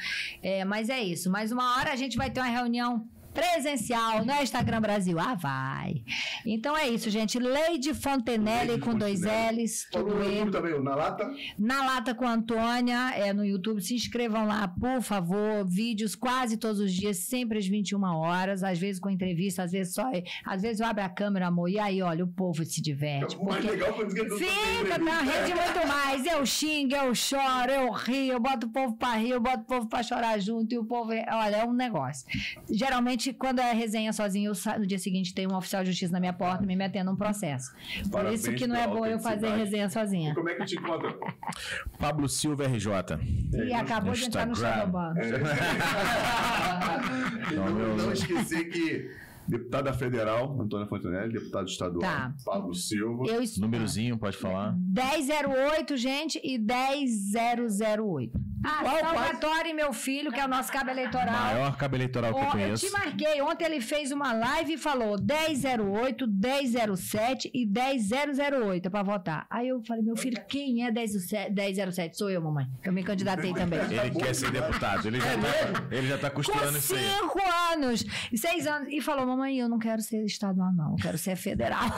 [0.42, 1.30] É, mas é isso.
[1.30, 3.06] Mas uma hora a gente vai ter uma reunião
[3.36, 5.18] presencial no Instagram Brasil.
[5.18, 6.02] Ah, vai.
[6.44, 7.38] Então é isso, gente.
[7.38, 9.62] Leide Fontenelle Leide com dois Fontenelle.
[9.62, 10.24] L's, Falou tudo no.
[10.30, 11.30] YouTube também, na lata.
[11.58, 13.80] Na Lata com a Antônia, é no YouTube.
[13.82, 15.64] Se inscrevam lá, por favor.
[15.66, 18.62] Vídeos quase todos os dias, sempre às 21 horas.
[18.62, 20.10] Às vezes com entrevista, às vezes só.
[20.44, 23.36] Às vezes eu abro a câmera, amor, e aí, olha, o povo se diverte.
[23.36, 26.26] mais Porque legal foi dizer que eu tô Fica, tá, rende muito mais.
[26.26, 29.64] Eu xingo, eu choro, eu rio, eu boto o povo pra rir, eu boto o
[29.64, 30.72] povo pra chorar junto.
[30.74, 32.26] E o povo, é- olha, é um negócio.
[32.70, 36.20] Geralmente, quando é resenha sozinho, eu no dia seguinte tem um oficial de justiça na
[36.20, 37.72] minha porta me metendo um processo.
[38.02, 40.32] Por Parabéns isso que não é bom eu fazer resenha sozinha.
[40.32, 41.14] E como é que te encontra?
[41.98, 42.88] Pablo Silva RJ.
[43.66, 44.54] E acabou de entrar no.
[44.54, 45.14] Shadowban.
[47.50, 49.08] E Não, não, não esquecer que
[49.46, 52.34] deputada federal, Antônia Fontenelle, deputado estadual, Tá.
[52.44, 53.24] Pablo Silva.
[53.26, 54.76] Eu Númerozinho, pode falar.
[54.76, 58.38] 1008, gente, e 10008.
[58.66, 61.32] Ah, Qual, Salvatore, meu filho, que é o nosso cabo eleitoral.
[61.32, 62.86] Maior cabo eleitoral que eu Ó, eu conheço.
[62.86, 63.40] te marquei.
[63.42, 69.46] Ontem ele fez uma live e falou 1008, 1007 e 10008 pra votar.
[69.50, 71.52] Aí eu falei, meu filho, quem é 1007?
[71.52, 72.16] 1007?
[72.16, 72.66] Sou eu, mamãe.
[72.84, 73.78] Eu me candidatei também.
[73.78, 75.06] Ele quer ser deputado.
[75.06, 77.04] Ele já, tá, ele já tá Com costurando isso aí.
[77.04, 77.40] cinco
[77.72, 78.04] anos,
[78.34, 78.88] seis anos.
[78.90, 80.90] E falou, mamãe, eu não quero ser estadual, não.
[80.92, 81.84] Eu quero ser federal.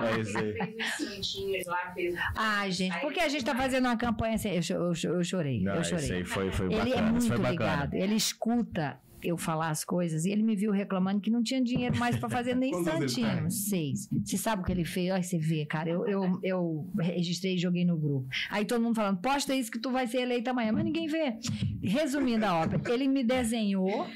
[0.00, 0.52] É isso aí.
[0.54, 2.14] Fez uns santinhos lá, fez.
[2.36, 4.50] Ai, gente, porque a gente tá fazendo uma campanha assim.
[4.50, 5.62] Eu, eu, eu chorei.
[5.62, 6.12] Não, eu chorei.
[6.12, 7.12] aí foi, foi Ele é bacana.
[7.12, 7.50] muito bacana.
[7.50, 7.94] ligado.
[7.94, 11.96] Ele escuta eu falar as coisas e ele me viu reclamando que não tinha dinheiro
[11.98, 13.50] mais pra fazer nem santinho.
[13.50, 14.08] Seis.
[14.24, 15.10] Você sabe o que ele fez?
[15.12, 15.90] Olha, você vê, cara.
[15.90, 18.26] Eu, eu, eu registrei e joguei no grupo.
[18.50, 20.72] Aí todo mundo falando, posta isso que tu vai ser eleita amanhã.
[20.72, 21.36] Mas ninguém vê.
[21.82, 24.06] Resumindo a obra, ele me desenhou,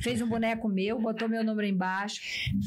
[0.00, 2.20] fez um boneco meu, botou meu número embaixo,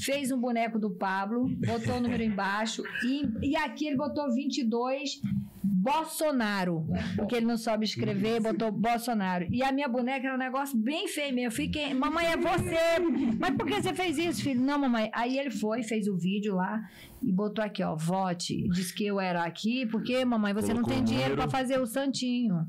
[0.06, 5.22] fez um boneco do Pablo, botou o número embaixo e, e aqui ele botou 22
[5.64, 9.45] Bolsonaro, porque ele não sabe escrever, botou Bolsonaro.
[9.49, 11.47] E a minha boneca era um negócio bem feio mesmo.
[11.47, 13.38] Eu fiquei, mamãe, é você.
[13.39, 14.62] Mas por que você fez isso, filho?
[14.62, 15.09] Não, mamãe.
[15.14, 16.82] Aí ele foi, fez o vídeo lá
[17.22, 18.68] e botou aqui, ó, vote.
[18.70, 21.80] Disse que eu era aqui, porque, mamãe, você não Colocou tem o dinheiro pra fazer
[21.80, 22.68] o santinho.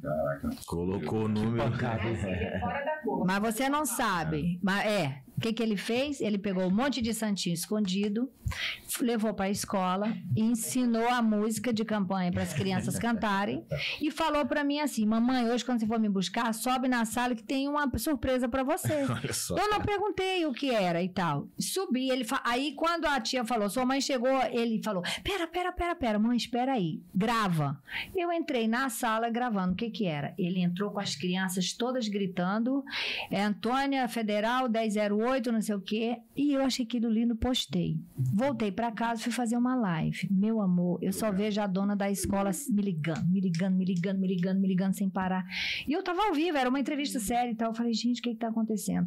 [0.67, 1.63] Colocou o número.
[1.83, 3.27] É fora da cor.
[3.27, 4.59] Mas você não sabe.
[4.63, 6.21] Mas é, que, que ele fez?
[6.21, 8.31] Ele pegou um monte de santinho escondido,
[9.01, 13.65] levou para a escola e ensinou a música de campanha para as crianças cantarem
[14.01, 17.35] e falou para mim assim: Mamãe, hoje quando você for me buscar, sobe na sala
[17.35, 19.05] que tem uma surpresa para você.
[19.11, 19.57] Olha só.
[19.57, 21.49] Eu não perguntei o que era e tal.
[21.59, 25.72] Subi, ele fa- aí quando a tia falou, sua mãe chegou, ele falou: "Pera, pera,
[25.72, 27.03] pera, pera, mãe, espera aí.
[27.14, 27.80] Grava".
[28.14, 29.72] Eu entrei na sala gravando.
[29.72, 30.34] O que que era?
[30.38, 32.84] Ele entrou com as crianças todas gritando:
[33.30, 37.99] é Antônia Federal 1008, não sei o quê, e eu achei aquilo lindo, postei.
[38.16, 40.28] Voltei pra casa, fui fazer uma live.
[40.30, 44.18] Meu amor, eu só vejo a dona da escola me ligando, me ligando, me ligando,
[44.18, 45.44] me ligando, me ligando sem parar.
[45.86, 47.70] E eu tava ao vivo, era uma entrevista séria e tal.
[47.70, 49.06] Eu falei, gente, o que que tá acontecendo?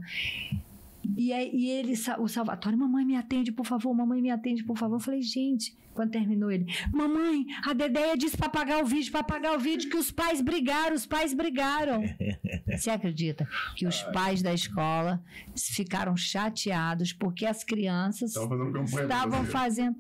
[1.18, 4.77] E, aí, e ele, o Salvatore, mamãe, me atende, por favor, mamãe, me atende, por
[4.77, 4.95] favor.
[4.95, 9.22] Eu falei, gente, quando terminou ele, mamãe, a Dedéia disse pra apagar o vídeo, pra
[9.22, 12.03] apagar o vídeo, que os pais brigaram, os pais brigaram.
[12.68, 15.23] Você acredita que os pais da escola
[15.56, 19.98] ficaram chateados porque as crianças Estavam fazendo estavam fazendo.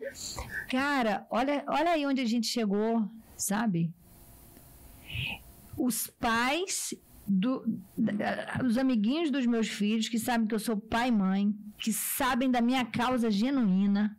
[0.69, 3.93] Cara, olha, olha aí onde a gente chegou, sabe?
[5.77, 6.93] Os pais,
[7.27, 7.63] do,
[8.65, 12.49] os amiguinhos dos meus filhos, que sabem que eu sou pai e mãe, que sabem
[12.49, 14.15] da minha causa genuína,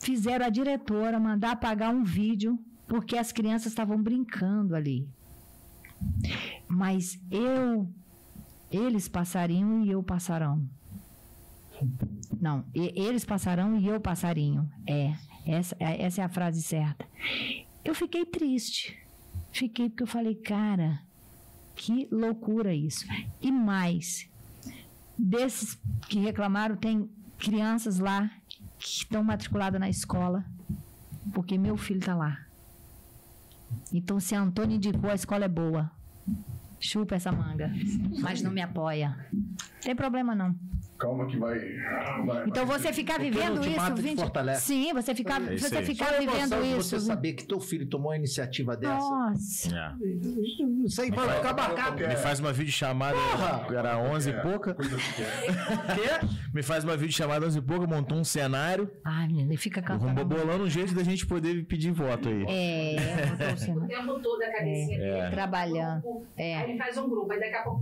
[0.00, 5.08] fizeram a diretora mandar apagar um vídeo porque as crianças estavam brincando ali.
[6.68, 7.88] Mas eu,
[8.70, 10.68] eles passariam e eu passarão.
[12.40, 14.68] Não, eles passarão e eu passarinho.
[14.86, 15.14] É,
[15.46, 17.06] essa, é- essa é a frase certa.
[17.84, 18.98] Eu fiquei triste.
[19.50, 21.00] Fiquei porque eu falei, cara,
[21.74, 23.06] que loucura isso.
[23.40, 24.28] E mais,
[25.18, 25.78] desses
[26.08, 28.30] que reclamaram, tem crianças lá
[28.78, 30.44] que estão matriculadas na escola,
[31.32, 32.46] porque meu filho está lá.
[33.92, 35.90] Então, se a Antônia indicou, a escola é boa.
[36.78, 37.72] Chupa essa manga.
[38.20, 39.16] Mas não me apoia.
[39.82, 40.54] Tem problema não.
[40.98, 41.58] Calma que vai.
[42.24, 42.78] vai Então vai.
[42.78, 43.92] você ficar vivendo isso.
[43.94, 44.18] que 20...
[44.20, 44.60] fortalece.
[44.66, 45.84] Sim, você ficar, É você aí.
[45.84, 46.90] ficar Só vivendo isso.
[46.90, 48.94] você saber que teu filho tomou uma iniciativa dessa.
[49.00, 49.76] Nossa.
[49.76, 49.92] É.
[50.86, 51.96] Isso aí vai ficar marcado.
[52.06, 53.66] Me faz uma videochamada, Porra!
[53.76, 54.74] era 11 e É, pouca.
[54.76, 56.30] pequena.
[56.54, 58.88] Me faz uma videochamada 11 e pouca, montou um cenário.
[59.04, 60.06] Ai, menina, e fica cantando.
[60.20, 62.44] Arrumou bolando um jeito da gente poder pedir voto aí.
[62.48, 65.10] É, botou o tempo todo a cabecinha dele.
[65.10, 65.30] É.
[65.30, 66.26] Trabalhando.
[66.36, 66.56] É.
[66.58, 67.80] Aí ele faz um grupo, aí daqui a pouco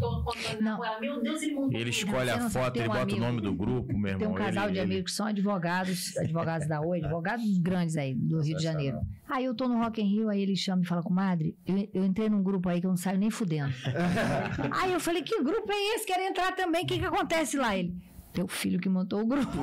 [0.61, 0.77] Não.
[0.79, 0.99] com ela.
[1.01, 2.09] Meu Deus, ele montou Ele tudo.
[2.11, 4.19] escolhe a foto, ele um bota o amigo- nome do grupo, meu irmão.
[4.19, 7.97] Tem um casal ele, de ele- amigos que são advogados, advogados da Oi, advogados grandes
[7.97, 8.99] aí do Rio de Janeiro.
[9.29, 12.05] Aí eu tô no Rock in Rio, aí ele chama e fala, comadre, eu, eu
[12.05, 13.73] entrei num grupo aí que eu não saio nem fudendo.
[14.73, 16.07] aí eu falei, que grupo é esse?
[16.07, 17.77] Quero entrar também, o que que acontece lá?
[17.77, 17.95] Ele,
[18.33, 19.59] teu filho que montou o grupo.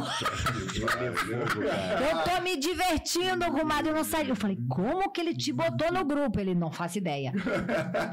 [2.01, 4.29] Eu tô me divertindo, comadre, eu não saio.
[4.29, 6.39] Eu falei, como que ele te botou no grupo?
[6.39, 7.31] Ele, não faço ideia.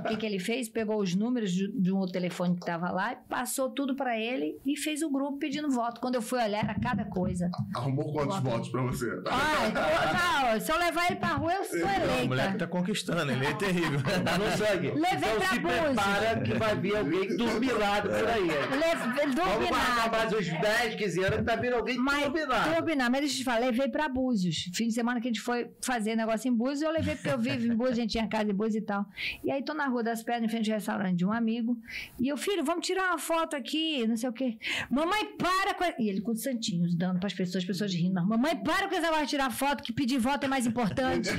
[0.04, 0.68] O que, que ele fez?
[0.68, 4.76] Pegou os números de, de um telefone que tava lá, passou tudo pra ele e
[4.76, 6.00] fez o grupo pedindo voto.
[6.00, 7.50] Quando eu fui olhar, era cada coisa.
[7.74, 8.50] Arrumou quantos Voto.
[8.50, 9.06] votos pra você?
[9.30, 11.78] Ai, eu- não, se eu levar ele pra rua, eu sou
[12.24, 14.00] O moleque tá conquistando, ele é terrível.
[14.24, 14.90] Tá no sangue.
[14.92, 15.82] Levei então pra se Búzios.
[15.84, 18.46] prepara que vai vir alguém turbinado por aí.
[18.46, 20.10] Leve- Ele Vamos marcar
[20.52, 22.74] uns 10, 15 anos que tá vindo alguém Mas, turbinado.
[22.74, 24.70] turbinar, mas deixa eu te falar, levei pra Búzios.
[24.74, 27.38] Fim de semana que a gente foi fazer negócio em Búzios, eu levei porque eu
[27.38, 29.06] vivo em Búzios, a gente tinha casa em Búzios e tal.
[29.42, 31.76] E aí tô na Rua das Pedras, em frente ao restaurante de um amigo.
[32.18, 34.58] E eu, filho, vamos tirar uma foto aqui, não sei o quê.
[34.90, 35.84] Mamãe, para com...
[36.02, 38.14] E ele com os santinhos, dando pras pessoas, as pessoas rindo.
[38.26, 41.30] Mamãe, para com esse negócio de tirar foto, que pedir voto é mais importante.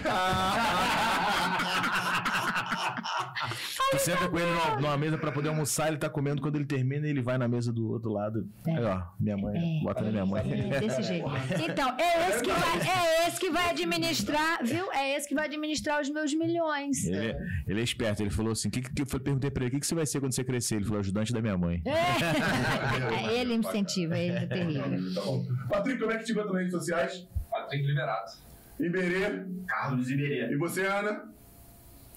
[3.92, 6.66] Tu senta com ele numa, numa mesa pra poder almoçar, ele tá comendo, quando ele
[6.66, 8.48] termina, ele vai na mesa do outro lado.
[8.66, 9.84] Aí, ó, minha mãe, É.
[9.84, 10.42] bota na minha mãe.
[10.72, 11.26] É, desse jeito.
[11.70, 14.92] Então, é esse, que vai, é esse que vai administrar, viu?
[14.94, 17.04] É esse que vai administrar os meus milhões.
[17.06, 19.72] Ele, é- ele é esperto, ele falou assim: que, que, eu perguntei pra ele, o
[19.74, 20.76] que, que você vai ser quando você crescer?
[20.76, 21.82] Ele falou, ajudante da minha mãe.
[21.86, 25.14] É, ele incentiva, ele é terrível.
[25.14, 25.46] Tá bom.
[25.70, 27.28] Patrick, como é que te encontra nas redes sociais?
[27.50, 28.34] Patrick Liberato.
[28.80, 29.44] Iberê.
[29.68, 30.52] Carlos Iberê.
[30.54, 31.24] E você, Ana?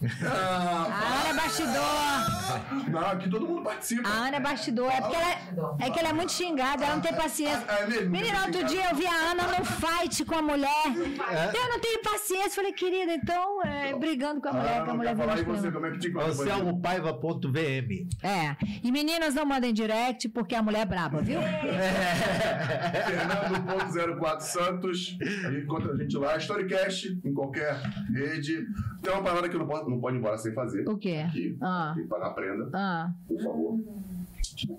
[0.01, 2.91] A Ah, Ana é bastidor.
[2.91, 4.09] não, aqui todo mundo participa.
[4.09, 4.91] A Ana é bastidor.
[4.93, 7.65] É porque ela é, é que ela é muito xingada, ela não tem paciência.
[7.69, 8.11] Ah, é mesmo?
[8.11, 10.69] Menina, outro dia eu vi a Ana num fight com a mulher.
[11.31, 11.51] É?
[11.57, 12.51] Eu não tenho paciência.
[12.51, 15.71] Falei, querida, então, é, brigando com a mulher, Ah, que a não mulher falar você,
[15.73, 16.29] como é que te encontra?
[16.31, 18.57] Anselmopaiva.vm É.
[18.83, 21.41] E meninas não mandem direct porque a mulher é braba, viu?
[23.07, 25.17] Fernando.04 Santos.
[25.45, 26.37] A gente encontra a gente lá.
[26.37, 27.81] Storycast, em qualquer
[28.15, 28.65] rede.
[29.03, 30.89] Tem uma parada que não pode, não pode ir embora sem fazer.
[30.89, 31.25] O quê?
[31.27, 31.57] Aqui.
[31.61, 31.93] Ah.
[31.95, 33.81] Tem que pagar a prenda, Ah, por favor.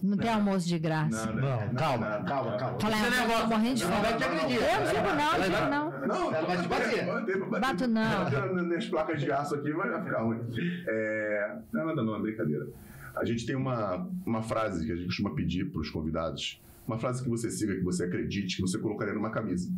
[0.03, 1.25] não tem almoço de graça.
[1.33, 1.65] Nada.
[1.67, 2.23] Não, calma, nada.
[2.25, 2.79] calma, calma.
[2.79, 4.01] Fala, Você eu tô morrendo de fome.
[4.01, 4.57] vai te agredir.
[4.57, 6.07] Eu não fico não, não fico vai- não.
[6.07, 7.59] Não, Ela vai te bater.
[7.61, 8.63] Bato não.
[8.67, 10.39] Nas placas de aço aqui vai ficar ruim.
[10.87, 11.57] É...
[11.71, 12.67] Não é nada não, é brincadeira.
[13.15, 16.97] A gente tem uma, uma frase que a gente costuma pedir para os convidados Uma
[16.97, 19.69] frase que você siga, que você acredite, que você colocaria numa camisa.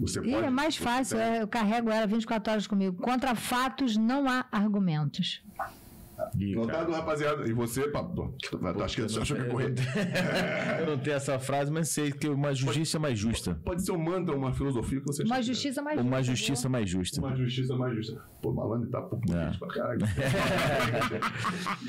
[0.00, 0.34] Você pode.
[0.34, 3.00] é mais fácil, é, eu carrego ela 24 horas comigo.
[3.02, 5.42] Contra fatos não há argumentos.
[6.38, 6.66] Ih, cara.
[6.66, 7.48] Notado, rapaziada.
[7.48, 8.34] E você, Pablo?
[8.82, 9.50] Acho que eu não achou que sei.
[9.50, 9.74] correr.
[10.80, 13.58] Eu não tenho essa frase, mas sei que uma justiça mais justa.
[13.64, 15.42] Pode ser um mantra, uma filosofia que você Uma é.
[15.42, 17.20] justiça mais Uma justa, justiça mais justa.
[17.20, 18.22] Uma justiça mais justa.
[18.42, 19.50] Pô, malandro tá por É.
[19.58, 20.00] pra caralho.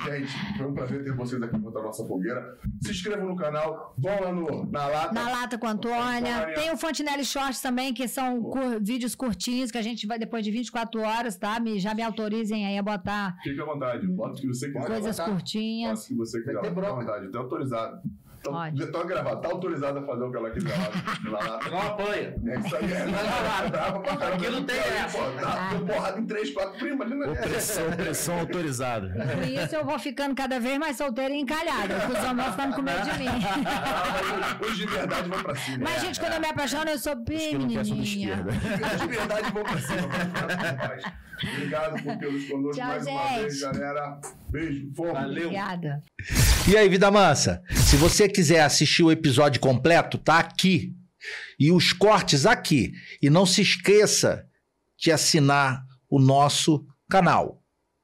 [0.05, 2.57] Gente, foi um prazer ter vocês aqui junto à nossa fogueira.
[2.81, 5.13] Se inscrevam no canal, vão lá no, na lata.
[5.13, 6.37] Na lata com a Antônia.
[6.37, 6.55] Antônia.
[6.55, 10.43] Tem o Fontinelli Shorts também, que são cur- vídeos curtinhos que a gente vai depois
[10.43, 11.59] de 24 horas, tá?
[11.59, 14.88] Me, já me autorizem aí a botar Fique à vontade, bota o que você quiser.
[14.88, 15.31] coisas botar.
[15.31, 15.99] curtinhas.
[15.99, 16.53] Faça o que você quiser.
[16.53, 18.02] Vai ter vontade, tá autorizado.
[18.74, 20.78] Então, tá gravado, tá autorizado a fazer o que ela quiser
[21.26, 21.69] lá na lata.
[21.69, 22.36] Não apanha.
[22.48, 23.06] É isso aí, é.
[23.06, 24.36] Não, pra caramba.
[24.36, 25.18] Aqui não tem essa.
[25.18, 27.32] pô, Tá, deu porrada em três, quatro primas, imagina.
[27.34, 29.10] Opressão, opressão autorizada.
[29.10, 31.95] Por isso eu vou ficando cada vez mais solteira e encalhada.
[32.06, 33.30] porque Os homens ficando com medo de mim.
[34.68, 35.78] Os de verdade vão pra cima.
[35.82, 38.45] Mas, gente, quando eu me apaixono, eu sou bem não menininha.
[38.94, 40.07] Os de verdade vão pra cima.
[41.53, 44.19] Obrigado por tê-los conosco mais uma vez, galera.
[44.49, 45.14] Beijo, fomos.
[45.14, 45.48] Valeu.
[45.48, 46.03] Obrigada.
[46.68, 47.61] E aí, Vida Mansa?
[47.72, 50.94] Se você quiser assistir o episódio completo, tá aqui.
[51.60, 52.94] E os cortes aqui.
[53.22, 54.45] E não se esqueça
[54.98, 57.61] de assinar o nosso canal.